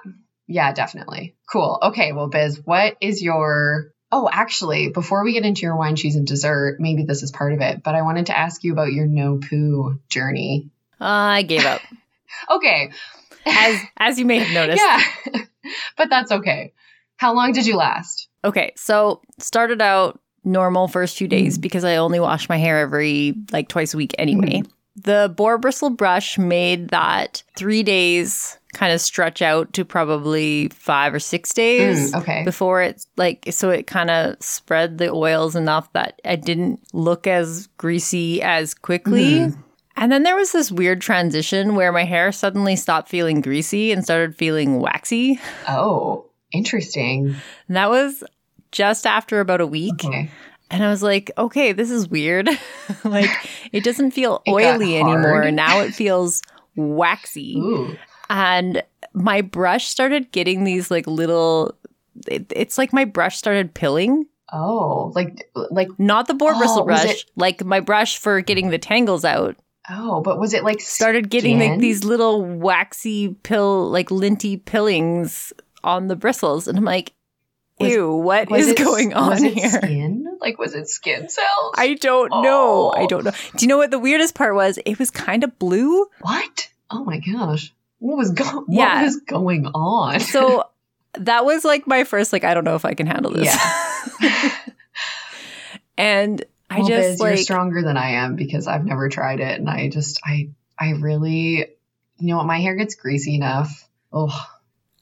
Yeah, 0.47 0.73
definitely. 0.73 1.36
Cool. 1.49 1.80
Okay. 1.82 2.12
Well, 2.12 2.28
Biz, 2.28 2.62
what 2.65 2.97
is 3.02 3.21
your. 3.21 3.91
Oh, 4.12 4.30
actually, 4.32 4.89
before 4.89 5.23
we 5.23 5.34
get 5.34 5.45
into 5.45 5.62
your 5.62 5.76
wine, 5.76 5.95
cheese, 5.95 6.15
and 6.15 6.28
dessert, 6.28 6.78
maybe 6.80 7.04
this 7.04 7.23
is 7.23 7.32
part 7.32 7.54
of 7.54 7.62
it, 7.62 7.82
but 7.82 7.95
I 7.95 8.04
wanted 8.04 8.28
to 8.28 8.38
ask 8.38 8.63
you 8.63 8.71
about 8.71 8.91
your 8.91 9.08
no 9.08 9.39
poo 9.39 9.99
journey. 10.08 10.69
Uh, 11.02 11.06
I 11.06 11.41
gave 11.41 11.65
up. 11.65 11.82
okay. 12.52 12.91
As 13.45 13.82
as 13.97 14.19
you 14.19 14.25
may 14.25 14.39
have 14.39 14.53
noticed. 14.53 14.82
yeah. 14.84 15.43
but 15.97 16.10
that's 16.10 16.32
okay. 16.32 16.73
How 17.17 17.34
long 17.34 17.53
did 17.53 17.65
you 17.65 17.75
last? 17.77 18.27
Okay. 18.43 18.73
So, 18.75 19.21
started 19.39 19.82
out 19.82 20.19
normal 20.43 20.88
first 20.88 21.17
few 21.17 21.27
days 21.27 21.58
mm. 21.58 21.62
because 21.62 21.84
I 21.84 21.97
only 21.97 22.19
wash 22.19 22.49
my 22.49 22.58
hair 22.58 22.79
every 22.79 23.36
like 23.51 23.69
twice 23.69 23.93
a 23.93 23.97
week 23.97 24.13
anyway. 24.17 24.62
Mm. 24.62 24.69
The 24.95 25.34
boar 25.36 25.58
bristle 25.58 25.89
brush 25.89 26.38
made 26.38 26.89
that 26.89 27.43
three 27.56 27.82
days 27.82 28.60
kind 28.73 28.93
of 28.93 29.01
stretch 29.01 29.41
out 29.41 29.73
to 29.73 29.86
probably 29.86 30.67
five 30.69 31.15
or 31.15 31.19
six 31.19 31.53
days. 31.53 32.12
Mm, 32.12 32.21
okay. 32.21 32.43
Before 32.43 32.82
it's 32.82 33.08
like, 33.17 33.45
so 33.51 33.71
it 33.71 33.88
kind 33.88 34.12
of 34.12 34.41
spread 34.41 34.99
the 34.99 35.12
oils 35.12 35.56
enough 35.56 35.91
that 35.93 36.21
I 36.25 36.36
didn't 36.36 36.79
look 36.93 37.25
as 37.25 37.67
greasy 37.77 38.41
as 38.43 38.75
quickly. 38.75 39.51
And 39.95 40.12
then 40.12 40.23
there 40.23 40.36
was 40.36 40.51
this 40.51 40.71
weird 40.71 41.01
transition 41.01 41.75
where 41.75 41.91
my 41.91 42.03
hair 42.03 42.32
suddenly 42.32 42.75
stopped 42.75 43.10
feeling 43.10 43.41
greasy 43.41 43.91
and 43.91 44.03
started 44.03 44.36
feeling 44.36 44.79
waxy. 44.79 45.39
Oh, 45.69 46.25
interesting. 46.51 47.36
And 47.67 47.77
that 47.77 47.89
was 47.89 48.23
just 48.71 49.06
after 49.06 49.39
about 49.39 49.62
a 49.62 49.67
week. 49.67 50.03
Okay. 50.03 50.29
And 50.71 50.84
I 50.84 50.89
was 50.89 51.03
like, 51.03 51.29
okay, 51.38 51.71
this 51.73 51.91
is 51.91 52.08
weird. 52.10 52.49
like, 53.03 53.29
it 53.71 53.84
doesn't 53.84 54.12
feel 54.12 54.41
It 54.45 54.51
oily 54.51 54.97
anymore. 54.97 55.51
Now 55.51 55.82
it 55.82 55.93
feels 55.93 56.41
waxy. 56.75 57.56
Ooh. 57.58 57.95
And 58.29 58.82
my 59.13 59.41
brush 59.41 59.86
started 59.88 60.32
getting 60.32 60.63
these 60.63 60.89
like 60.89 61.06
little, 61.06 61.75
it, 62.27 62.51
it's 62.56 62.79
like 62.79 62.93
my 62.93 63.06
brush 63.06 63.38
started 63.38 63.75
pilling. 63.75 64.25
Oh, 64.51 65.12
like 65.15 65.49
like 65.56 65.88
Not 65.99 66.27
the 66.27 66.34
boar 66.34 66.53
Oh, 66.56 66.58
bristle 66.58 66.86
brush, 66.86 67.06
it- 67.06 67.25
like 67.36 67.63
my 67.63 67.79
brush 67.79 68.17
for 68.17 68.41
getting 68.41 68.69
the 68.69 68.77
tangles 68.79 69.23
out 69.25 69.56
oh, 69.89 70.22
but 70.22 70.39
was 70.39 70.54
it 70.54 70.63
like 70.63 70.82
started 70.82 71.30
getting 71.30 71.60
like 71.60 71.80
these 71.80 72.04
little 72.04 72.43
waxy 72.43 73.30
pill, 73.43 73.89
like 73.89 74.12
linty 74.12 74.58
pillings 74.58 75.54
on 75.84 76.08
the 76.08 76.15
bristles. 76.15 76.67
And 76.67 76.78
I'm 76.78 76.86
like, 76.86 77.13
Was- 77.80 77.91
ew, 77.91 78.12
what 78.15 78.50
Was 78.50 78.65
is 78.67 78.72
it- 78.74 78.78
going 78.78 79.13
on 79.13 79.30
was 79.32 79.43
it 79.43 79.54
here? 79.54 79.69
Skin? 79.69 80.38
Like 80.39 80.58
was 80.58 80.74
it 80.76 80.88
skin 80.89 81.30
cells? 81.30 81.74
I 81.78 81.93
don't 81.96 82.30
know. 82.30 82.91
Oh. 82.91 82.93
I 82.96 83.06
don't 83.06 83.24
know. 83.24 83.32
Do 83.56 83.63
you 83.65 83.67
know 83.67 83.78
what 83.78 83.91
the 83.91 84.00
weirdest 84.00 84.36
part 84.36 84.56
was? 84.56 84.78
It 84.86 85.00
was 85.00 85.10
kind 85.12 85.43
of 85.43 85.58
blue. 85.60 86.06
what? 86.22 86.69
Oh 86.91 87.04
my 87.04 87.19
gosh. 87.19 87.74
What 88.00 88.17
was 88.17 88.32
go- 88.32 88.63
what 88.65 88.67
Yeah. 88.69 89.04
was 89.04 89.17
going 89.22 89.65
on? 89.67 90.19
So 90.19 90.65
that 91.13 91.46
was 91.46 91.63
like 91.63 91.88
my 91.88 92.04
first, 92.04 92.34
like, 92.34 92.43
I 92.43 92.54
don't 92.54 92.63
know 92.65 92.76
if 92.76 92.84
I 92.86 92.93
can 92.93 93.08
handle 93.08 93.32
this. 93.32 93.56
Yeah. 94.22 94.52
and 95.98 96.43
I 96.74 96.80
well, 96.80 96.88
just 96.88 96.98
Biz, 96.98 97.20
like, 97.20 97.28
you're 97.28 97.38
stronger 97.38 97.84
than 97.84 97.98
I 97.98 98.12
am 98.12 98.36
because 98.36 98.66
I've 98.66 98.84
never 98.84 99.08
tried 99.08 99.40
it, 99.40 99.60
and 99.60 99.70
I 99.70 99.90
just 99.90 100.20
I 100.26 100.50
I 100.80 100.92
really, 100.94 101.68
you 102.18 102.28
know 102.28 102.38
what, 102.38 102.48
my 102.48 102.60
hair 102.60 102.76
gets 102.76 102.96
greasy 102.96 103.36
enough. 103.36 103.88
Oh, 104.12 104.36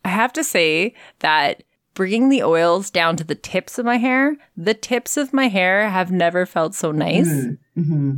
I 0.03 0.09
have 0.09 0.33
to 0.33 0.43
say 0.43 0.95
that 1.19 1.63
bringing 1.93 2.27
the 2.27 2.43
oils 2.43 2.89
down 2.91 3.15
to 3.17 3.23
the 3.23 3.35
tips 3.35 3.77
of 3.77 3.85
my 3.85 3.97
hair, 3.97 4.35
the 4.57 4.73
tips 4.73 5.15
of 5.15 5.31
my 5.31 5.47
hair 5.47 5.89
have 5.89 6.11
never 6.11 6.45
felt 6.45 6.75
so 6.75 6.91
nice 6.91 7.47
hmm 7.75 8.15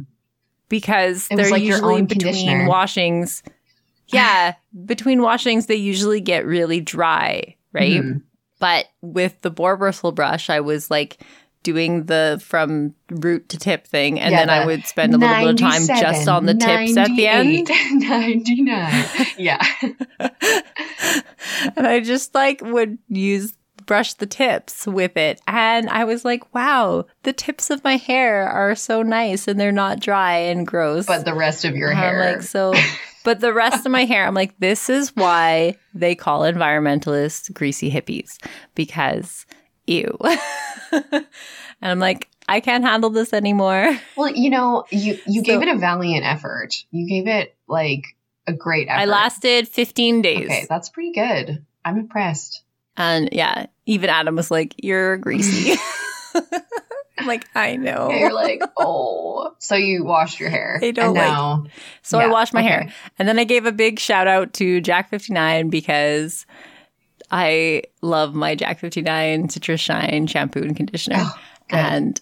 because 0.70 1.28
It 1.30 1.36
they're 1.36 1.52
like 1.52 1.62
usually 1.62 2.02
between 2.02 2.66
washings. 2.66 3.44
Yeah, 4.08 4.56
between 4.86 5.22
washings, 5.22 5.68
they 5.68 5.76
usually 5.76 6.22
get 6.22 6.48
really 6.48 6.82
dry, 6.82 7.56
right? 7.72 8.02
Mhm. 8.02 8.24
But 8.58 8.88
with 9.02 9.39
the 9.42 9.52
boar 9.52 9.78
bristle 9.78 10.12
brush, 10.12 10.50
I 10.50 10.62
was 10.62 10.89
like 10.89 11.20
doing 11.63 12.06
the 12.06 12.41
from 12.43 12.93
root 13.10 13.49
to 13.49 13.58
tip 13.58 13.88
thing, 13.88 14.19
and 14.19 14.32
Yeah, 14.32 14.39
then 14.45 14.49
I 14.49 14.65
would 14.65 14.86
spend 14.86 15.13
a 15.13 15.17
little 15.17 15.36
bit 15.36 15.49
of 15.49 15.58
time 15.58 15.88
just 15.88 16.28
on 16.28 16.45
the 16.45 16.54
tips 16.54 16.97
at 16.97 17.08
the 17.15 17.28
end. 17.28 17.69
99. 17.91 19.06
Yeah. 19.38 19.62
and 21.76 21.88
I 21.88 21.99
just 22.02 22.36
like 22.36 22.62
would 22.62 22.97
use 23.10 23.54
brush 23.86 24.13
the 24.13 24.26
tips 24.26 24.88
with 24.88 25.17
it. 25.17 25.41
And 25.47 25.89
I 25.89 26.06
was 26.06 26.23
like, 26.23 26.54
wow, 26.54 27.06
the 27.23 27.34
tips 27.34 27.69
of 27.69 27.84
my 27.84 27.97
hair 27.97 28.47
are 28.47 28.76
so 28.76 29.02
nice 29.02 29.47
and 29.47 29.60
they're 29.60 29.71
not 29.71 29.99
dry 29.99 30.38
and 30.38 30.65
gross. 30.65 31.06
But 31.06 31.26
the 31.26 31.34
rest 31.34 31.65
of 31.65 31.76
your 31.76 31.89
And 31.89 31.99
I'm 31.99 32.06
hair. 32.06 32.32
like, 32.34 32.43
so, 32.43 32.73
but 33.26 33.39
the 33.41 33.54
rest 33.54 33.86
of 33.86 33.91
my 33.91 34.06
hair, 34.06 34.26
I'm 34.26 34.34
like, 34.36 34.58
this 34.60 34.89
is 34.89 35.13
why 35.15 35.76
they 35.93 36.15
call 36.15 36.41
environmentalists 36.41 37.52
greasy 37.54 37.91
hippies 37.91 38.38
because 38.76 39.45
ew. 39.88 40.17
and 40.91 41.26
I'm 41.82 42.00
like, 42.00 42.30
I 42.48 42.60
can't 42.60 42.84
handle 42.84 43.10
this 43.10 43.34
anymore. 43.34 43.98
well, 44.17 44.30
you 44.30 44.50
know, 44.50 44.86
you 44.91 45.17
you 45.28 45.41
So- 45.41 45.46
gave 45.46 45.62
it 45.62 45.67
a 45.67 45.78
valiant 45.78 46.26
effort. 46.26 46.84
You 46.91 47.08
gave 47.08 47.28
it 47.28 47.56
like 47.67 48.04
a 48.48 48.54
great 48.54 48.88
effort. 48.89 49.00
I 49.00 49.06
lasted 49.06 49.67
15 49.67 50.22
days. 50.22 50.46
Okay, 50.46 50.65
that's 50.69 50.89
pretty 50.89 51.13
good. 51.13 51.65
I'm 51.86 51.98
impressed. 51.98 52.63
And 52.98 53.30
yeah, 53.32 53.67
even 53.86 54.10
Adam 54.10 54.36
was 54.36 54.52
like, 54.52 54.76
You're 54.78 55.17
greasy. 55.17 55.78
I'm 57.17 57.26
like, 57.28 57.46
I 57.56 57.76
know. 57.78 58.10
Yeah, 58.12 58.19
you're 58.19 58.34
like, 58.34 58.62
oh. 58.78 59.56
So 59.60 59.76
you 59.76 60.04
washed 60.04 60.39
your 60.39 60.50
hair. 60.50 60.80
I 60.82 60.91
don't 60.91 61.06
and 61.06 61.13
like- 61.15 61.28
now, 61.28 61.65
so 62.02 62.19
I 62.19 62.28
washed 62.28 62.54
my 62.54 62.60
okay. 62.62 62.69
hair. 62.69 62.93
And 63.17 63.28
then 63.28 63.39
I 63.39 63.46
gave 63.46 63.65
a 63.65 63.72
big 63.72 64.00
shout 64.00 64.28
out 64.28 64.54
to 64.54 64.82
Jack 64.82 65.10
59 65.10 65.69
because 65.69 66.46
I 67.36 67.82
love 68.04 68.36
my 68.36 68.54
Jack 68.54 68.78
59 68.78 69.50
Citrus 69.50 69.82
Shine 69.82 70.28
shampoo 70.28 70.62
and 70.62 70.78
conditioner. 70.78 71.15
Oh, 71.17 71.36
and 71.72 72.22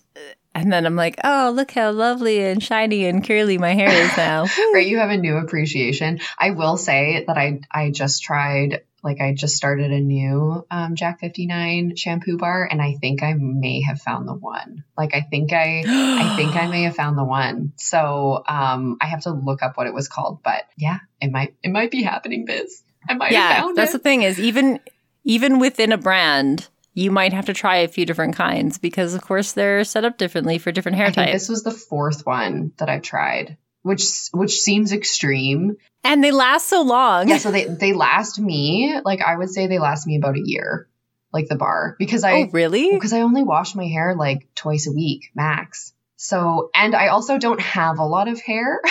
and 0.56 0.72
then 0.72 0.86
I'm 0.86 0.96
like, 0.96 1.20
oh, 1.22 1.52
look 1.54 1.72
how 1.72 1.92
lovely 1.92 2.42
and 2.42 2.64
shiny 2.64 3.06
and 3.06 3.22
curly 3.22 3.58
my 3.58 3.74
hair 3.74 3.90
is 3.90 4.16
now. 4.16 4.46
right, 4.74 4.88
you 4.88 5.00
have 5.00 5.10
a 5.10 5.18
new 5.18 5.36
appreciation. 5.36 6.22
I 6.40 6.52
will 6.52 6.78
say 6.78 7.26
that 7.28 7.38
I 7.38 7.60
I 7.70 7.92
just 7.92 8.24
tried 8.24 8.84
like 9.04 9.20
I 9.20 9.34
just 9.34 9.58
started 9.58 9.92
a 9.92 10.00
new 10.00 10.66
um, 10.72 10.96
Jack 10.96 11.20
59 11.20 11.98
shampoo 11.98 12.38
bar 12.38 12.66
and 12.72 12.82
I 12.82 12.94
think 12.94 13.22
I 13.22 13.34
may 13.34 13.82
have 13.82 14.00
found 14.00 14.30
the 14.30 14.34
one. 14.34 14.86
Like 14.98 15.14
I 15.14 15.22
think 15.22 15.52
I 15.52 15.84
I 15.86 16.38
think 16.38 16.56
I 16.56 16.68
may 16.68 16.84
have 16.84 16.96
found 16.96 17.18
the 17.18 17.26
one. 17.26 17.74
So 17.76 18.44
um 18.48 18.96
I 19.02 19.08
have 19.08 19.24
to 19.24 19.32
look 19.32 19.62
up 19.62 19.76
what 19.76 19.88
it 19.88 19.94
was 19.94 20.08
called, 20.08 20.42
but 20.42 20.64
yeah, 20.78 21.00
it 21.20 21.34
might 21.34 21.56
it 21.64 21.70
might 21.70 21.92
be 21.92 22.02
happening, 22.02 22.46
Biz. 22.46 22.84
I 23.10 23.16
might 23.16 23.34
have 23.34 23.68
yeah, 23.68 23.74
that's 23.76 23.92
it. 23.92 23.98
the 23.98 24.04
thing 24.04 24.22
is 24.22 24.40
even 24.40 24.80
even 25.24 25.60
within 25.60 25.92
a 25.92 25.98
brand, 25.98 26.68
you 26.94 27.12
might 27.12 27.34
have 27.34 27.46
to 27.46 27.54
try 27.54 27.78
a 27.78 27.88
few 27.88 28.06
different 28.06 28.36
kinds 28.36 28.78
because 28.78 29.14
of 29.14 29.22
course 29.22 29.54
they're 29.54 29.84
set 29.84 30.06
up 30.06 30.18
differently 30.18 30.58
for 30.58 30.72
different 30.72 30.98
hair 30.98 31.08
I 31.08 31.12
think 31.12 31.28
types. 31.28 31.34
this 31.34 31.50
was 31.50 31.64
the 31.64 31.72
fourth 31.72 32.26
one 32.26 32.74
that 32.78 32.90
I've 32.90 33.02
tried, 33.02 33.58
which 33.82 34.04
which 34.34 34.60
seems 34.60 34.92
extreme. 34.92 35.78
and 36.04 36.24
they 36.24 36.32
last 36.32 36.68
so 36.68 36.82
long. 36.82 37.30
Yeah, 37.30 37.38
so 37.38 37.52
they 37.52 37.66
they 37.66 37.94
last 37.94 38.40
me 38.40 39.00
like 39.06 39.22
I 39.22 39.38
would 39.38 39.50
say 39.50 39.68
they 39.68 39.80
last 39.80 40.06
me 40.06 40.18
about 40.18 40.36
a 40.36 40.44
year, 40.44 40.90
like 41.32 41.48
the 41.48 41.56
bar, 41.56 41.96
because 41.98 42.24
I 42.24 42.34
oh, 42.34 42.50
really? 42.52 42.92
because 42.92 43.14
I 43.14 43.22
only 43.22 43.44
wash 43.44 43.76
my 43.76 43.88
hair 43.88 44.16
like 44.16 44.50
twice 44.56 44.88
a 44.88 44.92
week 44.92 45.32
max. 45.36 45.94
So 46.18 46.70
and 46.76 46.94
I 46.94 47.08
also 47.08 47.38
don't 47.38 47.62
have 47.62 48.00
a 48.00 48.06
lot 48.06 48.28
of 48.28 48.40
hair. 48.40 48.82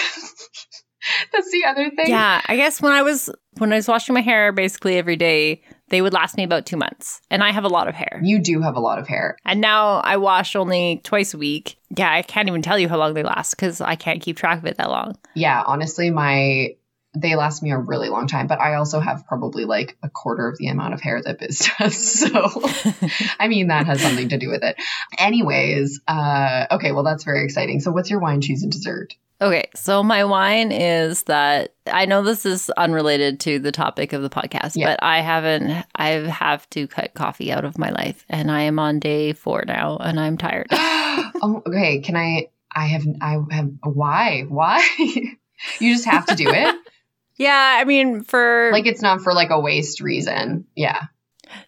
That's 1.32 1.50
the 1.50 1.64
other 1.66 1.90
thing. 1.90 2.08
Yeah, 2.08 2.40
I 2.44 2.56
guess 2.56 2.80
when 2.80 2.92
I 2.92 3.02
was 3.02 3.30
when 3.58 3.72
I 3.72 3.76
was 3.76 3.88
washing 3.88 4.14
my 4.14 4.20
hair 4.20 4.52
basically 4.52 4.96
every 4.96 5.16
day, 5.16 5.62
they 5.90 6.02
would 6.02 6.12
last 6.12 6.36
me 6.36 6.44
about 6.44 6.66
2 6.66 6.76
months. 6.76 7.20
And 7.30 7.42
I 7.42 7.50
have 7.50 7.64
a 7.64 7.68
lot 7.68 7.88
of 7.88 7.94
hair. 7.94 8.20
You 8.22 8.38
do 8.38 8.60
have 8.62 8.76
a 8.76 8.80
lot 8.80 8.98
of 8.98 9.06
hair. 9.06 9.36
And 9.44 9.60
now 9.60 9.98
I 9.98 10.16
wash 10.16 10.56
only 10.56 11.00
twice 11.04 11.34
a 11.34 11.38
week. 11.38 11.76
Yeah, 11.96 12.10
I 12.10 12.22
can't 12.22 12.48
even 12.48 12.62
tell 12.62 12.78
you 12.78 12.88
how 12.88 12.96
long 12.96 13.14
they 13.14 13.22
last 13.22 13.54
cuz 13.54 13.80
I 13.80 13.96
can't 13.96 14.22
keep 14.22 14.36
track 14.36 14.58
of 14.58 14.64
it 14.66 14.78
that 14.78 14.90
long. 14.90 15.16
Yeah, 15.34 15.62
honestly, 15.66 16.10
my 16.10 16.74
they 17.12 17.34
last 17.34 17.60
me 17.62 17.72
a 17.72 17.78
really 17.78 18.08
long 18.08 18.28
time, 18.28 18.46
but 18.46 18.60
I 18.60 18.74
also 18.74 19.00
have 19.00 19.26
probably 19.26 19.64
like 19.64 19.96
a 20.02 20.08
quarter 20.08 20.46
of 20.46 20.56
the 20.58 20.68
amount 20.68 20.94
of 20.94 21.00
hair 21.00 21.20
that 21.20 21.40
Biz 21.40 21.68
does. 21.78 21.96
So 21.96 22.28
I 23.40 23.48
mean 23.48 23.68
that 23.68 23.86
has 23.86 24.00
something 24.00 24.28
to 24.28 24.38
do 24.38 24.48
with 24.48 24.62
it. 24.62 24.76
Anyways, 25.18 26.00
uh 26.06 26.66
okay, 26.70 26.92
well 26.92 27.02
that's 27.02 27.24
very 27.24 27.44
exciting. 27.44 27.80
So 27.80 27.90
what's 27.90 28.10
your 28.10 28.20
wine, 28.20 28.40
cheese, 28.40 28.62
and 28.62 28.70
dessert? 28.70 29.14
Okay, 29.42 29.70
so 29.74 30.02
my 30.02 30.24
wine 30.24 30.70
is 30.70 31.22
that 31.24 31.74
I 31.86 32.04
know 32.04 32.22
this 32.22 32.44
is 32.44 32.68
unrelated 32.76 33.40
to 33.40 33.58
the 33.58 33.72
topic 33.72 34.12
of 34.12 34.20
the 34.20 34.28
podcast, 34.28 34.72
Yeah. 34.76 34.88
but 34.90 35.02
I 35.02 35.20
haven't 35.20 35.86
I 35.96 36.08
have 36.08 36.68
to 36.70 36.86
cut 36.86 37.14
coffee 37.14 37.50
out 37.50 37.64
of 37.64 37.78
my 37.78 37.90
life 37.90 38.24
and 38.28 38.50
I 38.50 38.62
am 38.62 38.78
on 38.78 38.98
day 39.00 39.32
4 39.32 39.64
now 39.66 39.96
and 39.96 40.20
I'm 40.20 40.36
tired. 40.36 40.66
oh, 40.70 41.62
okay. 41.66 42.00
Can 42.00 42.16
I? 42.16 42.48
I 42.74 42.86
have. 42.86 43.02
I 43.20 43.38
have. 43.50 43.70
Why? 43.82 44.42
Why? 44.48 44.86
you 44.98 45.92
just 45.94 46.04
have 46.04 46.26
to 46.26 46.36
do 46.36 46.48
it. 46.48 46.76
yeah, 47.36 47.78
I 47.80 47.84
mean 47.84 48.22
for 48.22 48.70
like 48.72 48.86
it's 48.86 49.02
not 49.02 49.22
for 49.22 49.32
like 49.32 49.50
a 49.50 49.58
waste 49.58 50.00
reason. 50.00 50.66
Yeah. 50.76 51.04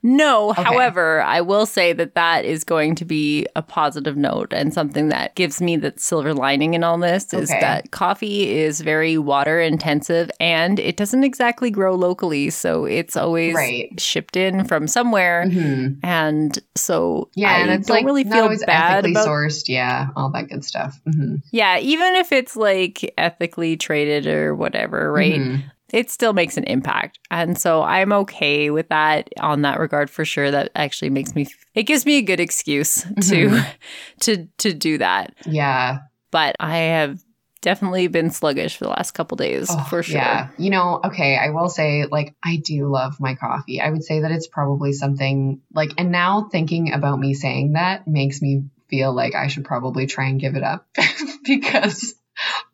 No, 0.03 0.51
Okay. 0.51 0.63
however, 0.63 1.23
I 1.23 1.41
will 1.41 1.67
say 1.67 1.93
that 1.93 2.15
that 2.15 2.45
is 2.45 2.65
going 2.65 2.95
to 2.97 3.05
be 3.05 3.47
a 3.57 3.63
positive 3.63 4.17
note 4.17 4.53
and 4.53 4.73
something 4.75 5.09
that 5.09 5.35
gives 5.35 5.61
me 5.63 5.77
that 5.77 6.01
silver 6.01 6.35
lining 6.35 6.75
in 6.75 6.83
all 6.85 6.99
this 6.99 7.33
is 7.33 7.49
that 7.49 7.91
coffee 7.91 8.51
is 8.51 8.81
very 8.81 9.19
water 9.19 9.61
intensive 9.61 10.31
and 10.41 10.79
it 10.79 10.97
doesn't 10.97 11.25
exactly 11.25 11.71
grow 11.71 11.95
locally, 11.95 12.51
so 12.51 12.85
it's 12.85 13.17
always 13.17 13.55
Right. 13.55 14.01
shipped 14.01 14.37
in 14.37 14.65
from 14.65 14.87
somewhere. 14.87 15.45
Mhm. 15.47 15.99
And 16.03 16.59
so 16.75 17.29
Yeah, 17.35 17.53
I 17.53 17.59
and 17.59 17.71
it's 17.71 17.87
don't 17.89 17.97
like 17.97 18.05
really 18.07 18.25
feel 18.25 18.49
bad 18.67 18.93
ethically 19.05 19.13
about 19.13 19.27
sourced. 19.29 19.69
Yeah, 19.69 20.09
all 20.17 20.31
that 20.31 20.49
good 20.49 20.65
stuff. 20.65 20.99
hmm 21.05 21.37
Yeah, 21.51 21.79
even 21.79 22.15
if 22.17 22.33
it's 22.33 22.57
like 22.57 23.13
ethically 23.19 23.77
traded 23.77 24.27
or 24.27 24.55
whatever, 24.55 25.13
right? 25.13 25.41
Mhm. 25.41 25.63
It 25.93 26.11
still 26.11 26.33
makes 26.33 26.57
an 26.57 26.65
impact. 26.65 27.19
And 27.31 27.59
so 27.59 27.83
I'm 27.83 28.13
okay 28.13 28.71
with 28.71 28.89
that 28.89 29.29
on 29.39 29.63
that 29.63 29.79
regard 29.79 30.11
for 30.11 30.25
sure. 30.25 30.51
That 30.51 30.71
actually 30.75 31.11
makes 31.11 31.35
me 31.35 31.47
it 31.75 31.85
gives 31.85 32.07
me 32.07 32.19
a 32.19 32.23
good 32.23 32.41
excuse 32.41 33.03
to 33.03 33.09
Mhm. 33.11 33.67
to 34.21 34.47
to 34.59 34.73
do 34.73 34.99
that. 34.99 35.35
Yeah. 35.47 35.99
But 36.31 36.57
I 36.59 36.77
have 36.79 37.21
definitely 37.61 38.09
been 38.09 38.31
sluggish 38.31 38.77
for 38.77 38.85
the 38.85 38.91
last 38.91 39.13
couple 39.13 39.37
days 39.37 39.69
Oh, 39.71 39.87
for 39.89 40.03
sure. 40.03 40.17
Yeah. 40.17 40.49
You 40.59 40.71
know, 40.71 41.01
okay, 41.05 41.37
I 41.37 41.51
will 41.51 41.69
say, 41.69 42.07
like, 42.11 42.35
I 42.45 42.57
do 42.57 42.89
love 42.89 43.21
my 43.21 43.37
coffee. 43.37 43.81
I 43.81 43.91
would 43.91 44.03
say 44.03 44.21
that 44.21 44.33
it's 44.33 44.49
probably 44.49 44.93
something 44.93 45.61
like, 45.73 45.93
and 45.97 46.11
now 46.11 46.49
thinking 46.51 46.93
about 46.93 47.21
me 47.21 47.35
saying 47.35 47.73
that 47.75 48.09
makes 48.09 48.43
me 48.43 48.65
feel 48.89 49.15
like 49.15 49.35
I 49.35 49.47
should 49.47 49.65
probably 49.65 50.07
try 50.07 50.27
and 50.27 50.41
give 50.41 50.57
it 50.57 50.63
up 50.65 50.89
because 51.45 52.15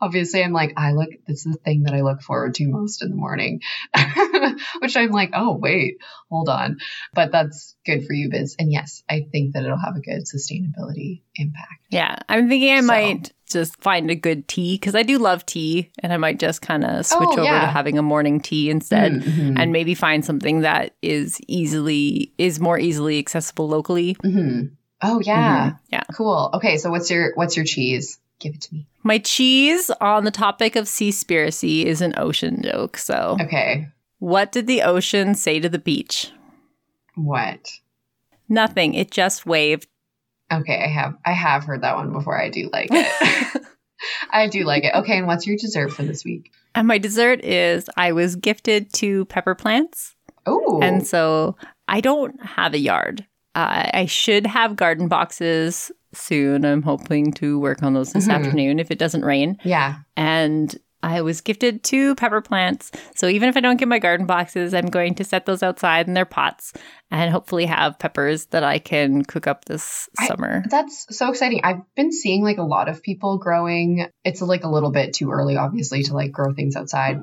obviously 0.01 0.43
I'm 0.43 0.53
like, 0.53 0.75
I 0.77 0.93
look, 0.93 1.09
it's 1.27 1.45
the 1.45 1.55
thing 1.55 1.85
that 1.85 1.95
I 1.95 2.03
look 2.03 2.23
forward 2.23 2.55
to 2.57 2.69
most 2.69 3.03
in 3.03 3.11
the 3.11 3.17
morning, 3.17 3.61
which 4.81 4.97
I'm 4.97 5.11
like, 5.11 5.31
oh, 5.35 5.57
wait, 5.57 5.99
hold 6.31 6.49
on. 6.49 6.79
But 7.15 7.33
that's 7.33 7.75
good 7.85 8.07
for 8.07 8.13
you, 8.13 8.31
Biz. 8.31 8.57
And 8.59 8.71
yes, 8.73 9.03
I 9.09 9.27
think 9.31 9.55
that 9.55 9.65
it'll 9.65 9.79
have 9.79 9.97
a 9.97 10.01
good 10.01 10.23
sustainability 10.25 11.23
impact. 11.37 11.87
Yeah. 11.91 12.17
I'm 12.29 12.49
thinking 12.49 12.73
I 12.73 12.81
So- 12.81 12.87
might 12.87 13.33
just 13.51 13.81
find 13.81 14.11
a 14.11 14.15
good 14.15 14.47
tea 14.47 14.75
because 14.75 14.95
I 14.95 15.03
do 15.03 15.17
love 15.19 15.47
tea 15.47 15.91
and 16.03 16.13
I 16.13 16.19
might 16.19 16.39
just 16.39 16.61
kind 16.61 16.85
of 16.85 17.07
switch 17.07 17.29
Oh, 17.31 17.33
over 17.33 17.45
yeah. 17.45 17.61
to 17.63 17.67
having 17.69 17.97
a 17.97 18.03
morning 18.03 18.41
tea 18.41 18.69
instead. 18.69 19.13
Mhm. 19.13 19.59
And 19.59 19.73
maybe 19.73 19.95
find 19.95 20.23
something 20.23 20.61
that 20.61 20.95
is 21.01 21.41
easily 21.49 22.35
is 22.37 22.61
more 22.61 22.79
easily 22.79 23.19
accessible 23.19 23.67
locally. 23.67 24.17
Mm-hmm. 24.17 24.67
Oh 25.01 25.21
yeah. 25.21 25.71
Mhm. 25.71 25.79
Yeah. 25.91 26.03
Cool. 26.13 26.51
Okay, 26.55 26.77
so 26.77 26.91
what's 26.91 27.11
your 27.11 27.33
what's 27.37 27.57
your 27.57 27.65
cheese? 27.65 28.19
Give 28.41 28.55
it 28.55 28.61
to 28.63 28.75
me. 28.75 28.87
My 29.03 29.19
cheese 29.19 29.91
on 30.01 30.25
the 30.25 30.31
topic 30.31 30.77
of 30.77 30.85
seaspiracy 30.87 31.85
is 31.85 32.01
an 32.01 32.15
ocean 32.17 32.63
joke. 32.63 32.97
So, 32.97 33.37
Okay. 33.41 33.89
what 34.19 34.53
did 34.53 34.67
the 34.67 34.83
ocean 34.83 35.35
say 35.35 35.59
to 35.61 35.69
the 35.69 35.79
beach? 35.79 36.31
What? 37.15 37.69
Nothing. 38.49 38.95
It 38.95 39.11
just 39.11 39.45
waved. 39.47 39.89
Okay, 40.53 40.83
I 40.83 40.89
have 40.89 41.15
I 41.27 41.33
have 41.33 41.65
heard 41.65 41.83
that 41.83 41.97
one 41.97 42.13
before. 42.13 42.41
I 42.41 42.49
do 42.49 42.71
like 42.73 42.89
it. 42.91 43.63
I 44.31 44.47
do 44.47 44.65
like 44.65 44.85
it. 44.85 44.95
Okay, 44.95 45.19
and 45.19 45.27
what's 45.27 45.47
your 45.47 45.57
dessert 45.57 45.91
for 45.93 46.05
this 46.05 46.25
week? 46.25 46.53
And 46.75 46.87
my 46.89 46.99
dessert 46.99 47.45
is 47.45 47.91
I 47.97 48.13
was 48.13 48.37
gifted 48.37 48.93
two 48.93 49.25
pepper 49.27 49.55
plants. 49.55 50.15
Oh. 50.47 50.81
And 50.81 51.07
so 51.07 51.57
I 51.89 52.01
don't 52.01 52.41
have 52.43 52.73
a 52.73 52.79
yard. 52.79 53.27
Uh, 53.55 53.91
I 53.93 54.07
should 54.07 54.47
have 54.47 54.77
garden 54.77 55.09
boxes 55.09 55.91
soon. 56.13 56.65
I'm 56.65 56.83
hoping 56.83 57.33
to 57.35 57.59
work 57.59 57.83
on 57.83 57.95
those 57.95 58.13
this 58.13 58.29
Mhm. 58.29 58.35
afternoon 58.35 58.79
if 58.79 58.91
it 58.91 58.99
doesn't 58.99 59.25
rain. 59.25 59.59
yeah. 59.65 59.97
And 60.17 60.75
I 61.01 61.21
was 61.23 61.41
gifted 61.43 61.85
two 61.85 62.17
pepper 62.17 62.41
plants. 62.41 62.91
So 63.15 63.29
even 63.29 63.49
if 63.49 63.57
I 63.57 63.61
don't 63.61 63.77
get 63.77 63.87
my 63.87 64.01
garden 64.01 64.27
boxes, 64.27 64.75
I'm 64.75 64.87
going 64.87 65.15
to 65.15 65.25
set 65.25 65.47
those 65.47 65.63
outside 65.63 66.09
in 66.09 66.15
their 66.15 66.25
pots 66.25 66.73
and 67.09 67.31
hopefully 67.31 67.67
have 67.67 68.01
peppers 68.01 68.47
that 68.47 68.65
I 68.65 68.81
can 68.81 69.23
cook 69.25 69.47
up 69.47 69.65
this 69.67 70.09
I- 70.19 70.27
summer. 70.27 70.65
That's 70.69 71.07
so 71.17 71.31
exciting. 71.31 71.61
I've 71.63 71.83
been 71.95 72.11
seeing 72.11 72.43
like 72.43 72.59
a 72.59 72.65
lot 72.65 72.89
of 72.89 73.01
people 73.01 73.39
growing. 73.39 74.09
It's 74.25 74.43
like 74.43 74.65
a 74.65 74.69
little 74.69 74.91
bit 74.91 75.15
too 75.15 75.31
early, 75.31 75.57
obviously, 75.57 76.03
to 76.03 76.15
like 76.15 76.33
grow 76.33 76.53
things 76.53 76.75
outside 76.75 77.23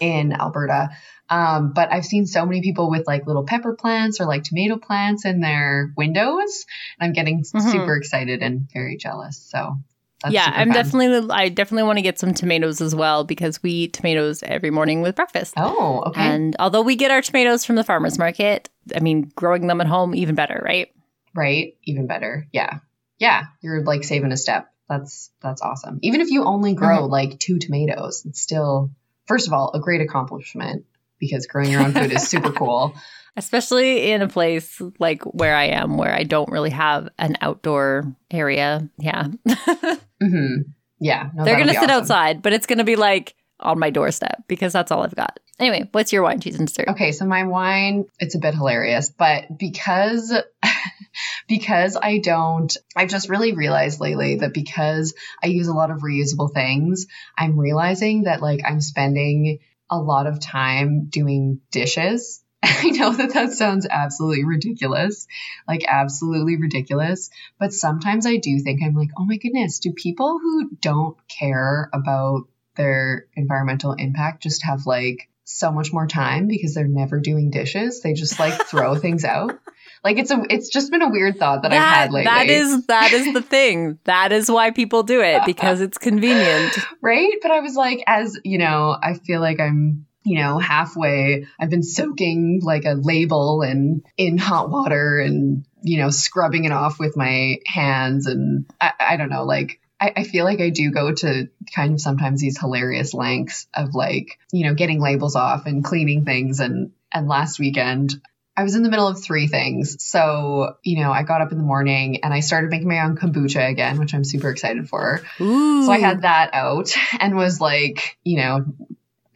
in 0.00 0.32
Alberta. 0.32 0.90
Um, 1.28 1.72
but 1.72 1.90
I've 1.92 2.04
seen 2.04 2.26
so 2.26 2.44
many 2.44 2.60
people 2.60 2.90
with 2.90 3.06
like 3.06 3.26
little 3.26 3.44
pepper 3.44 3.74
plants 3.74 4.20
or 4.20 4.26
like 4.26 4.44
tomato 4.44 4.76
plants 4.76 5.24
in 5.24 5.40
their 5.40 5.92
windows. 5.96 6.66
And 6.98 7.08
I'm 7.08 7.12
getting 7.14 7.42
Mhm. 7.42 7.70
super 7.72 7.96
excited 7.96 8.42
and 8.42 8.68
very 8.72 8.96
jealous. 8.96 9.38
So 9.38 9.78
that's 10.22 10.34
yeah, 10.34 10.52
I'm 10.54 10.68
fun. 10.68 10.74
definitely 10.74 11.30
I 11.30 11.48
definitely 11.48 11.84
want 11.84 11.98
to 11.98 12.02
get 12.02 12.18
some 12.18 12.34
tomatoes 12.34 12.80
as 12.80 12.94
well 12.94 13.24
because 13.24 13.62
we 13.62 13.70
eat 13.72 13.92
tomatoes 13.94 14.42
every 14.42 14.70
morning 14.70 15.00
with 15.02 15.16
breakfast. 15.16 15.54
Oh, 15.56 16.02
okay. 16.06 16.20
And 16.20 16.54
although 16.58 16.82
we 16.82 16.96
get 16.96 17.10
our 17.10 17.22
tomatoes 17.22 17.64
from 17.64 17.76
the 17.76 17.84
farmers 17.84 18.18
market, 18.18 18.68
I 18.94 19.00
mean, 19.00 19.32
growing 19.34 19.66
them 19.66 19.80
at 19.80 19.86
home 19.86 20.14
even 20.14 20.34
better, 20.34 20.60
right? 20.64 20.88
right. 21.34 21.74
Even 21.84 22.06
better. 22.06 22.46
Yeah. 22.52 22.80
Yeah. 23.18 23.44
You're 23.62 23.82
like 23.84 24.04
saving 24.04 24.32
a 24.32 24.36
step. 24.36 24.68
That's 24.88 25.30
that's 25.40 25.62
awesome. 25.62 25.98
Even 26.02 26.20
if 26.20 26.30
you 26.30 26.44
only 26.44 26.74
grow 26.74 27.06
like 27.06 27.38
two 27.38 27.58
tomatoes, 27.58 28.24
it's 28.26 28.40
still 28.40 28.90
first 29.26 29.46
of 29.46 29.52
all 29.52 29.70
a 29.74 29.80
great 29.80 30.00
accomplishment 30.00 30.84
because 31.18 31.46
growing 31.46 31.70
your 31.70 31.82
own 31.82 31.92
food 31.92 32.12
is 32.12 32.28
super 32.28 32.50
cool. 32.52 32.94
Especially 33.36 34.10
in 34.10 34.20
a 34.20 34.28
place 34.28 34.80
like 34.98 35.22
where 35.22 35.54
I 35.54 35.68
am, 35.68 35.96
where 35.96 36.12
I 36.14 36.22
don't 36.24 36.50
really 36.50 36.70
have 36.70 37.08
an 37.18 37.36
outdoor 37.40 38.14
area. 38.30 38.88
Yeah. 38.98 39.28
hmm 40.20 40.56
Yeah. 41.00 41.30
No, 41.34 41.44
They're 41.44 41.56
going 41.56 41.68
to 41.68 41.74
sit 41.74 41.84
awesome. 41.84 42.02
outside, 42.02 42.42
but 42.42 42.52
it's 42.52 42.66
going 42.66 42.78
to 42.78 42.84
be 42.84 42.96
like 42.96 43.34
on 43.60 43.78
my 43.78 43.88
doorstep 43.88 44.42
because 44.48 44.74
that's 44.74 44.90
all 44.90 45.02
I've 45.02 45.14
got. 45.14 45.38
Anyway, 45.58 45.88
what's 45.92 46.12
your 46.12 46.22
wine, 46.22 46.40
cheese, 46.40 46.58
and 46.58 46.66
dessert? 46.66 46.88
Okay, 46.88 47.12
so 47.12 47.24
my 47.24 47.44
wine, 47.44 48.06
it's 48.18 48.34
a 48.34 48.38
bit 48.38 48.54
hilarious, 48.54 49.10
but 49.10 49.58
because 49.58 50.34
because 51.48 51.96
I 52.00 52.18
don't 52.18 52.74
I've 52.96 53.10
just 53.10 53.28
really 53.28 53.52
realized 53.52 54.00
lately 54.00 54.36
that 54.36 54.54
because 54.54 55.14
I 55.42 55.48
use 55.48 55.68
a 55.68 55.74
lot 55.74 55.90
of 55.90 55.98
reusable 55.98 56.52
things, 56.52 57.06
I'm 57.36 57.58
realizing 57.58 58.24
that 58.24 58.40
like 58.40 58.62
I'm 58.64 58.80
spending 58.80 59.58
a 59.90 59.98
lot 59.98 60.26
of 60.26 60.40
time 60.40 61.06
doing 61.10 61.60
dishes. 61.70 62.42
I 62.62 62.90
know 62.90 63.12
that 63.12 63.34
that 63.34 63.52
sounds 63.52 63.86
absolutely 63.90 64.44
ridiculous, 64.44 65.26
like 65.68 65.84
absolutely 65.86 66.56
ridiculous, 66.56 67.28
but 67.58 67.74
sometimes 67.74 68.24
I 68.24 68.36
do 68.36 68.58
think 68.60 68.80
I'm 68.82 68.94
like, 68.94 69.10
"Oh 69.18 69.24
my 69.24 69.36
goodness, 69.36 69.80
do 69.80 69.92
people 69.92 70.38
who 70.38 70.70
don't 70.80 71.16
care 71.28 71.90
about 71.92 72.44
their 72.76 73.26
environmental 73.34 73.92
impact 73.92 74.44
just 74.44 74.64
have 74.64 74.86
like 74.86 75.28
so 75.44 75.72
much 75.72 75.92
more 75.92 76.06
time 76.06 76.46
because 76.46 76.74
they're 76.74 76.86
never 76.86 77.20
doing 77.20 77.50
dishes. 77.50 78.00
They 78.00 78.12
just 78.12 78.38
like 78.38 78.66
throw 78.66 78.94
things 78.98 79.24
out. 79.24 79.58
Like 80.04 80.18
it's 80.18 80.30
a 80.30 80.44
it's 80.50 80.68
just 80.68 80.90
been 80.90 81.02
a 81.02 81.10
weird 81.10 81.38
thought 81.38 81.62
that, 81.62 81.72
I've 81.72 81.78
had 81.78 82.12
lately. 82.12 82.24
that 82.24 82.48
is 82.48 82.86
that 82.86 83.12
is 83.12 83.32
the 83.32 83.42
thing. 83.42 83.98
That 84.04 84.32
is 84.32 84.50
why 84.50 84.72
people 84.72 85.04
do 85.04 85.20
it 85.20 85.42
because 85.46 85.80
it's 85.80 85.98
convenient. 85.98 86.76
right? 87.00 87.32
But 87.40 87.52
I 87.52 87.60
was 87.60 87.76
like, 87.76 88.02
as 88.06 88.38
you 88.44 88.58
know, 88.58 88.96
I 89.00 89.14
feel 89.14 89.40
like 89.40 89.60
I'm 89.60 90.06
you 90.24 90.40
know 90.40 90.58
halfway. 90.58 91.46
I've 91.60 91.70
been 91.70 91.84
soaking 91.84 92.60
like 92.62 92.84
a 92.84 92.94
label 92.94 93.62
and 93.62 94.04
in 94.16 94.38
hot 94.38 94.70
water 94.70 95.20
and 95.20 95.64
you 95.82 95.98
know 95.98 96.10
scrubbing 96.10 96.64
it 96.64 96.72
off 96.72 96.98
with 96.98 97.16
my 97.16 97.58
hands 97.66 98.26
and 98.26 98.66
I, 98.80 98.92
I 98.98 99.16
don't 99.16 99.30
know 99.30 99.44
like. 99.44 99.78
I, 100.02 100.12
I 100.16 100.24
feel 100.24 100.44
like 100.44 100.60
I 100.60 100.70
do 100.70 100.90
go 100.90 101.14
to 101.14 101.48
kind 101.72 101.94
of 101.94 102.00
sometimes 102.00 102.40
these 102.40 102.58
hilarious 102.58 103.14
lengths 103.14 103.68
of 103.72 103.94
like, 103.94 104.36
you 104.50 104.66
know, 104.66 104.74
getting 104.74 105.00
labels 105.00 105.36
off 105.36 105.66
and 105.66 105.84
cleaning 105.84 106.24
things. 106.24 106.58
And, 106.58 106.90
and 107.12 107.28
last 107.28 107.60
weekend, 107.60 108.20
I 108.56 108.64
was 108.64 108.74
in 108.74 108.82
the 108.82 108.90
middle 108.90 109.06
of 109.06 109.22
three 109.22 109.46
things. 109.46 110.02
So, 110.02 110.74
you 110.82 111.00
know, 111.00 111.12
I 111.12 111.22
got 111.22 111.40
up 111.40 111.52
in 111.52 111.58
the 111.58 111.62
morning 111.62 112.24
and 112.24 112.34
I 112.34 112.40
started 112.40 112.70
making 112.70 112.88
my 112.88 113.04
own 113.04 113.16
kombucha 113.16 113.70
again, 113.70 114.00
which 114.00 114.12
I'm 114.12 114.24
super 114.24 114.50
excited 114.50 114.88
for. 114.88 115.22
Ooh. 115.40 115.86
So 115.86 115.92
I 115.92 115.98
had 115.98 116.22
that 116.22 116.50
out 116.52 116.92
and 117.20 117.36
was 117.36 117.60
like, 117.60 118.18
you 118.24 118.38
know, 118.38 118.64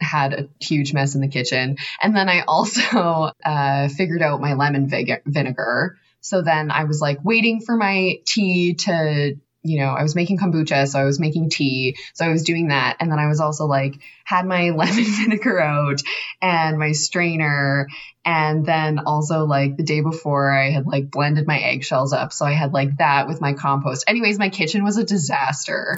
had 0.01 0.33
a 0.33 0.49
huge 0.59 0.93
mess 0.93 1.15
in 1.15 1.21
the 1.21 1.29
kitchen. 1.29 1.77
And 2.01 2.13
then 2.13 2.27
I 2.27 2.41
also 2.41 3.31
uh, 3.45 3.87
figured 3.87 4.21
out 4.21 4.41
my 4.41 4.53
lemon 4.53 4.89
vig- 4.89 5.23
vinegar. 5.25 5.97
So 6.19 6.41
then 6.41 6.71
I 6.71 6.83
was 6.83 6.99
like 6.99 7.23
waiting 7.23 7.61
for 7.61 7.77
my 7.77 8.19
tea 8.25 8.73
to, 8.73 9.37
you 9.63 9.79
know, 9.79 9.89
I 9.89 10.03
was 10.03 10.15
making 10.15 10.37
kombucha, 10.37 10.87
so 10.87 10.99
I 10.99 11.03
was 11.03 11.19
making 11.19 11.49
tea. 11.49 11.97
So 12.13 12.25
I 12.25 12.29
was 12.29 12.43
doing 12.43 12.69
that. 12.69 12.97
And 12.99 13.11
then 13.11 13.19
I 13.19 13.27
was 13.27 13.39
also 13.39 13.65
like, 13.65 13.99
had 14.23 14.45
my 14.45 14.69
lemon 14.75 15.03
vinegar 15.03 15.59
out 15.59 16.01
and 16.41 16.77
my 16.77 16.91
strainer. 16.91 17.87
And 18.23 18.65
then 18.65 18.99
also 18.99 19.45
like 19.45 19.77
the 19.77 19.83
day 19.83 20.01
before 20.01 20.51
I 20.51 20.71
had 20.71 20.85
like 20.85 21.09
blended 21.09 21.47
my 21.47 21.57
eggshells 21.59 22.13
up. 22.13 22.33
So 22.33 22.45
I 22.45 22.51
had 22.51 22.73
like 22.73 22.97
that 22.97 23.27
with 23.27 23.41
my 23.41 23.53
compost. 23.53 24.03
Anyways, 24.07 24.37
my 24.37 24.49
kitchen 24.49 24.83
was 24.83 24.97
a 24.97 25.05
disaster. 25.05 25.95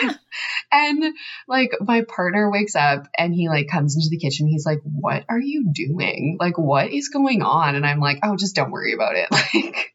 and 0.72 1.14
like 1.48 1.70
my 1.80 2.02
partner 2.02 2.50
wakes 2.50 2.76
up 2.76 3.08
and 3.16 3.34
he 3.34 3.48
like 3.48 3.68
comes 3.68 3.96
into 3.96 4.08
the 4.10 4.18
kitchen. 4.18 4.46
He's 4.46 4.66
like, 4.66 4.80
What 4.84 5.24
are 5.28 5.40
you 5.40 5.70
doing? 5.72 6.36
Like, 6.38 6.58
what 6.58 6.90
is 6.92 7.08
going 7.08 7.42
on? 7.42 7.74
And 7.74 7.86
I'm 7.86 8.00
like, 8.00 8.18
Oh, 8.22 8.36
just 8.36 8.54
don't 8.54 8.70
worry 8.70 8.92
about 8.92 9.16
it. 9.16 9.28
Like, 9.54 9.94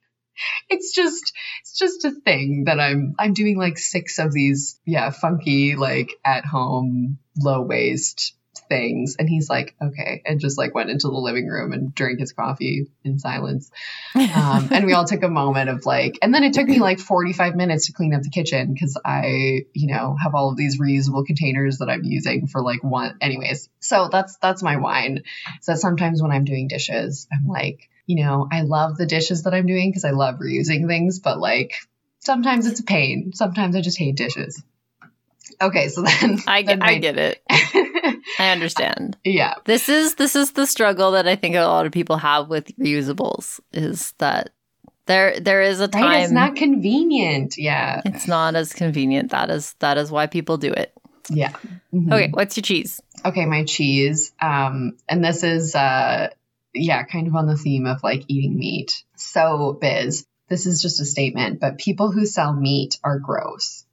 it's 0.70 0.94
just 0.94 1.34
it's 1.62 1.78
just 1.78 2.06
a 2.06 2.12
thing 2.12 2.66
that 2.66 2.80
I'm 2.80 3.16
I'm 3.20 3.34
doing 3.34 3.58
like 3.58 3.78
six 3.78 4.20
of 4.20 4.32
these, 4.32 4.80
yeah, 4.86 5.10
funky, 5.10 5.76
like 5.76 6.14
at 6.26 6.46
home, 6.46 7.20
low 7.38 7.62
waste 7.62 8.34
things. 8.72 9.18
And 9.20 9.28
he's 9.30 9.50
like, 9.50 9.76
okay, 9.82 10.22
and 10.26 10.39
just 10.39 10.58
like 10.58 10.74
went 10.74 10.89
into 10.89 11.08
the 11.08 11.18
living 11.18 11.48
room 11.48 11.74
and 11.74 11.94
drank 11.94 12.20
his 12.20 12.32
coffee 12.32 12.88
in 13.04 13.20
silence. 13.20 13.70
Um, 14.16 14.70
and 14.72 14.86
we 14.86 14.94
all 14.94 15.06
took 15.06 15.24
a 15.24 15.30
moment 15.30 15.70
of 15.70 15.86
like, 15.86 16.18
and 16.22 16.34
then 16.34 16.44
it 16.44 16.54
took 16.54 16.68
me 16.68 16.80
like 16.80 17.00
45 17.00 17.56
minutes 17.56 17.88
to 17.88 17.94
clean 17.94 18.14
up 18.14 18.22
the 18.22 18.30
kitchen 18.30 18.74
because 18.74 18.98
I, 19.04 19.66
you 19.74 19.88
know, 19.88 20.16
have 20.22 20.36
all 20.36 20.50
of 20.50 20.58
these 20.58 20.80
reusable 20.80 21.26
containers 21.26 21.80
that 21.80 21.89
I'm 21.89 22.04
using 22.04 22.48
for 22.48 22.62
like 22.62 22.84
one. 22.84 23.18
Anyways, 23.20 23.70
so 23.80 24.08
that's 24.10 24.38
that's 24.38 24.64
my 24.64 24.78
wine. 24.78 25.24
So 25.62 25.76
sometimes 25.76 26.22
when 26.22 26.32
I'm 26.32 26.46
doing 26.46 26.68
dishes, 26.70 27.28
I'm 27.32 27.48
like, 27.48 27.89
you 28.06 28.24
know, 28.24 28.47
I 28.52 28.62
love 28.62 28.97
the 28.97 29.06
dishes 29.06 29.43
that 29.43 29.54
I'm 29.54 29.66
doing 29.66 29.89
because 29.89 30.06
I 30.06 30.12
love 30.12 30.36
reusing 30.36 30.88
things, 30.88 31.20
but 31.20 31.39
like 31.39 31.74
sometimes 32.20 32.68
it's 32.68 32.80
a 32.80 32.84
pain. 32.84 33.32
Sometimes 33.34 33.76
I 33.76 33.82
just 33.82 33.97
hate 33.97 34.16
dishes. 34.16 34.62
Okay, 35.62 35.89
so 35.89 36.02
then 36.22 36.39
I 36.47 36.62
then 36.64 36.80
get, 36.80 36.88
I 36.88 36.97
get 36.97 37.18
it. 37.18 37.43
I 38.39 38.49
understand. 38.49 39.18
yeah, 39.24 39.56
This 39.66 39.89
is 39.89 40.16
this 40.16 40.36
is 40.36 40.54
the 40.54 40.66
struggle 40.66 41.12
that 41.12 41.28
I 41.28 41.36
think 41.36 41.56
a 41.56 41.62
lot 41.62 41.86
of 41.86 41.91
people 41.91 42.18
have 42.18 42.47
with 42.49 42.76
reusables 42.78 43.60
is 43.72 44.14
that 44.18 44.52
there 45.06 45.39
there 45.39 45.62
is 45.62 45.80
a 45.80 45.88
time 45.88 46.04
right. 46.04 46.24
It's 46.24 46.32
not 46.32 46.56
convenient. 46.56 47.58
Yeah, 47.58 48.02
it's 48.06 48.28
not 48.28 48.56
as 48.56 48.74
convenient. 48.74 49.32
That 49.32 49.49
is 49.52 49.76
that 49.80 49.97
is 49.97 50.12
why 50.12 50.28
people 50.28 50.58
do 50.58 50.72
it. 50.72 50.93
yeah. 51.30 51.54
Mhm. 51.93 52.12
Okay, 52.12 52.30
what's 52.32 52.58
your 52.58 52.64
cheese? 52.64 53.02
okay 53.24 53.45
my 53.45 53.64
cheese 53.66 54.32
um 54.41 54.97
and 55.08 55.24
this 55.24 55.43
is 55.43 55.76
uh 55.76 56.30
yeah 56.74 57.03
kind 57.03 57.28
of 57.28 57.36
on 57.36 57.47
the 57.47 57.57
theme 57.57 57.86
of 57.86 58.03
like 58.03 58.24
eating 58.28 58.57
meat 58.57 59.03
so 59.15 59.78
biz 59.80 60.26
this 60.49 60.65
is 60.65 60.82
just 60.82 60.99
a 61.01 61.05
statement 61.05 61.59
but 61.59 61.78
people 61.78 62.11
who 62.11 62.26
sell 62.26 62.53
meat 62.53 62.97
are 63.03 63.19
gross 63.19 63.86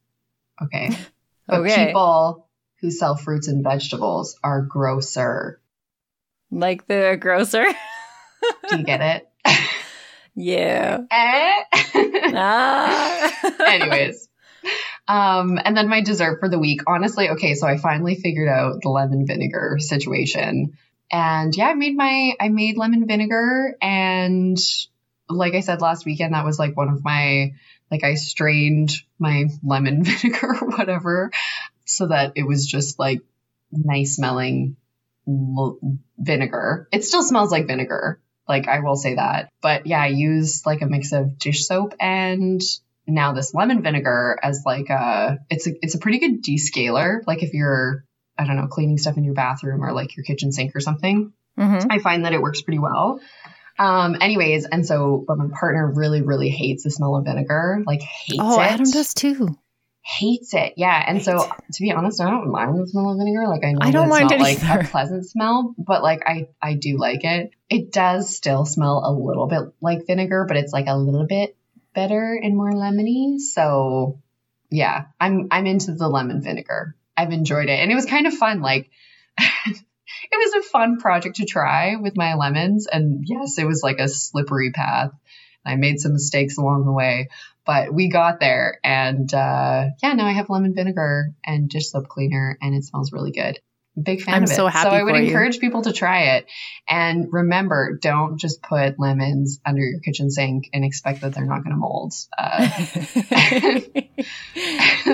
okay 0.62 0.91
But 1.49 1.61
Okay. 1.61 1.87
people 1.87 2.47
who 2.83 2.91
sell 2.91 3.16
fruits 3.16 3.49
and 3.49 3.64
vegetables 3.64 4.39
are 4.45 4.61
grosser. 4.61 5.62
Like 6.51 6.87
the 6.87 7.16
grocer. 7.18 7.64
Do 8.68 8.76
you 8.79 8.85
get 8.85 9.01
it? 9.01 9.29
yeah. 10.35 10.99
eh? 11.11 11.62
Ah. 12.35 13.64
Anyways. 13.66 14.29
Um, 15.09 15.59
and 15.64 15.74
then 15.74 15.89
my 15.89 16.03
dessert 16.03 16.39
for 16.41 16.51
the 16.51 16.59
week. 16.59 16.83
Honestly, 16.87 17.31
okay, 17.31 17.55
so 17.55 17.66
I 17.66 17.79
finally 17.79 18.14
figured 18.16 18.49
out 18.49 18.83
the 18.83 18.91
lemon 18.91 19.26
vinegar 19.26 19.79
situation. 19.81 20.76
And 21.11 21.57
yeah, 21.57 21.69
I 21.69 21.75
made 21.75 21.97
my 21.97 22.35
I 22.39 22.49
made 22.49 22.77
lemon 22.77 23.07
vinegar 23.07 23.77
and 23.81 24.59
like 25.29 25.55
I 25.55 25.61
said 25.61 25.81
last 25.81 26.07
weekend, 26.07 26.35
that 26.35 26.45
was 26.45 26.59
like 26.59 26.77
one 26.77 26.89
of 26.89 27.05
my 27.05 27.53
like 27.91 28.05
I 28.05 28.15
strained 28.15 28.93
my 29.19 29.47
lemon 29.63 30.05
vinegar 30.05 30.57
or 30.61 30.69
whatever 30.69 31.31
so 31.85 32.09
that 32.09 32.33
it 32.37 32.47
was 32.47 32.67
just 32.67 32.99
like 32.99 33.23
nice 33.73 34.17
smelling 34.17 34.77
vinegar. 35.27 36.89
It 36.93 37.05
still 37.05 37.23
smells 37.23 37.51
like 37.51 37.67
vinegar. 37.67 38.21
Like 38.49 38.67
I 38.67 38.81
will 38.81 38.97
say 38.97 39.17
that. 39.17 39.51
But 39.61 39.87
yeah, 39.87 40.01
I 40.01 40.09
used 40.09 40.65
like 40.65 40.81
a 40.81 40.87
mix 40.87 41.13
of 41.13 41.39
dish 41.39 41.67
soap 41.67 41.95
and 42.01 42.61
now 43.07 43.33
this 43.33 43.55
lemon 43.55 43.83
vinegar 43.83 44.39
as 44.43 44.63
like 44.65 44.91
a 44.91 45.39
it's 45.51 45.67
a 45.67 45.73
it's 45.83 45.95
a 45.95 45.99
pretty 45.99 46.19
good 46.19 46.43
descaler. 46.43 47.21
Like 47.27 47.43
if 47.43 47.53
you're 47.53 48.05
I 48.39 48.45
don't 48.47 48.57
know 48.57 48.66
cleaning 48.68 48.99
stuff 48.99 49.16
in 49.16 49.24
your 49.24 49.34
bathroom 49.34 49.82
or 49.84 49.93
like 49.93 50.16
your 50.16 50.24
kitchen 50.24 50.53
sink 50.53 50.74
or 50.76 50.80
something. 50.80 51.32
Mhm. 51.59 51.86
I 51.91 51.99
find 51.99 52.24
that 52.24 52.32
it 52.32 52.41
works 52.41 52.62
pretty 52.62 52.78
well. 52.78 53.20
Um, 53.78 54.16
anyways, 54.20 54.64
and 54.64 54.86
so, 54.86 55.24
but 55.26 55.39
my 55.39 55.47
partner 55.53 55.91
really, 55.93 56.22
really 56.22 56.49
hates 56.49 56.82
the 56.84 56.91
smell 56.91 57.16
of 57.16 57.24
vinegar. 57.24 57.82
Like 57.86 58.01
hates 58.01 58.41
Oh, 58.43 58.61
it. 58.61 58.64
Adam 58.64 58.91
does 58.91 59.14
too. 59.14 59.57
hates 60.03 60.55
it. 60.55 60.74
Yeah, 60.76 61.05
and 61.07 61.22
so 61.22 61.39
Hates 61.39 61.76
to 61.76 61.82
be 61.82 61.93
honest, 61.93 62.20
I 62.20 62.30
don't 62.30 62.51
mind 62.51 62.78
the 62.78 62.86
smell 62.86 63.11
of 63.11 63.18
vinegar. 63.18 63.47
Like 63.47 63.64
I 63.64 63.72
know 63.72 63.78
I 63.82 63.91
don't 63.91 64.05
it's 64.07 64.11
mind 64.11 64.30
not 64.30 64.32
it 64.32 64.41
like 64.41 64.64
either. 64.64 64.80
a 64.80 64.84
pleasant 64.91 65.26
smell, 65.28 65.74
but 65.78 66.03
like 66.03 66.22
I 66.26 66.49
I 66.62 66.74
do 66.74 66.97
like 66.99 67.24
it. 67.24 67.51
It 67.68 67.93
does 67.93 68.34
still 68.34 68.64
smell 68.64 69.03
a 69.05 69.12
little 69.12 69.47
bit 69.47 69.62
like 69.80 70.07
vinegar, 70.07 70.45
but 70.49 70.57
it's 70.57 70.72
like 70.72 70.86
a 70.89 70.97
little 70.97 71.26
bit 71.26 71.57
better 71.95 72.39
and 72.43 72.57
more 72.57 72.72
lemony. 72.72 73.39
So 73.39 74.18
yeah, 74.70 75.07
I'm 75.20 75.49
I'm 75.51 75.66
into 75.66 75.93
the 75.93 76.09
lemon 76.09 76.41
vinegar. 76.43 76.95
I've 77.19 77.33
enjoyed 77.33 77.69
it, 77.69 77.79
and 77.81 77.91
it 77.91 77.95
was 77.95 78.07
kind 78.07 78.27
of 78.27 78.35
fun. 78.35 78.61
Like. 78.61 78.91
It 80.31 80.37
was 80.37 80.64
a 80.64 80.69
fun 80.69 80.99
project 80.99 81.37
to 81.37 81.45
try 81.45 81.97
with 81.97 82.16
my 82.16 82.35
lemons. 82.35 82.87
And 82.91 83.25
yes, 83.27 83.59
it 83.59 83.66
was 83.66 83.83
like 83.83 83.99
a 83.99 84.09
slippery 84.09 84.73
path. 84.73 85.12
I 85.64 85.77
made 85.77 86.01
some 86.01 86.12
mistakes 86.12 86.57
along 86.59 86.87
the 86.87 86.93
way, 86.93 87.29
but 87.66 87.93
we 87.93 88.09
got 88.09 88.41
there. 88.41 88.79
And 88.83 89.33
uh, 89.33 89.91
yeah, 90.03 90.14
now 90.14 90.27
I 90.27 90.33
have 90.33 90.49
lemon 90.49 90.75
vinegar 90.75 91.35
and 91.45 91.69
dish 91.69 91.91
soap 91.91 92.09
cleaner, 92.09 92.57
and 92.62 92.75
it 92.75 92.85
smells 92.85 93.12
really 93.12 93.33
good. 93.33 93.59
Big 94.01 94.23
fan 94.23 94.35
I'm 94.35 94.45
of 94.45 94.51
it. 94.51 94.55
so 94.55 94.69
happy 94.69 94.91
so 94.91 94.97
I 94.97 95.03
would 95.03 95.11
for 95.11 95.21
you. 95.21 95.27
encourage 95.27 95.59
people 95.59 95.83
to 95.83 95.93
try 95.93 96.37
it. 96.37 96.47
And 96.89 97.33
remember, 97.33 97.99
don't 98.01 98.39
just 98.39 98.62
put 98.62 98.99
lemons 98.99 99.61
under 99.66 99.83
your 99.83 100.01
kitchen 100.01 100.31
sink 100.31 100.71
and 100.73 100.85
expect 100.85 101.23
that 101.23 101.35
they're 101.35 101.45
not 101.45 101.64
going 101.64 101.73
to 101.73 101.77
mold. 101.77 102.14
Uh, 102.39 102.69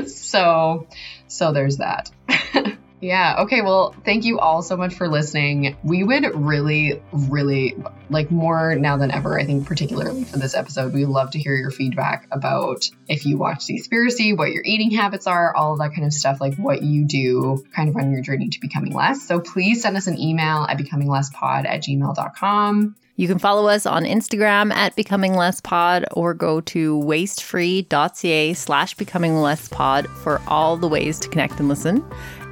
so 0.07 0.86
so 1.35 1.53
there's 1.53 1.78
that. 1.78 2.11
Yeah 3.05 3.41
okay 3.41 3.61
well 3.61 3.95
thank 4.07 4.24
you 4.24 4.39
all 4.39 4.62
so 4.62 4.78
much 4.78 4.95
for 4.95 5.09
listening. 5.09 5.76
We 5.85 6.03
would 6.05 6.35
really 6.35 7.03
really 7.12 7.76
like 8.09 8.30
more 8.30 8.76
now 8.76 8.97
than 8.97 9.11
ever 9.11 9.39
i 9.39 9.45
think 9.45 9.66
particularly 9.66 10.24
for 10.24 10.39
this 10.39 10.55
episode. 10.55 10.95
We 10.95 11.05
love 11.05 11.32
to 11.32 11.39
hear 11.39 11.55
your 11.55 11.70
feedback 11.70 12.26
about 12.30 12.89
if 13.07 13.26
you 13.26 13.37
watch 13.37 13.66
Seaspiracy, 13.66 14.37
what 14.37 14.53
your 14.53 14.62
eating 14.64 14.91
habits 14.91 15.26
are 15.26 15.55
all 15.55 15.76
that 15.76 15.93
kind 15.93 16.07
of 16.07 16.14
stuff 16.14 16.41
like 16.41 16.55
what 16.57 16.82
you 16.82 17.05
do 17.05 17.62
kind 17.76 17.91
of 17.91 17.97
on 17.97 18.11
your 18.11 18.22
journey 18.22 18.49
to 18.49 18.61
becoming 18.61 18.95
less. 18.95 19.28
So 19.28 19.39
please 19.39 19.82
send 19.82 19.99
us 19.99 20.07
an 20.07 20.18
email 20.18 20.62
at 20.62 20.78
becominglesspod 20.78 21.66
at 21.66 21.82
gmail.com 21.82 22.97
You 23.16 23.28
can 23.28 23.38
follow 23.38 23.68
us 23.68 23.86
on 23.86 24.04
Instagram 24.04 24.72
at 24.72 24.96
Becoming 24.96 25.34
Less 25.34 25.60
Pod 25.60 26.04
or 26.12 26.34
go 26.34 26.60
to 26.62 26.98
wastefree.ca 26.98 28.54
slash 28.54 28.94
becoming 28.94 29.36
less 29.36 29.68
pod 29.68 30.08
for 30.22 30.42
all 30.48 30.76
the 30.76 30.88
ways 30.88 31.20
to 31.20 31.28
connect 31.28 31.60
and 31.60 31.68
listen 31.68 32.04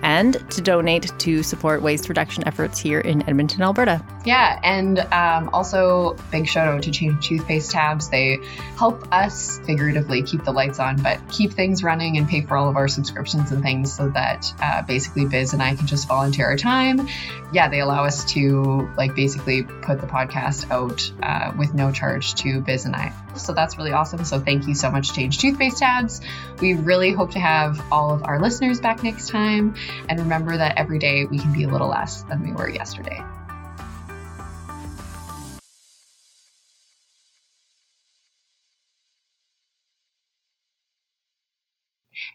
and 0.02 0.34
to 0.50 0.60
donate 0.60 1.10
to 1.20 1.42
support 1.42 1.82
waste 1.82 2.08
reduction 2.08 2.46
efforts 2.46 2.78
here 2.78 3.00
in 3.00 3.22
Edmonton, 3.28 3.62
Alberta. 3.62 4.04
Yeah, 4.24 4.58
and 4.62 4.98
um, 4.98 5.50
also 5.52 6.16
big 6.30 6.46
shout 6.46 6.68
out 6.68 6.82
to 6.82 6.90
Change 6.90 7.26
Toothpaste 7.26 7.70
Tabs. 7.70 8.08
They 8.08 8.38
help 8.76 9.12
us 9.12 9.58
figuratively 9.60 10.22
keep 10.22 10.44
the 10.44 10.52
lights 10.52 10.78
on, 10.78 11.00
but 11.02 11.20
keep 11.30 11.52
things 11.52 11.82
running 11.82 12.18
and 12.18 12.28
pay 12.28 12.42
for 12.42 12.56
all 12.56 12.68
of 12.68 12.76
our 12.76 12.88
subscriptions 12.88 13.50
and 13.52 13.62
things 13.62 13.92
so 13.92 14.08
that 14.10 14.52
uh, 14.60 14.82
basically 14.82 15.26
Biz 15.26 15.52
and 15.52 15.62
I 15.62 15.74
can 15.74 15.86
just 15.86 16.08
volunteer 16.08 16.46
our 16.46 16.56
time. 16.56 17.08
Yeah, 17.52 17.68
they 17.68 17.80
allow 17.80 18.04
us 18.04 18.24
to 18.32 18.90
like 18.96 19.14
basically 19.14 19.62
put 19.62 20.00
the 20.00 20.06
podcast 20.06 20.70
out 20.70 21.12
uh, 21.22 21.52
with 21.56 21.74
no 21.74 21.92
charge 21.92 22.34
to 22.36 22.60
Biz 22.60 22.86
and 22.86 22.96
I. 22.96 23.12
So 23.36 23.52
that's 23.52 23.78
really 23.78 23.92
awesome. 23.92 24.24
So 24.24 24.40
thank 24.40 24.66
you 24.66 24.74
so 24.74 24.90
much, 24.90 25.12
Change 25.14 25.38
Toothpaste 25.38 25.78
Tabs. 25.78 26.20
We 26.60 26.74
really 26.74 27.12
hope 27.12 27.32
to 27.32 27.40
have 27.40 27.80
all 27.92 28.12
of 28.14 28.24
our 28.24 28.40
listeners 28.40 28.80
back 28.80 29.02
next 29.02 29.28
time. 29.28 29.74
And 30.08 30.20
remember 30.20 30.56
that 30.56 30.78
every 30.78 30.98
day 30.98 31.24
we 31.24 31.38
can 31.38 31.52
be 31.52 31.64
a 31.64 31.68
little 31.68 31.88
less 31.88 32.22
than 32.22 32.42
we 32.42 32.52
were 32.52 32.68
yesterday. 32.68 33.22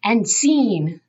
and 0.04 0.28
scene. 0.28 1.02